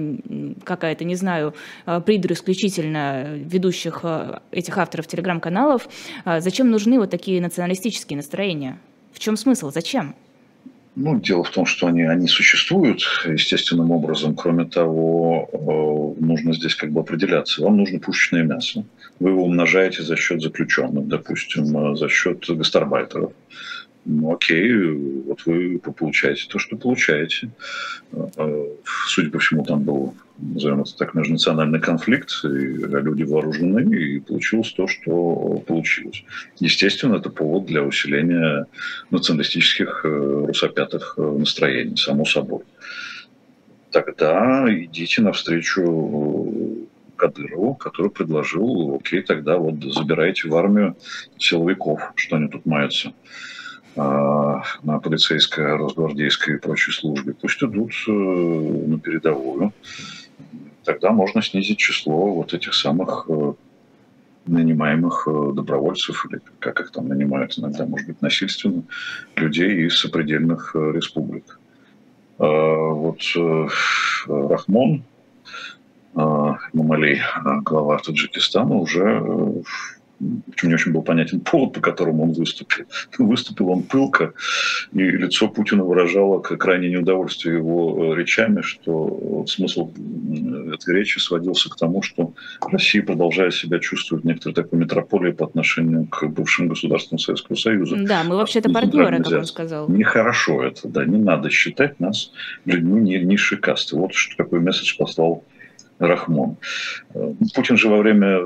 какая-то, 0.64 1.04
не 1.04 1.16
знаю, 1.16 1.54
э, 1.86 2.02
придур 2.06 2.34
исключительно 2.34 3.36
ведущих 3.36 4.02
э, 4.04 4.40
этих 4.52 4.78
авторов 4.78 5.08
телеграм-каналов, 5.08 5.88
зачем 6.26 6.70
нужны 6.70 7.00
вот 7.00 7.10
такие 7.10 7.42
националистические 7.42 8.18
настроения? 8.18 8.80
В 9.12 9.20
чем 9.20 9.38
смысл? 9.38 9.72
Зачем? 9.72 10.16
Ну, 11.00 11.20
дело 11.20 11.44
в 11.44 11.52
том, 11.52 11.68
что 11.68 11.86
они, 11.86 12.02
они 12.02 12.28
существуют 12.28 13.04
естественным 13.24 13.92
образом. 13.92 14.36
Кроме 14.36 14.66
того, 14.66 15.48
э, 15.54 16.24
нужно 16.26 16.54
здесь 16.54 16.74
как 16.74 16.92
бы 16.92 17.02
определяться. 17.02 17.62
Вам 17.62 17.78
нужно 17.78 18.00
пушечное 18.00 18.42
мясо. 18.42 18.84
Вы 19.20 19.30
его 19.30 19.44
умножаете 19.44 20.02
за 20.02 20.16
счет 20.16 20.42
заключенных, 20.42 21.08
допустим, 21.08 21.96
за 21.96 22.10
счет 22.10 22.44
гастарбайтеров 22.50 23.32
ну 24.10 24.34
окей, 24.34 24.74
вот 25.26 25.46
вы 25.46 25.80
получаете 25.80 26.48
то, 26.48 26.60
что 26.60 26.78
получаете. 26.78 27.50
А, 28.14 28.66
судя 29.08 29.30
по 29.32 29.40
всему, 29.40 29.66
там 29.66 29.84
был, 29.84 30.16
назовем 30.38 30.82
это 30.82 30.96
так, 30.96 31.14
межнациональный 31.14 31.82
конфликт, 31.82 32.32
и 32.46 32.48
люди 32.48 33.24
вооружены, 33.24 33.94
и 33.94 34.20
получилось 34.22 34.72
то, 34.72 34.88
что 34.88 35.62
получилось. 35.68 36.24
Естественно, 36.60 37.16
это 37.16 37.30
повод 37.30 37.66
для 37.66 37.84
усиления 37.84 38.66
националистических 39.12 40.02
э, 40.06 40.46
русопятых 40.48 41.16
э, 41.18 41.22
настроений, 41.22 41.98
само 41.98 42.24
собой. 42.24 42.64
Тогда 43.92 44.66
идите 44.70 45.22
навстречу 45.22 45.82
э, 45.82 47.18
Кадырову, 47.18 47.76
который 47.76 48.12
предложил, 48.12 48.96
окей, 48.96 49.22
тогда 49.22 49.58
вот 49.58 49.84
забирайте 49.84 50.48
в 50.48 50.56
армию 50.56 50.96
силовиков, 51.38 52.14
что 52.16 52.38
они 52.38 52.48
тут 52.48 52.66
маются. 52.66 53.14
А, 53.98 54.62
на 54.84 55.00
полицейской, 55.00 55.76
росгвардейской 55.76 56.56
и 56.56 56.60
прочей 56.60 56.92
службе, 56.92 57.34
пусть 57.34 57.64
идут 57.64 57.92
э, 58.08 58.12
на 58.12 59.00
передовую. 59.00 59.74
Тогда 60.84 61.12
можно 61.12 61.42
снизить 61.42 61.80
число 61.80 62.34
вот 62.34 62.54
этих 62.54 62.76
самых 62.76 63.26
э, 63.28 63.54
нанимаемых 64.46 65.28
э, 65.28 65.52
добровольцев, 65.54 66.28
или 66.30 66.40
как 66.60 66.80
их 66.80 66.92
там 66.92 67.08
нанимают 67.08 67.58
иногда, 67.58 67.88
может 67.88 68.08
быть, 68.08 68.22
насильственно, 68.22 68.84
людей 69.36 69.88
из 69.88 70.00
сопредельных 70.00 70.76
республик. 70.76 71.60
А, 72.38 72.46
вот 72.46 73.22
Рахмон, 74.28 75.04
Мамалей, 76.14 77.22
глава 77.64 77.98
Таджикистана, 77.98 78.76
уже 78.76 79.64
мне 80.20 80.74
очень 80.74 80.92
был 80.92 81.04
понятен 81.04 81.42
повод, 81.42 81.74
по 81.74 81.82
которому 81.82 82.24
он 82.24 82.34
выступил. 82.34 82.86
Выступил 83.18 83.70
он 83.70 83.84
пылко, 83.84 84.34
и 84.94 85.00
лицо 85.00 85.48
Путина 85.48 85.84
выражало 85.84 86.40
крайнее 86.42 86.92
неудовольствие 86.92 87.58
его 87.58 88.14
э, 88.14 88.18
речами, 88.18 88.62
что 88.62 89.46
смысл 89.48 89.92
этой 90.74 90.96
речи 90.96 91.20
сводился 91.20 91.70
к 91.70 91.76
тому, 91.76 92.02
что 92.02 92.34
Россия 92.62 93.04
продолжает 93.04 93.54
себя 93.54 93.80
чувствовать 93.80 94.24
некоторой 94.26 94.56
такой 94.56 94.80
метрополией 94.80 95.34
по 95.34 95.46
отношению 95.46 96.08
к 96.08 96.26
бывшим 96.28 96.68
государствам 96.68 97.20
Советского 97.20 97.56
Союза. 97.56 97.98
Да, 98.00 98.24
мы 98.24 98.38
вообще-то 98.38 98.70
партнеры, 98.70 99.24
как 99.24 99.34
он 99.34 99.46
сказал. 99.46 99.90
Нехорошо 99.90 100.64
это, 100.64 100.88
да, 100.88 101.06
не 101.06 101.18
надо 101.18 101.50
считать 101.50 102.00
нас 102.00 102.32
людьми 102.66 103.20
низшей 103.20 103.58
касты. 103.58 103.96
Вот 103.96 104.14
что 104.14 104.36
какой 104.36 104.60
месседж 104.60 104.96
послал 104.98 105.44
Рахмон. 106.00 106.58
Э, 107.14 107.34
Путин 107.56 107.78
же 107.78 107.90
во 107.90 107.98
время 107.98 108.40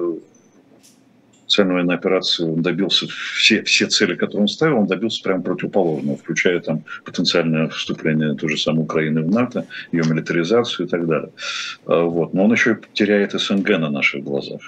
специальной 1.52 1.74
военной 1.74 1.96
операции 1.96 2.46
он 2.46 2.62
добился 2.62 3.08
все, 3.08 3.64
все 3.64 3.88
цели, 3.88 4.16
которые 4.16 4.44
он 4.44 4.48
ставил, 4.48 4.80
он 4.80 4.88
добился 4.88 5.22
прямо 5.22 5.44
противоположного, 5.44 6.18
включая 6.18 6.60
там 6.62 6.84
потенциальное 7.04 7.68
вступление 7.68 8.36
той 8.36 8.52
же 8.52 8.58
самой 8.58 8.84
Украины 8.84 9.22
в 9.22 9.30
НАТО, 9.30 9.66
ее 9.92 10.04
милитаризацию 10.10 10.88
и 10.88 10.90
так 10.90 11.06
далее. 11.08 11.32
А, 11.86 12.04
вот. 12.04 12.34
Но 12.34 12.46
он 12.46 12.54
еще 12.54 12.72
и 12.72 12.76
теряет 12.94 13.34
СНГ 13.34 13.70
на 13.70 13.90
наших 13.90 14.24
глазах. 14.24 14.62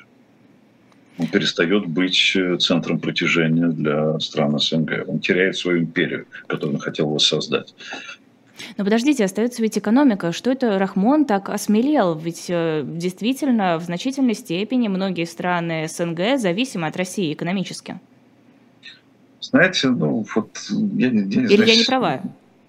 Он 1.17 1.27
перестает 1.27 1.85
быть 1.85 2.37
центром 2.59 2.99
притяжения 2.99 3.67
для 3.67 4.19
стран 4.19 4.59
СНГ. 4.59 5.05
Он 5.07 5.19
теряет 5.19 5.55
свою 5.55 5.79
империю, 5.79 6.25
которую 6.47 6.75
он 6.75 6.81
хотел 6.81 7.09
воссоздать. 7.09 7.73
Но 8.77 8.83
подождите, 8.83 9.23
остается 9.25 9.61
ведь 9.61 9.77
экономика. 9.77 10.31
Что 10.31 10.51
это 10.51 10.77
Рахмон 10.79 11.25
так 11.25 11.49
осмелел? 11.49 12.15
Ведь 12.15 12.45
э, 12.49 12.83
действительно 12.85 13.77
в 13.77 13.83
значительной 13.83 14.33
степени 14.33 14.87
многие 14.87 15.25
страны 15.25 15.87
СНГ 15.87 16.39
зависимы 16.39 16.87
от 16.87 16.97
России 16.97 17.33
экономически. 17.33 17.99
Знаете, 19.39 19.89
ну 19.89 20.25
вот 20.35 20.57
я, 20.69 21.07
я 21.07 21.11
не 21.11 21.21
Или 21.21 21.55
знаю, 21.55 21.69
я 21.69 21.75
не 21.75 21.83
права? 21.83 22.21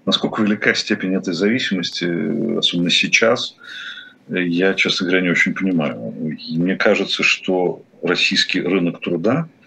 Насколько 0.07 0.43
велика 0.43 0.75
степень 0.75 1.15
этой 1.15 1.33
зависимости, 1.33 2.59
особенно 2.59 2.91
сейчас, 2.91 3.57
я, 4.29 4.75
честно 4.75 5.07
говоря, 5.07 5.23
не 5.23 5.31
очень 5.31 5.55
понимаю. 5.55 6.15
Мне 6.51 6.77
кажется, 6.77 7.23
что 7.23 7.83
российский 8.03 8.61
рынок 8.61 9.01
труда– 9.01 9.49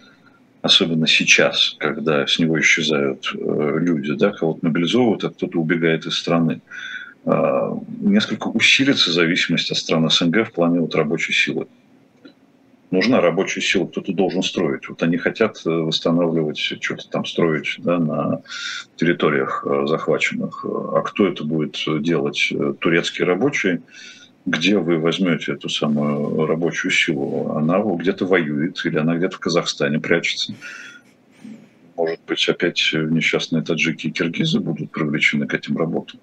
особенно 0.68 1.08
сейчас, 1.08 1.76
когда 1.80 2.26
с 2.26 2.40
него 2.40 2.60
исчезают 2.60 3.34
э, 3.34 3.78
люди, 3.80 4.14
да, 4.14 4.32
кого-то 4.32 4.60
мобилизовывают, 4.62 5.24
а 5.24 5.30
кто-то 5.30 5.60
убегает 5.60 6.06
из 6.06 6.16
страны, 6.18 6.62
э, 7.26 7.72
несколько 8.00 8.48
усилится 8.48 9.12
зависимость 9.12 9.72
от 9.72 9.78
стран 9.78 10.10
СНГ 10.10 10.48
в 10.48 10.52
плане 10.52 10.80
вот 10.80 10.96
рабочей 10.96 11.34
силы. 11.34 11.68
Нужна 12.90 13.20
рабочая 13.20 13.60
сила, 13.60 13.86
кто-то 13.86 14.14
должен 14.14 14.44
строить. 14.44 14.88
Вот 14.88 15.02
они 15.04 15.18
хотят 15.18 15.58
э, 15.66 15.70
восстанавливать, 15.70 16.58
что-то 16.58 17.10
там 17.10 17.26
строить 17.26 17.76
да, 17.80 17.98
на 17.98 18.42
территориях 18.96 19.66
захваченных. 19.86 20.64
А 20.66 21.02
кто 21.02 21.28
это 21.28 21.44
будет 21.44 21.78
делать? 22.02 22.54
Турецкие 22.80 23.28
рабочие– 23.28 23.82
где 24.48 24.78
вы 24.78 24.98
возьмете 24.98 25.52
эту 25.52 25.68
самую 25.68 26.46
рабочую 26.46 26.92
силу? 26.92 27.52
Она 27.52 27.80
где-то 27.80 28.26
воюет 28.26 28.80
или 28.86 28.98
она 28.98 29.18
где-то 29.18 29.36
в 29.36 29.40
Казахстане 29.40 30.00
прячется. 30.00 30.54
Может 31.98 32.22
быть, 32.26 32.48
опять 32.48 32.92
несчастные 32.94 33.62
таджики 33.62 34.08
и 34.08 34.12
киргизы 34.12 34.62
будут 34.62 34.92
привлечены 34.92 35.48
к 35.48 35.54
этим 35.54 35.78
работам. 35.78 36.22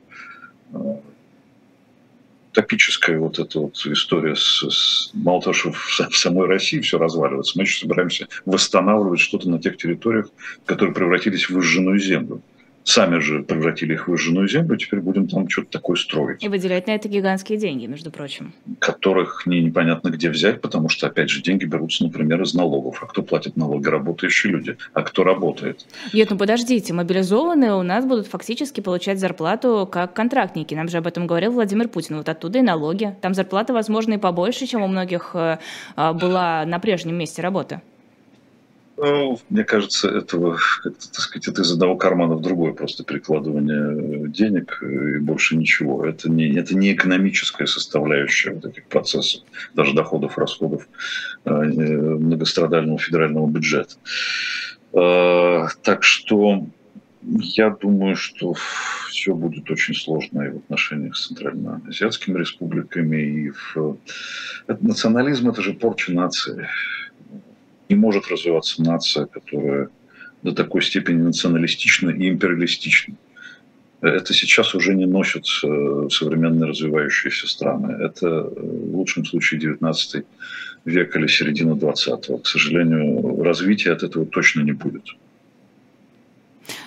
Топическая 2.53 3.18
вот 3.18 3.39
эта 3.39 3.59
вот 3.59 3.77
история 3.85 4.37
с, 4.37 4.62
с 4.70 5.11
мало 5.12 5.43
того, 5.43 5.53
что 5.53 5.72
в 5.72 6.16
самой 6.16 6.47
России 6.47 6.81
все 6.81 6.99
разваливается, 6.99 7.59
мы 7.59 7.64
еще 7.64 7.81
собираемся 7.81 8.29
восстанавливать 8.47 9.20
что-то 9.20 9.51
на 9.51 9.59
тех 9.59 9.77
территориях, 9.77 10.29
которые 10.64 10.95
превратились 10.95 11.51
в 11.51 11.55
выжженную 11.55 11.99
землю 11.99 12.41
сами 12.85 13.18
же 13.18 13.43
превратили 13.43 13.95
их 13.95 14.07
в 14.07 14.11
выжженную 14.11 14.47
землю, 14.47 14.76
теперь 14.76 15.01
будем 15.01 15.26
там 15.26 15.49
что-то 15.49 15.70
такое 15.70 15.97
строить. 15.97 16.43
И 16.45 16.49
выделять 16.49 16.87
на 16.87 16.93
это 16.93 17.09
гигантские 17.09 17.59
деньги, 17.59 17.87
между 17.87 18.11
прочим. 18.11 18.53
Которых 18.78 19.47
не, 19.47 19.61
непонятно 19.61 20.11
где 20.11 20.30
взять, 20.30 20.61
потому 20.61 20.89
что, 20.89 21.07
опять 21.07 21.30
же, 21.30 21.43
деньги 21.43 21.64
берутся, 21.64 22.05
например, 22.05 22.43
из 22.43 22.55
налогов. 22.55 23.03
А 23.03 23.07
кто 23.07 23.22
платит 23.22 23.57
налоги? 23.57 23.89
Работающие 23.89 24.53
люди. 24.53 24.76
А 24.93 25.03
кто 25.03 25.24
работает? 25.24 25.87
Нет, 26.12 26.30
ну 26.30 26.37
подождите, 26.37 26.93
мобилизованные 26.93 27.74
у 27.74 27.82
нас 27.82 28.05
будут 28.05 28.26
фактически 28.26 28.80
получать 28.80 29.18
зарплату 29.18 29.89
как 29.91 30.12
контрактники. 30.14 30.74
Нам 30.74 30.89
же 30.89 30.99
об 30.99 31.07
этом 31.07 31.26
говорил 31.26 31.53
Владимир 31.53 31.89
Путин. 31.89 32.18
Вот 32.18 32.28
оттуда 32.28 32.59
и 32.59 32.62
налоги. 32.62 33.16
Там 33.22 33.35
зарплата, 33.35 33.72
возможно, 33.72 34.14
и 34.14 34.18
побольше, 34.18 34.66
чем 34.66 34.82
у 34.82 34.87
многих 34.87 35.30
э, 35.35 35.59
а, 35.97 36.12
была 36.12 36.64
на 36.66 36.78
прежнем 36.78 37.16
месте 37.16 37.41
работы. 37.41 37.80
Мне 38.97 39.65
кажется, 39.65 40.09
этого, 40.09 40.59
так 40.85 41.21
сказать, 41.21 41.49
это 41.49 41.63
из 41.63 41.73
одного 41.73 41.97
кармана 41.97 42.37
в 42.37 42.41
другой 42.41 42.75
просто 42.75 43.03
перекладывание 43.03 44.29
денег 44.29 44.81
и 44.83 45.19
больше 45.19 45.57
ничего. 45.57 46.07
Это 46.07 46.31
не, 46.31 46.55
это 46.55 46.77
не 46.77 46.93
экономическая 46.93 47.67
составляющая 47.67 48.53
вот 48.53 48.67
этих 48.67 48.87
процессов, 48.87 49.43
даже 49.75 49.95
доходов, 49.95 50.39
расходов 50.39 50.89
э, 51.45 51.51
многострадального 51.51 52.99
федерального 52.99 53.49
бюджета. 53.49 53.97
Э, 54.93 55.67
так 55.83 56.05
что 56.05 56.67
я 57.23 57.71
думаю, 57.71 58.15
что 58.15 58.55
все 59.09 59.35
будет 59.35 59.71
очень 59.71 59.95
сложно 59.95 60.43
и 60.43 60.51
в 60.51 60.57
отношениях 60.59 61.17
с 61.17 61.27
центральноазиатскими 61.29 62.39
республиками, 62.39 63.17
и 63.17 63.51
в... 63.51 63.99
национализм– 64.69 65.49
это 65.51 65.63
же 65.63 65.73
порча 65.73 66.13
нации 66.13 66.69
не 67.89 67.97
может 67.97 68.28
развиваться 68.28 68.82
нация, 68.82 69.26
которая 69.26 69.89
до 70.43 70.53
такой 70.53 70.82
степени 70.82 71.22
националистична 71.22 72.11
и 72.11 72.28
империалистична. 72.28 73.16
Это 74.03 74.35
сейчас 74.35 74.74
уже 74.74 74.95
не 74.95 75.07
носят 75.07 75.47
э, 75.64 76.09
современные 76.11 76.68
развивающиеся 76.68 77.49
страны. 77.49 77.93
Это 78.03 78.26
э, 78.26 78.51
в 78.61 78.97
лучшем 78.97 79.24
случае 79.24 79.61
19 79.61 80.24
век 80.85 81.16
или 81.16 81.26
середина 81.26 81.72
20-го. 81.72 82.39
К 82.39 82.47
сожалению, 82.47 83.43
развития 83.43 83.93
от 83.93 84.03
этого 84.03 84.26
точно 84.26 84.61
не 84.61 84.72
будет. 84.72 85.05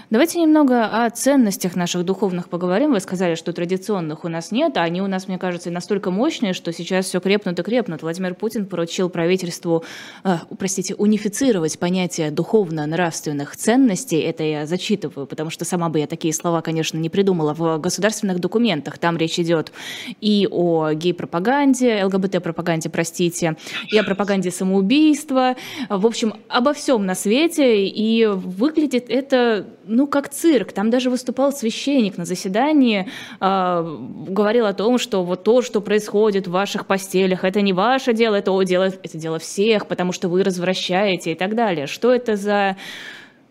Давайте 0.09 0.39
немного 0.39 0.85
о 0.85 1.09
ценностях 1.09 1.75
наших 1.75 2.05
духовных 2.05 2.47
поговорим. 2.47 2.93
Вы 2.93 3.01
сказали, 3.01 3.35
что 3.35 3.51
традиционных 3.51 4.23
у 4.23 4.29
нас 4.29 4.51
нет, 4.51 4.77
а 4.77 4.83
они 4.83 5.01
у 5.01 5.07
нас, 5.07 5.27
мне 5.27 5.37
кажется, 5.37 5.69
настолько 5.69 6.11
мощные, 6.11 6.53
что 6.53 6.71
сейчас 6.71 7.07
все 7.07 7.19
крепнут 7.19 7.59
и 7.59 7.63
крепнут. 7.63 8.03
Владимир 8.03 8.33
Путин 8.33 8.67
поручил 8.67 9.09
правительству, 9.09 9.83
э, 10.23 10.37
простите, 10.57 10.95
унифицировать 10.95 11.77
понятие 11.77 12.31
духовно-нравственных 12.31 13.57
ценностей. 13.57 14.19
Это 14.19 14.43
я 14.43 14.65
зачитываю, 14.65 15.27
потому 15.27 15.49
что 15.49 15.65
сама 15.65 15.89
бы 15.89 15.99
я 15.99 16.07
такие 16.07 16.33
слова, 16.33 16.61
конечно, 16.61 16.97
не 16.97 17.09
придумала. 17.09 17.53
В 17.53 17.77
государственных 17.77 18.39
документах 18.39 18.97
там 18.97 19.17
речь 19.17 19.39
идет 19.39 19.73
и 20.21 20.47
о 20.49 20.93
гей-пропаганде, 20.93 22.03
ЛГБТ-пропаганде, 22.05 22.89
простите, 22.89 23.57
и 23.91 23.97
о 23.97 24.03
пропаганде 24.03 24.51
самоубийства. 24.51 25.57
В 25.89 26.05
общем, 26.05 26.33
обо 26.47 26.73
всем 26.73 27.05
на 27.05 27.15
свете. 27.15 27.87
И 27.87 28.25
выглядит 28.25 29.09
это 29.09 29.66
ну, 29.85 30.07
как 30.07 30.29
цирк. 30.29 30.71
Там 30.71 30.89
даже 30.89 31.09
выступал 31.09 31.51
священник 31.51 32.17
на 32.17 32.25
заседании, 32.25 33.07
э, 33.39 33.97
говорил 34.29 34.65
о 34.65 34.73
том, 34.73 34.97
что 34.97 35.23
вот 35.23 35.43
то, 35.43 35.61
что 35.61 35.81
происходит 35.81 36.47
в 36.47 36.51
ваших 36.51 36.85
постелях, 36.85 37.43
это 37.43 37.61
не 37.61 37.73
ваше 37.73 38.13
дело, 38.13 38.35
это 38.35 38.63
дело, 38.63 38.83
это 38.85 39.17
дело 39.17 39.39
всех, 39.39 39.87
потому 39.87 40.11
что 40.11 40.29
вы 40.29 40.43
развращаете 40.43 41.31
и 41.31 41.35
так 41.35 41.55
далее. 41.55 41.87
Что 41.87 42.13
это 42.13 42.35
за, 42.35 42.77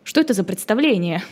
что 0.04 0.20
это 0.20 0.34
за 0.34 0.44
представление? 0.44 1.22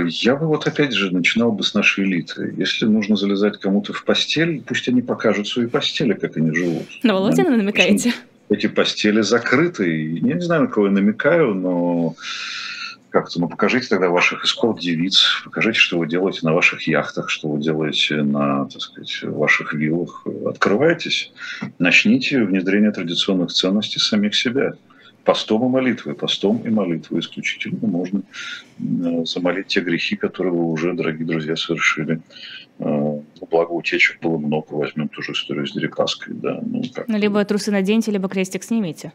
Я 0.00 0.36
бы 0.36 0.46
вот 0.46 0.66
опять 0.66 0.92
же 0.92 1.12
начинал 1.12 1.52
бы 1.52 1.62
с 1.62 1.74
нашей 1.74 2.04
элиты. 2.04 2.54
Если 2.56 2.86
нужно 2.86 3.16
залезать 3.16 3.58
кому-то 3.58 3.92
в 3.92 4.04
постель, 4.04 4.62
пусть 4.66 4.88
они 4.88 5.02
покажут 5.02 5.48
свои 5.48 5.66
постели, 5.66 6.14
как 6.14 6.36
они 6.36 6.54
живут. 6.54 6.86
На 7.02 7.14
Володина 7.14 7.56
намекаете? 7.56 8.14
Эти 8.48 8.66
постели 8.66 9.20
закрыты. 9.20 10.18
Я 10.22 10.34
не 10.34 10.40
знаю, 10.40 10.62
на 10.62 10.68
кого 10.68 10.86
я 10.86 10.92
намекаю, 10.92 11.54
но 11.54 12.14
как-то, 13.12 13.40
ну, 13.40 13.48
покажите 13.48 13.88
тогда 13.88 14.08
ваших 14.08 14.44
эскорт-девиц, 14.44 15.42
покажите, 15.44 15.78
что 15.78 15.98
вы 15.98 16.08
делаете 16.08 16.40
на 16.42 16.54
ваших 16.54 16.88
яхтах, 16.88 17.28
что 17.28 17.48
вы 17.48 17.60
делаете 17.60 18.22
на, 18.22 18.64
так 18.64 18.80
сказать, 18.80 19.22
ваших 19.22 19.74
виллах. 19.74 20.26
Открывайтесь, 20.46 21.32
начните 21.78 22.42
внедрение 22.42 22.90
традиционных 22.90 23.52
ценностей 23.52 24.00
самих 24.00 24.34
себя 24.34 24.74
постом 25.24 25.64
и 25.66 25.68
молитвой. 25.68 26.14
Постом 26.14 26.58
и 26.58 26.70
молитвой 26.70 27.20
исключительно 27.20 27.86
можно 27.86 28.22
э, 28.80 29.24
замолить 29.24 29.68
те 29.68 29.80
грехи, 29.80 30.16
которые 30.16 30.52
вы 30.52 30.64
уже, 30.64 30.94
дорогие 30.94 31.26
друзья, 31.26 31.54
совершили. 31.54 32.20
Э, 32.78 33.20
благо 33.50 33.70
утечек 33.72 34.20
было 34.20 34.38
много. 34.38 34.74
Возьмем 34.74 35.08
ту 35.08 35.22
же 35.22 35.32
историю 35.32 35.66
с 35.66 35.72
Дерикаской. 35.72 36.34
Да, 36.34 36.60
ну, 36.62 36.82
как 36.94 37.08
ну, 37.08 37.18
либо 37.18 37.44
трусы 37.44 37.70
наденьте, 37.70 38.10
либо 38.10 38.28
крестик 38.28 38.64
снимите. 38.64 39.12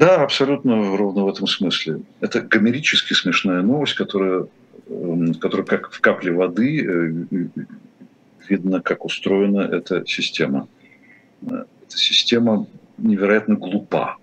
Да, 0.00 0.22
абсолютно 0.22 0.96
ровно 0.96 1.24
в 1.24 1.28
этом 1.28 1.46
смысле. 1.46 2.00
Это 2.20 2.40
гомерически 2.40 3.12
смешная 3.12 3.60
новость, 3.60 3.94
которая, 3.96 4.46
эм, 4.88 5.34
которая 5.34 5.66
как 5.66 5.92
в 5.92 6.00
капле 6.00 6.32
воды 6.32 6.82
э, 6.82 7.48
видно, 8.48 8.80
как 8.80 9.04
устроена 9.04 9.60
эта 9.60 10.06
система. 10.06 10.68
Эта 11.44 11.66
система 11.96 12.66
невероятно 12.96 13.56
глупа. 13.56 14.16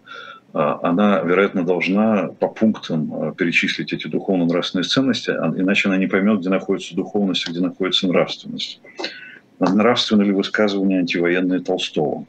А, 0.51 0.79
она, 0.81 1.19
вероятно, 1.19 1.63
должна 1.63 2.29
по 2.29 2.47
пунктам 2.47 3.13
а, 3.13 3.31
перечислить 3.33 3.93
эти 3.93 4.07
духовно-нравственные 4.07 4.83
ценности, 4.85 5.29
а, 5.29 5.53
иначе 5.55 5.89
она 5.89 5.97
не 5.97 6.07
поймет, 6.07 6.39
где 6.39 6.49
находится 6.49 6.95
духовность, 6.95 7.47
а 7.47 7.51
где 7.51 7.59
находится 7.59 8.07
нравственность. 8.07 8.81
Нравственно 9.59 10.23
ли 10.23 10.31
высказывание 10.31 10.99
антивоенное 10.99 11.59
Толстого? 11.59 12.25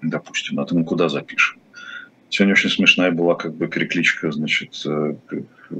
Допустим, 0.00 0.60
это 0.60 0.76
мы 0.76 0.84
куда 0.84 1.08
запишем? 1.08 1.58
Сегодня 2.28 2.54
очень 2.54 2.70
смешная 2.70 3.12
была 3.12 3.34
как 3.34 3.54
бы 3.54 3.68
перекличка, 3.68 4.32
значит, 4.32 4.82
э, 4.84 5.14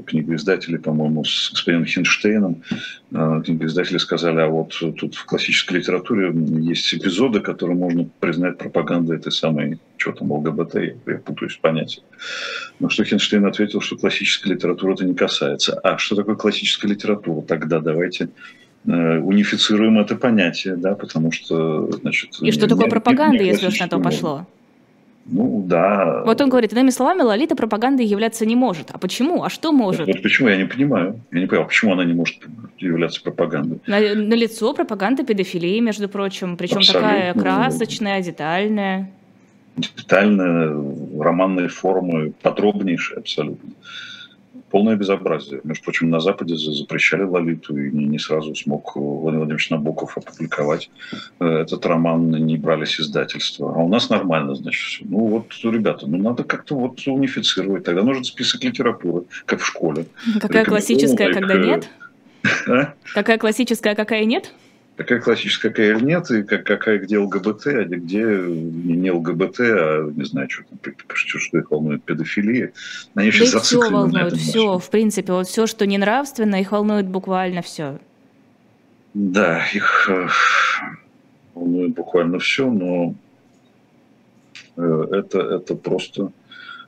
книгоиздателей, 0.05 0.79
по-моему, 0.79 1.25
с 1.25 1.51
господином 1.51 1.85
Хинштейном. 1.85 2.63
Э, 3.11 3.41
книгоиздатели 3.43 3.97
сказали, 3.97 4.39
а 4.39 4.47
вот 4.47 4.73
тут 4.79 5.15
в 5.15 5.25
классической 5.25 5.79
литературе 5.79 6.31
есть 6.61 6.93
эпизоды, 6.93 7.41
которые 7.41 7.77
можно 7.77 8.09
признать 8.19 8.57
пропагандой 8.57 9.17
этой 9.17 9.31
самой, 9.31 9.79
что 9.97 10.13
там, 10.13 10.31
ЛГБТ, 10.31 10.75
я 11.05 11.17
путаюсь 11.17 11.55
в 11.55 11.59
понятиях. 11.59 12.05
Но 12.79 12.89
что 12.89 13.03
Хинштейн 13.03 13.45
ответил, 13.45 13.81
что 13.81 13.97
классическая 13.97 14.53
литература 14.53 14.93
это 14.93 15.05
не 15.05 15.15
касается. 15.15 15.77
А 15.79 15.97
что 15.97 16.15
такое 16.15 16.35
классическая 16.35 16.87
литература? 16.87 17.41
Тогда 17.41 17.81
давайте 17.81 18.29
э, 18.85 19.17
унифицируем 19.19 19.99
это 19.99 20.15
понятие, 20.15 20.77
да, 20.77 20.95
потому 20.95 21.33
что, 21.33 21.91
значит... 21.91 22.37
И 22.41 22.51
что 22.51 22.67
такое 22.67 22.89
пропаганда, 22.89 23.43
если 23.43 23.67
уж 23.67 23.79
на 23.79 23.89
то 23.89 23.99
пошло? 23.99 24.47
Ну, 25.27 25.63
да. 25.67 26.23
Вот 26.25 26.39
он 26.41 26.49
говорит, 26.49 26.71
иными 26.73 26.89
словами, 26.89 27.21
Лолита 27.21 27.55
пропагандой 27.55 28.05
являться 28.05 28.45
не 28.45 28.55
может. 28.55 28.91
А 28.91 28.97
почему? 28.97 29.43
А 29.43 29.49
что 29.49 29.71
может? 29.71 30.07
Вот 30.07 30.21
почему, 30.21 30.47
я 30.47 30.55
не 30.55 30.65
понимаю. 30.65 31.19
Я 31.31 31.41
не 31.41 31.47
понимаю, 31.47 31.67
почему 31.67 31.93
она 31.93 32.05
не 32.05 32.13
может 32.13 32.37
являться 32.77 33.21
пропагандой. 33.21 33.79
На, 33.87 33.99
на 33.99 34.33
лицо 34.33 34.73
пропаганда 34.73 35.23
педофилии, 35.23 35.79
между 35.79 36.07
прочим. 36.07 36.55
Причем 36.55 36.77
Абсолютно. 36.77 37.09
такая 37.09 37.33
красочная, 37.33 38.21
детальная. 38.21 39.11
Детальная, 39.75 40.73
романные 41.19 41.67
формы, 41.67 42.33
подробнейшие 42.41 43.19
абсолютно 43.19 43.69
полное 44.69 44.95
безобразие. 44.95 45.61
Между 45.63 45.83
прочим, 45.83 46.09
на 46.09 46.19
Западе 46.19 46.55
запрещали 46.55 47.23
Лолиту, 47.23 47.77
и 47.77 47.91
не, 47.91 48.05
не 48.05 48.19
сразу 48.19 48.55
смог 48.55 48.95
Владимир 48.95 49.39
Владимирович 49.39 49.69
Набоков 49.69 50.17
опубликовать 50.17 50.89
э, 51.39 51.45
этот 51.45 51.85
роман, 51.85 52.29
не 52.31 52.57
брались 52.57 52.99
издательства. 52.99 53.73
А 53.75 53.79
у 53.79 53.87
нас 53.87 54.09
нормально, 54.09 54.55
значит, 54.55 54.81
все. 54.81 55.05
Ну 55.05 55.27
вот, 55.27 55.47
ребята, 55.63 56.07
ну 56.07 56.17
надо 56.17 56.43
как-то 56.43 56.75
вот 56.75 56.99
унифицировать. 57.07 57.83
Тогда 57.83 58.03
нужен 58.03 58.23
список 58.23 58.63
литературы, 58.63 59.23
как 59.45 59.61
в 59.61 59.65
школе. 59.65 60.05
Какая 60.39 60.65
классическая, 60.65 61.33
когда 61.33 61.55
нет? 61.55 61.89
А? 62.67 62.93
Какая 63.13 63.37
классическая, 63.37 63.93
какая 63.93 64.23
нет? 64.23 64.53
Какая 64.97 65.19
классическая, 65.21 65.69
какая 65.69 65.99
нет, 65.99 66.29
и 66.31 66.43
как, 66.43 66.65
какая 66.65 66.97
где 66.97 67.19
ЛГБТ, 67.19 67.67
а 67.67 67.83
где 67.85 68.23
не 68.23 69.11
ЛГБТ, 69.11 69.59
а 69.59 70.11
не 70.11 70.25
знаю, 70.25 70.49
что 70.49 70.63
там 70.63 70.79
пишут, 70.79 71.41
что 71.41 71.59
их 71.59 71.69
волнует 71.69 72.03
педофилия. 72.03 72.73
Они 73.13 73.29
да 73.29 73.37
сейчас 73.37 73.63
все 73.63 73.89
волнует, 73.89 74.33
все, 74.33 74.79
в 74.79 74.89
принципе, 74.89 75.31
вот 75.33 75.47
все, 75.47 75.67
что 75.67 75.85
не 75.85 75.99
нравственно, 75.99 76.59
их 76.59 76.71
волнует 76.71 77.07
буквально 77.07 77.61
все. 77.61 77.99
Да, 79.13 79.63
их 79.73 80.09
э, 80.09 80.27
волнует 81.53 81.93
буквально 81.93 82.39
все, 82.39 82.69
но 82.69 83.13
э, 84.77 85.07
это, 85.11 85.39
это 85.39 85.75
просто 85.75 86.31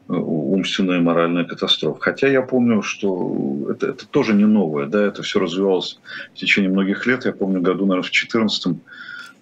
умственная 0.10 1.00
моральная 1.00 1.46
катастрофа. 1.46 2.00
Хотя 2.02 2.28
я 2.28 2.42
помню, 2.42 2.82
что 2.82 3.68
это, 3.70 3.88
это 3.88 4.08
тоже 4.08 4.34
не 4.34 4.46
новое, 4.46 4.88
да, 4.88 5.06
это 5.06 5.22
все 5.22 5.40
развивалось 5.40 6.00
в 6.34 6.38
течение 6.38 6.72
многих 6.72 7.06
лет. 7.06 7.26
Я 7.26 7.32
помню, 7.32 7.62
году, 7.62 7.86
наверное, 7.86 8.04
в 8.04 8.12
2014 8.12 8.78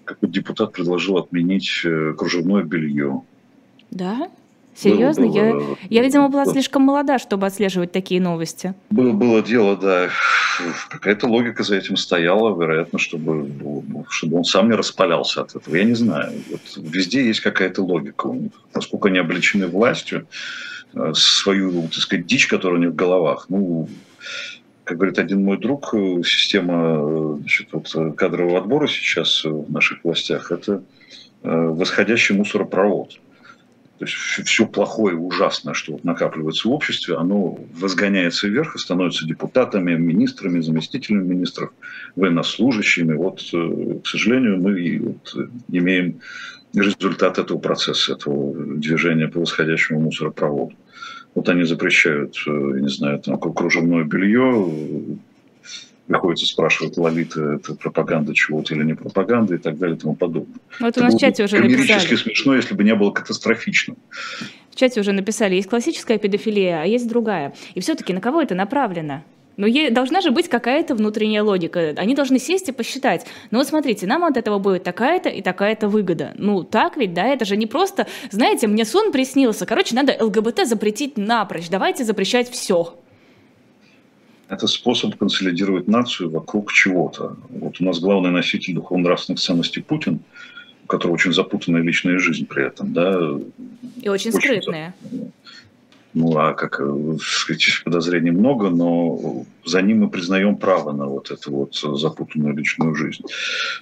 какой 0.03 0.30
депутат 0.30 0.72
предложил 0.72 1.18
отменить 1.18 1.82
э, 1.84 2.13
кружевное 2.18 2.63
белье. 2.63 3.24
Да? 3.91 4.30
Серьезно? 4.78 5.25
Было, 5.25 5.36
я, 5.36 5.53
было, 5.53 5.78
я, 5.89 6.03
видимо, 6.03 6.30
была 6.30 6.45
слишком 6.45 6.84
молода, 6.84 7.17
чтобы 7.17 7.47
отслеживать 7.47 7.91
такие 7.91 8.21
новости. 8.21 8.75
Было, 8.91 9.11
было 9.11 9.41
дело, 9.41 9.75
да. 9.75 10.09
Какая-то 10.89 11.28
логика 11.28 11.63
за 11.63 11.78
этим 11.78 11.97
стояла, 11.97 12.55
вероятно, 12.55 12.99
чтобы, 12.99 13.49
чтобы 14.09 14.38
он 14.38 14.43
сам 14.43 14.69
не 14.69 14.75
распалялся 14.75 15.41
от 15.41 15.55
этого. 15.55 15.75
Я 15.75 15.84
не 15.84 15.95
знаю. 15.95 16.32
Вот 16.51 16.61
везде 16.78 17.25
есть 17.25 17.39
какая-то 17.39 17.82
логика. 17.82 18.30
Поскольку 18.71 19.07
они 19.07 19.17
обличены 19.17 19.65
властью, 19.65 20.28
э, 20.93 21.11
свою, 21.15 21.84
так 21.84 21.95
сказать, 21.95 22.28
дичь, 22.28 22.47
которая 22.47 22.78
у 22.80 22.82
них 22.82 22.91
в 22.91 22.95
головах. 22.95 23.47
Ну, 23.49 23.89
как 24.84 24.97
говорит 24.97 25.17
один 25.17 25.43
мой 25.43 25.57
друг, 25.57 25.91
э, 25.95 26.21
система 26.23 26.75
э, 26.99 27.38
значит, 27.39 27.69
вот, 27.71 28.15
кадрового 28.15 28.59
отбора 28.59 28.88
сейчас 28.88 29.43
в 29.43 29.71
наших 29.71 30.03
властях– 30.03 30.51
это 30.51 30.84
восходящий 31.43 32.36
мусоропровод. 32.36 33.19
То 33.98 34.06
есть 34.06 34.16
все 34.16 34.68
плохое 34.68 35.16
ужасное, 35.16 35.74
что 35.74 36.00
накапливается 36.04 36.68
в 36.68 36.72
обществе, 36.72 37.16
оно 37.16 37.58
возгоняется 37.74 38.48
вверх 38.48 38.76
и 38.76 38.80
становится 38.80 39.26
депутатами, 39.26 39.95
министрами, 39.95 40.60
заместителями 40.60 41.26
министров, 41.26 41.72
военнослужащими. 42.16 43.14
Вот, 43.16 43.41
э, 43.54 44.00
к 44.04 44.08
сожалению, 44.08 44.62
мы 44.62 45.00
вот 45.00 45.50
имеем 45.70 46.20
результат 46.74 47.39
этого 47.39 47.58
процесса, 47.58 48.14
этого 48.14 48.54
движения 48.76 49.28
по 49.28 49.39
восходящему 49.39 50.02
мусоропроводу. 50.02 50.76
Вот 51.34 51.50
они 51.50 51.64
запрещают, 51.64 52.36
э, 52.45 52.72
я 52.76 52.82
не 52.82 52.89
знаю, 52.89 53.20
там, 53.20 53.39
кружевное 53.39 54.04
белье, 54.04 55.20
приходится 56.08 56.45
спрашивать, 56.45 56.97
Лолита, 56.97 57.41
это 57.53 57.76
пропаганда 57.76 58.34
чего-то 58.34 58.74
или 58.74 58.84
не 58.84 58.93
пропаганда 58.93 59.55
и 59.55 59.58
так 59.58 59.78
далее 59.78 59.97
и 59.97 59.99
тому 59.99 60.16
подобное. 60.16 60.60
Вот 60.80 60.89
это 60.89 61.01
у 61.01 61.03
нас 61.03 61.16
в 61.16 61.20
чате 61.20 61.43
уже 61.43 61.60
написали. 61.60 62.16
смешно, 62.16 62.55
если 62.55 62.74
бы 62.74 62.84
не 62.84 62.95
было 62.95 63.12
катастрофично. 63.12 63.95
В 64.72 64.76
чате 64.76 64.99
уже 64.99 65.12
написали, 65.12 65.55
есть 65.55 65.70
классическая 65.70 66.18
педофилия, 66.18 66.82
а 66.82 66.86
есть 66.86 67.08
другая. 67.08 67.53
И 67.74 67.80
все-таки 67.80 68.14
на 68.14 68.22
кого 68.22 68.41
это 68.41 68.55
направлено? 68.55 69.24
Но 69.58 69.66
ей 69.66 69.89
должна 69.89 70.22
же 70.22 70.30
быть 70.30 70.49
какая-то 70.49 70.93
внутренняя 70.93 71.41
логика. 71.41 71.95
Они 71.97 72.14
должны 72.14 72.38
сесть 72.38 72.70
и 72.70 72.72
посчитать. 72.72 73.26
Ну 73.49 73.58
вот 73.58 73.68
смотрите, 73.68 74.05
нам 74.05 74.24
от 74.24 74.38
этого 74.38 74.60
будет 74.60 74.84
такая-то 74.84 75.30
и 75.30 75.41
такая-то 75.41 75.89
выгода. 75.89 76.34
Ну 76.36 76.64
так 76.64 76.95
ведь, 76.95 77.16
да, 77.16 77.26
это 77.26 77.43
же 77.43 77.58
не 77.58 77.66
просто, 77.66 78.05
знаете, 78.30 78.68
мне 78.68 78.86
сон 78.86 79.12
приснился. 79.12 79.66
Короче, 79.66 79.95
надо 79.95 80.16
ЛГБТ 80.20 80.68
запретить 80.68 81.18
напрочь. 81.18 81.70
Давайте 81.70 82.03
запрещать 82.03 82.49
все 82.51 82.99
это 84.50 84.68
способ 84.68 85.16
консолидировать 85.16 85.88
нацию 85.88 86.30
вокруг 86.30 86.72
чего-то. 86.72 87.36
Вот 87.50 87.82
у 87.82 87.84
нас 87.84 88.00
главный 88.00 88.32
носитель 88.32 88.74
духовно-нравственных 88.76 89.39
ценностей 89.39 89.82
Путин, 89.82 90.22
у 90.84 90.88
которого 90.88 91.16
очень 91.16 91.34
запутанная 91.34 91.82
личная 91.82 92.18
жизнь 92.18 92.45
при 92.45 92.66
этом, 92.66 92.93
да. 92.93 93.20
И 94.02 94.10
очень, 94.10 94.32
очень 94.32 94.32
скрытная. 94.32 94.95
Ну, 96.14 96.36
а 96.38 96.54
как 96.54 96.80
э, 96.80 97.18
сказать, 97.22 97.82
подозрений 97.84 98.32
много, 98.32 98.70
но 98.70 99.45
за 99.66 99.82
ним 99.82 100.00
мы 100.00 100.10
признаем 100.10 100.56
право 100.56 100.91
на 100.91 101.06
вот 101.06 101.30
эту 101.30 101.52
вот 101.52 101.76
запутанную 101.76 102.56
личную 102.56 102.95
жизнь. 102.95 103.24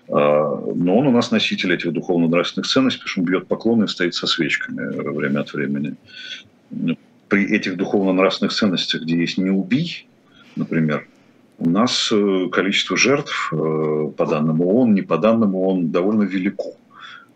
А, 0.09 0.61
но 0.76 0.97
он 0.97 1.07
у 1.07 1.11
нас 1.11 1.32
носитель 1.32 1.74
этих 1.74 1.93
духовно-нравственных 1.93 2.68
ценностей, 2.68 2.99
потому 2.99 3.09
что 3.09 3.22
он 3.22 3.26
бьет 3.28 3.47
поклоны 3.47 3.86
и 3.86 3.88
стоит 3.88 4.16
со 4.16 4.28
свечками 4.28 4.82
время 5.16 5.41
от 5.41 5.53
времени 5.53 5.95
при 7.30 7.55
этих 7.55 7.78
духовно-нравственных 7.78 8.53
ценностях, 8.53 9.03
где 9.03 9.18
есть 9.18 9.38
«не 9.38 9.51
убий», 9.51 10.07
например, 10.56 11.08
у 11.58 11.70
нас 11.70 12.10
э, 12.12 12.49
количество 12.51 12.97
жертв 12.97 13.51
э, 13.53 14.12
по 14.18 14.26
данным 14.26 14.62
ООН, 14.62 14.93
не 14.93 15.01
по 15.01 15.18
данным 15.18 15.56
ООН, 15.56 15.91
довольно 15.91 16.24
велико. 16.24 16.74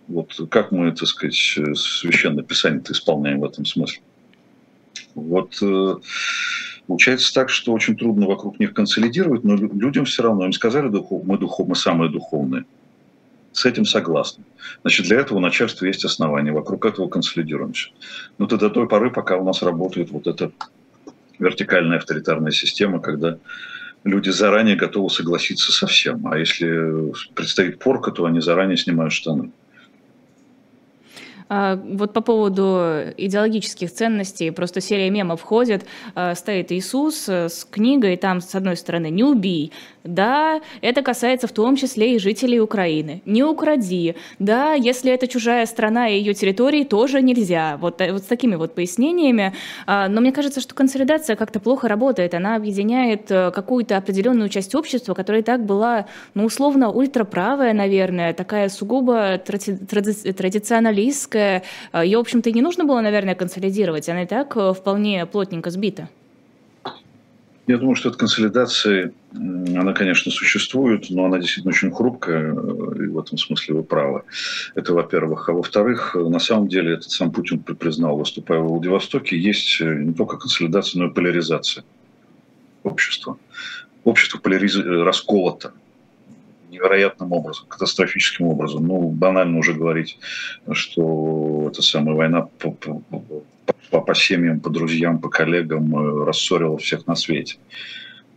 Вот 0.08 0.36
как 0.50 0.72
мы, 0.72 0.92
так 0.92 1.08
сказать, 1.08 1.36
священное 1.36 2.44
писание 2.44 2.82
исполняем 2.90 3.40
в 3.42 3.46
этом 3.46 3.66
смысле? 3.66 4.02
Вот 5.16 5.58
э, 5.62 5.96
получается 6.88 7.34
так, 7.34 7.50
что 7.50 7.74
очень 7.74 7.96
трудно 7.96 8.28
вокруг 8.28 8.60
них 8.60 8.74
консолидировать, 8.74 9.44
но 9.44 9.56
людям 9.56 10.06
все 10.06 10.24
равно, 10.24 10.46
им 10.46 10.54
сказали, 10.54 10.88
мы, 10.88 11.38
духов, 11.38 11.68
мы 11.68 11.76
самые 11.76 12.12
духовные. 12.12 12.66
С 13.52 13.66
этим 13.66 13.86
согласны. 13.86 14.44
Значит, 14.82 15.08
для 15.08 15.20
этого 15.20 15.40
у 15.40 15.42
начальства 15.42 15.86
есть 15.86 16.06
основания, 16.06 16.52
вокруг 16.52 16.86
этого 16.86 17.08
консолидируемся. 17.08 17.90
Но 18.38 18.46
это 18.46 18.58
до 18.58 18.70
той 18.70 18.88
поры, 18.88 19.12
пока 19.12 19.38
у 19.38 19.44
нас 19.44 19.64
работает 19.64 20.12
вот 20.12 20.28
эта 20.28 20.52
вертикальная 21.40 21.98
авторитарная 21.98 22.52
система, 22.52 23.00
когда 23.00 23.38
люди 24.04 24.30
заранее 24.30 24.76
готовы 24.76 25.10
согласиться 25.10 25.72
со 25.72 25.88
всем. 25.88 26.28
А 26.28 26.38
если 26.38 27.14
предстоит 27.34 27.80
порка, 27.80 28.12
то 28.12 28.26
они 28.26 28.40
заранее 28.40 28.78
снимают 28.78 29.14
штаны. 29.14 29.52
А, 31.50 31.76
вот 31.76 32.14
по 32.14 32.22
поводу 32.22 33.12
идеологических 33.18 33.92
ценностей, 33.92 34.52
просто 34.52 34.82
серия 34.82 35.10
мемов 35.10 35.42
входит, 35.42 35.86
а, 36.16 36.36
стоит 36.36 36.72
Иисус 36.72 37.28
э, 37.28 37.50
с 37.50 37.66
книгой, 37.66 38.18
там, 38.18 38.40
с 38.40 38.54
одной 38.54 38.78
стороны, 38.78 39.10
«Не 39.10 39.24
убий», 39.24 39.74
да, 40.04 40.62
это 40.82 41.02
касается 41.02 41.48
в 41.48 41.52
том 41.52 41.76
числе 41.76 42.16
и 42.16 42.20
жителей 42.20 42.60
Украины. 42.62 43.22
Не 43.26 43.44
укради. 43.44 44.16
Да, 44.40 44.74
если 44.74 45.12
это 45.12 45.28
чужая 45.28 45.66
страна 45.66 46.08
и 46.08 46.18
ее 46.18 46.34
территории, 46.34 46.84
тоже 46.84 47.22
нельзя. 47.22 47.78
Вот, 47.82 48.00
э, 48.02 48.12
вот 48.14 48.24
с 48.24 48.26
такими 48.26 48.56
вот 48.56 48.76
пояснениями. 48.76 49.54
А, 49.86 50.08
но 50.08 50.22
мне 50.22 50.32
кажется, 50.32 50.62
что 50.62 50.74
консолидация 50.74 51.36
как-то 51.36 51.60
плохо 51.60 51.88
работает. 51.88 52.34
Она 52.34 52.56
объединяет 52.56 53.30
э, 53.30 53.52
какую-то 53.52 53.98
определенную 53.98 54.50
часть 54.50 54.74
общества, 54.74 55.14
которая 55.14 55.42
и 55.42 55.46
так 55.46 55.66
была, 55.66 56.06
ну, 56.34 56.46
условно, 56.46 56.90
ультраправая, 56.90 57.74
наверное, 57.74 58.34
такая 58.34 58.70
сугубо 58.70 59.38
тради- 59.38 59.86
тради- 59.86 60.32
традиционалистская. 60.32 61.39
А, 61.92 62.04
ее, 62.04 62.18
в 62.18 62.22
общем-то, 62.22 62.52
не 62.52 62.62
нужно 62.62 62.86
было, 62.86 63.02
наверное, 63.02 63.36
консолидировать. 63.36 64.10
Она 64.10 64.24
и 64.24 64.28
так 64.28 64.56
э, 64.58 64.74
вполне 64.74 65.26
плотненько 65.26 65.70
сбита. 65.70 66.10
Я 67.68 67.78
думаю, 67.78 67.96
что 67.96 68.10
эта 68.10 68.18
консолидация, 68.18 69.14
она, 69.32 69.94
конечно, 69.94 70.32
существует, 70.32 71.12
но 71.12 71.26
она 71.26 71.38
действительно 71.38 71.70
очень 71.70 71.92
хрупкая, 71.92 72.52
и 72.52 73.08
в 73.08 73.20
этом 73.20 73.38
смысле 73.38 73.76
вы 73.76 73.84
правы. 73.84 74.24
Это, 74.74 74.96
во-первых. 74.96 75.50
А 75.50 75.54
во-вторых, 75.54 76.16
на 76.16 76.40
самом 76.40 76.68
деле, 76.68 76.94
этот 76.94 77.12
сам 77.12 77.32
Путин 77.32 77.60
признал, 77.60 78.18
выступая 78.18 78.60
в 78.60 78.70
Владивостоке, 78.70 79.38
есть 79.38 79.80
не 79.82 80.14
только 80.16 80.38
консолидация, 80.38 81.00
но 81.00 81.12
и 81.12 81.14
поляризация 81.14 81.84
общества. 82.82 83.38
Общество 84.04 84.40
полярез... 84.40 84.76
расколото 84.78 85.74
невероятным 86.70 87.32
образом, 87.32 87.66
катастрофическим 87.68 88.48
образом. 88.48 88.88
Ну, 88.88 89.10
банально 89.10 89.58
уже 89.58 89.74
говорить, 89.74 90.18
что 90.72 91.70
эта 91.72 91.82
самая 91.82 92.16
война 92.16 92.48
по, 92.60 94.02
по 94.02 94.16
семьям, 94.16 94.60
по 94.60 94.70
друзьям, 94.70 95.20
по 95.20 95.30
коллегам, 95.30 95.96
э, 95.96 96.26
рассорила 96.26 96.78
всех 96.78 97.08
на 97.08 97.16
свете. 97.16 97.58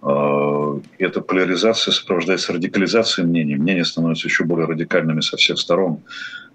А, 0.02 0.80
эта 0.98 1.20
поляризация 1.20 1.92
сопровождается 1.92 2.52
радикализацией 2.52 3.26
мнений. 3.26 3.56
Мнения 3.56 3.84
становятся 3.84 4.28
еще 4.28 4.44
более 4.44 4.66
радикальными 4.66 5.20
со 5.20 5.36
всех 5.36 5.58
сторон. 5.58 6.00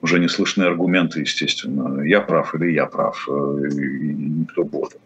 Уже 0.01 0.19
не 0.19 0.27
слышны 0.27 0.63
аргументы, 0.63 1.21
естественно. 1.21 2.01
Я 2.03 2.21
прав 2.21 2.53
или 2.55 2.71
я 2.71 2.85
прав, 2.85 3.27
э, 3.29 3.69
и 3.71 4.13
никто 4.13 4.63
более. 4.63 4.99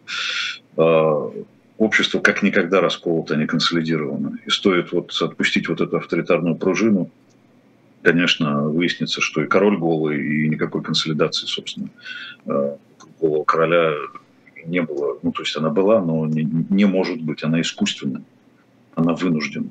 Общество 1.78 2.20
как 2.20 2.42
никогда 2.42 2.80
расколото, 2.80 3.34
а 3.34 3.36
не 3.36 3.46
консолидировано. 3.46 4.38
И 4.46 4.50
стоит 4.50 4.92
вот 4.92 5.12
отпустить 5.20 5.68
вот 5.68 5.80
эту 5.80 5.96
авторитарную 5.96 6.56
пружину, 6.56 7.10
конечно, 8.02 8.68
выяснится, 8.68 9.20
что 9.20 9.42
и 9.42 9.46
король 9.46 9.78
голый, 9.78 10.44
и 10.44 10.48
никакой 10.48 10.82
консолидации, 10.82 11.46
собственно, 11.46 11.88
э, 12.46 12.76
голого 13.20 13.44
короля 13.44 13.92
не 14.64 14.82
было. 14.82 15.18
Ну, 15.22 15.32
то 15.32 15.42
есть 15.42 15.56
она 15.56 15.70
была, 15.70 16.00
но 16.00 16.26
не, 16.26 16.48
не 16.70 16.84
может 16.84 17.20
быть, 17.20 17.42
она 17.42 17.60
искусственная, 17.60 18.22
она 18.94 19.14
вынуждена. 19.14 19.68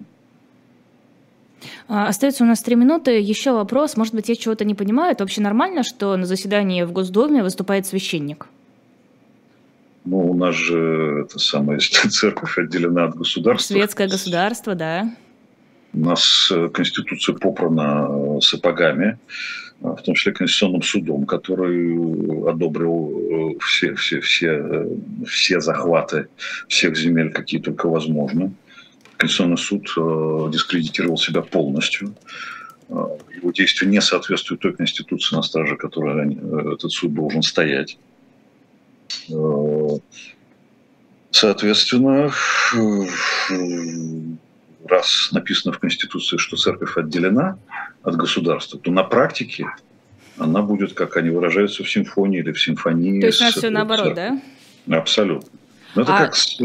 А, 1.87 2.07
остается 2.07 2.43
у 2.43 2.47
нас 2.47 2.61
три 2.61 2.75
минуты. 2.75 3.19
Еще 3.19 3.51
вопрос. 3.51 3.97
Может 3.97 4.15
быть, 4.15 4.29
я 4.29 4.35
чего-то 4.35 4.65
не 4.65 4.75
понимаю. 4.75 5.11
Это 5.11 5.23
вообще 5.23 5.41
нормально, 5.41 5.83
что 5.83 6.15
на 6.17 6.25
заседании 6.25 6.83
в 6.83 6.91
Госдуме 6.91 7.43
выступает 7.43 7.85
священник? 7.85 8.47
Ну, 10.03 10.31
у 10.31 10.33
нас 10.33 10.55
же 10.55 11.25
это 11.25 11.39
самая 11.39 11.79
церковь 12.09 12.57
отделена 12.57 13.05
от 13.05 13.15
государства. 13.15 13.73
Светское 13.73 14.07
государство, 14.07 14.75
да. 14.75 15.11
У 15.93 15.99
нас 15.99 16.49
э, 16.51 16.69
Конституция 16.69 17.35
попрана 17.35 18.07
э, 18.09 18.41
сапогами, 18.41 19.19
э, 19.81 19.87
в 19.87 20.01
том 20.01 20.15
числе 20.15 20.31
Конституционным 20.31 20.81
судом, 20.81 21.25
который 21.25 22.49
одобрил 22.49 23.57
все, 23.59 23.93
все, 23.95 24.21
все, 24.21 24.87
все 25.27 25.59
захваты 25.59 26.27
всех 26.67 26.95
земель, 26.95 27.31
какие 27.31 27.59
только 27.59 27.87
возможны. 27.87 28.53
Конституционный 29.17 29.57
суд 29.57 30.51
дискредитировал 30.51 31.17
себя 31.17 31.41
полностью. 31.41 32.15
Его 32.89 33.51
действия 33.51 33.87
не 33.87 34.01
соответствуют 34.01 34.61
той 34.61 34.73
Конституции, 34.73 35.35
на 35.35 35.43
страже 35.43 35.75
которой 35.75 36.73
этот 36.73 36.91
суд 36.91 37.13
должен 37.13 37.43
стоять. 37.43 37.99
Соответственно, 41.31 42.31
раз 44.87 45.29
написано 45.31 45.73
в 45.73 45.79
Конституции, 45.79 46.37
что 46.37 46.57
церковь 46.57 46.97
отделена 46.97 47.57
от 48.03 48.15
государства, 48.15 48.79
то 48.79 48.91
на 48.91 49.03
практике 49.03 49.67
она 50.37 50.61
будет, 50.61 50.93
как 50.93 51.17
они 51.17 51.29
выражаются, 51.29 51.83
в 51.83 51.89
симфонии 51.89 52.39
или 52.39 52.51
в 52.51 52.61
симфонии. 52.61 53.21
То 53.21 53.27
есть 53.27 53.41
у 53.41 53.43
нас 53.45 53.53
все 53.55 53.69
наоборот, 53.69 54.13
да? 54.13 54.41
Абсолютно. 54.89 55.49
Ну, 55.95 56.03
это 56.03 56.15
а... 56.15 56.17
как, 56.19 56.35
с, 56.35 56.57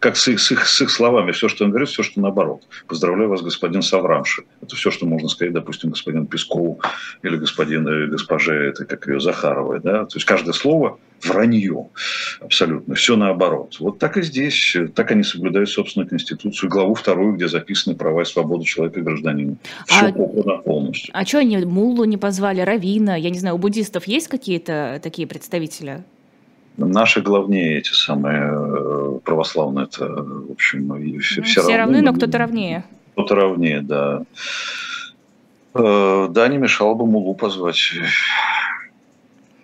как 0.00 0.16
с, 0.16 0.28
их, 0.28 0.40
с, 0.40 0.50
их, 0.50 0.66
с 0.66 0.80
их 0.80 0.90
словами. 0.90 1.32
Все, 1.32 1.48
что 1.48 1.64
он 1.64 1.70
говорит, 1.70 1.88
все, 1.88 2.02
что 2.02 2.20
наоборот. 2.20 2.62
Поздравляю 2.86 3.28
вас, 3.30 3.42
господин 3.42 3.82
Саврамши. 3.82 4.44
Это 4.60 4.76
все, 4.76 4.90
что 4.90 5.06
можно 5.06 5.28
сказать, 5.28 5.52
допустим, 5.52 5.90
господин 5.90 6.26
Пескову 6.26 6.80
или 7.22 7.36
господин, 7.36 7.86
или 7.86 8.06
госпоже, 8.06 8.54
это 8.54 8.84
как 8.84 9.06
ее, 9.06 9.20
Захаровой. 9.20 9.80
Да? 9.80 10.04
То 10.04 10.16
есть 10.16 10.26
каждое 10.26 10.52
слово 10.52 10.98
вранье 11.24 11.88
абсолютно. 12.40 12.94
Все 12.94 13.16
наоборот. 13.16 13.76
Вот 13.78 13.98
так 13.98 14.16
и 14.16 14.22
здесь. 14.22 14.76
Так 14.94 15.10
они 15.10 15.22
соблюдают 15.22 15.70
собственную 15.70 16.08
конституцию, 16.08 16.68
главу 16.68 16.94
вторую, 16.94 17.34
где 17.34 17.48
записаны 17.48 17.96
права 17.96 18.22
и 18.22 18.24
свободы 18.24 18.64
человека 18.64 19.00
и 19.00 19.02
гражданина. 19.02 19.56
Все 19.86 20.06
а... 20.06 20.58
полностью. 20.58 21.10
А 21.16 21.24
что 21.24 21.38
они 21.38 21.58
Муллу 21.58 22.04
не 22.04 22.16
позвали, 22.16 22.60
Равина? 22.60 23.16
Я 23.16 23.30
не 23.30 23.38
знаю, 23.38 23.56
у 23.56 23.58
буддистов 23.58 24.06
есть 24.06 24.28
какие-то 24.28 25.00
такие 25.02 25.28
представители? 25.28 26.04
Наши 26.76 27.20
главнее 27.20 27.78
эти 27.78 27.92
самые 27.92 28.50
э, 28.50 29.18
православные, 29.24 29.84
это, 29.84 30.06
в 30.06 30.52
общем, 30.52 30.94
и 30.96 31.18
все, 31.18 31.40
ну, 31.40 31.46
все, 31.46 31.60
все 31.60 31.76
равны, 31.76 31.96
равны, 31.96 32.10
но 32.10 32.16
кто-то 32.16 32.38
равнее. 32.38 32.84
Кто-то 33.12 33.34
равнее, 33.34 33.82
да. 33.82 34.24
Э, 35.74 36.28
да, 36.30 36.48
не 36.48 36.58
мешало 36.58 36.94
бы 36.94 37.06
Мулу 37.06 37.34
позвать. 37.34 37.92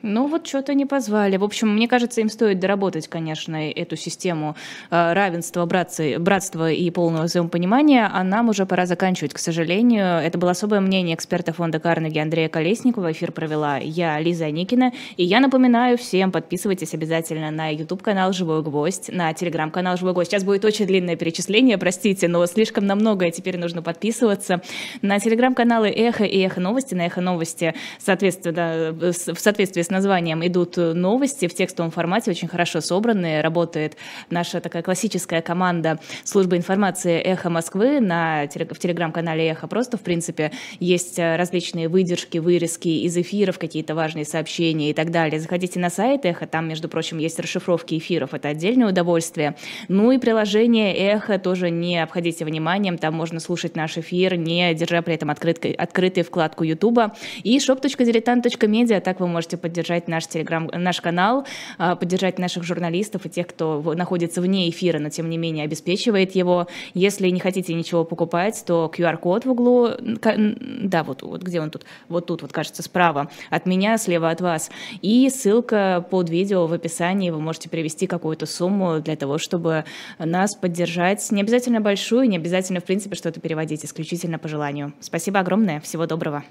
Ну 0.02 0.28
вот 0.28 0.46
что-то 0.46 0.74
не 0.74 0.86
позвали. 0.86 1.36
В 1.36 1.44
общем, 1.44 1.74
мне 1.74 1.88
кажется, 1.88 2.20
им 2.20 2.28
стоит 2.28 2.60
доработать, 2.60 3.08
конечно, 3.08 3.56
эту 3.70 3.96
систему 3.96 4.54
э, 4.90 5.12
равенства, 5.12 5.66
братцы, 5.66 6.18
братства 6.20 6.70
и 6.70 6.88
полного 6.90 7.24
взаимопонимания, 7.24 8.08
а 8.12 8.22
нам 8.22 8.48
уже 8.48 8.64
пора 8.64 8.86
заканчивать, 8.86 9.34
к 9.34 9.38
сожалению. 9.38 10.04
Это 10.04 10.38
было 10.38 10.52
особое 10.52 10.80
мнение 10.80 11.16
эксперта 11.16 11.52
фонда 11.52 11.80
Карнеги 11.80 12.18
Андрея 12.18 12.48
Колесникова. 12.48 13.10
Эфир 13.10 13.32
провела 13.32 13.78
я, 13.78 14.20
Лиза 14.20 14.48
Никина. 14.50 14.92
И 15.16 15.24
я 15.24 15.40
напоминаю 15.40 15.98
всем, 15.98 16.30
подписывайтесь 16.30 16.94
обязательно 16.94 17.50
на 17.50 17.68
YouTube-канал 17.68 18.32
«Живой 18.32 18.62
гвоздь», 18.62 19.10
на 19.12 19.32
телеграм-канал 19.32 19.96
«Живой 19.96 20.12
гвоздь». 20.12 20.30
Сейчас 20.30 20.44
будет 20.44 20.64
очень 20.64 20.86
длинное 20.86 21.16
перечисление, 21.16 21.76
простите, 21.76 22.28
но 22.28 22.46
слишком 22.46 22.86
на 22.86 22.94
многое 22.94 23.32
теперь 23.32 23.58
нужно 23.58 23.82
подписываться. 23.82 24.62
На 25.02 25.18
телеграм-каналы 25.18 25.88
«Эхо» 25.88 26.22
и 26.22 26.38
«Эхо 26.38 26.60
новости», 26.60 26.94
на 26.94 27.06
«Эхо 27.06 27.20
новости», 27.20 27.74
соответственно, 27.98 28.92
в 28.92 29.40
соответствии 29.40 29.87
с 29.88 29.90
названием 29.90 30.46
идут 30.46 30.76
новости 30.76 31.48
в 31.48 31.54
текстовом 31.54 31.90
формате, 31.90 32.30
очень 32.30 32.46
хорошо 32.46 32.82
собранные. 32.82 33.40
Работает 33.40 33.96
наша 34.28 34.60
такая 34.60 34.82
классическая 34.82 35.40
команда 35.40 35.98
службы 36.24 36.58
информации 36.58 37.18
«Эхо 37.18 37.48
Москвы» 37.48 38.00
на, 38.00 38.46
в 38.46 38.78
телеграм-канале 38.78 39.48
«Эхо». 39.48 39.66
Просто, 39.66 39.96
в 39.96 40.02
принципе, 40.02 40.52
есть 40.78 41.18
различные 41.18 41.88
выдержки, 41.88 42.36
вырезки 42.36 42.88
из 42.88 43.16
эфиров, 43.16 43.58
какие-то 43.58 43.94
важные 43.94 44.26
сообщения 44.26 44.90
и 44.90 44.92
так 44.92 45.10
далее. 45.10 45.40
Заходите 45.40 45.80
на 45.80 45.88
сайт 45.88 46.26
«Эхо», 46.26 46.46
там, 46.46 46.68
между 46.68 46.90
прочим, 46.90 47.16
есть 47.16 47.40
расшифровки 47.40 47.96
эфиров, 47.96 48.34
это 48.34 48.48
отдельное 48.48 48.88
удовольствие. 48.88 49.56
Ну 49.88 50.12
и 50.12 50.18
приложение 50.18 50.94
«Эхо» 50.94 51.38
тоже 51.38 51.70
не 51.70 52.02
обходите 52.02 52.44
вниманием, 52.44 52.98
там 52.98 53.14
можно 53.14 53.40
слушать 53.40 53.74
наш 53.74 53.96
эфир, 53.96 54.36
не 54.36 54.74
держа 54.74 55.00
при 55.00 55.14
этом 55.14 55.30
открытой, 55.30 55.72
открытой 55.72 56.24
вкладку 56.24 56.62
Ютуба. 56.62 57.16
И 57.42 57.56
shop.diletant.media, 57.56 59.00
так 59.00 59.20
вы 59.20 59.28
можете 59.28 59.56
поддержать 59.56 59.77
поддержать 59.78 60.08
наш 60.08 60.26
телеграм, 60.26 60.68
наш 60.72 61.00
канал, 61.00 61.46
а, 61.78 61.94
поддержать 61.94 62.40
наших 62.40 62.64
журналистов 62.64 63.26
и 63.26 63.28
тех, 63.28 63.46
кто 63.46 63.80
находится 63.94 64.40
вне 64.40 64.68
эфира, 64.70 64.98
но 64.98 65.08
тем 65.08 65.30
не 65.30 65.38
менее 65.38 65.64
обеспечивает 65.64 66.34
его. 66.34 66.66
Если 66.94 67.28
не 67.28 67.38
хотите 67.38 67.74
ничего 67.74 68.04
покупать, 68.04 68.60
то 68.66 68.90
QR-код 68.92 69.44
в 69.44 69.50
углу, 69.52 69.90
да, 70.00 71.04
вот, 71.04 71.22
вот 71.22 71.42
где 71.42 71.60
он 71.60 71.70
тут, 71.70 71.84
вот 72.08 72.26
тут, 72.26 72.42
вот 72.42 72.52
кажется, 72.52 72.82
справа 72.82 73.30
от 73.50 73.66
меня, 73.66 73.98
слева 73.98 74.30
от 74.30 74.40
вас, 74.40 74.70
и 75.00 75.30
ссылка 75.30 76.04
под 76.10 76.28
видео 76.28 76.66
в 76.66 76.72
описании, 76.72 77.30
вы 77.30 77.40
можете 77.40 77.68
перевести 77.68 78.08
какую-то 78.08 78.46
сумму 78.46 78.98
для 78.98 79.14
того, 79.14 79.38
чтобы 79.38 79.84
нас 80.18 80.56
поддержать. 80.56 81.30
Не 81.30 81.42
обязательно 81.42 81.80
большую, 81.80 82.28
не 82.28 82.36
обязательно, 82.36 82.80
в 82.80 82.84
принципе, 82.84 83.14
что-то 83.14 83.38
переводить, 83.38 83.84
исключительно 83.84 84.40
по 84.40 84.48
желанию. 84.48 84.92
Спасибо 84.98 85.38
огромное, 85.38 85.80
всего 85.80 86.06
доброго. 86.06 86.42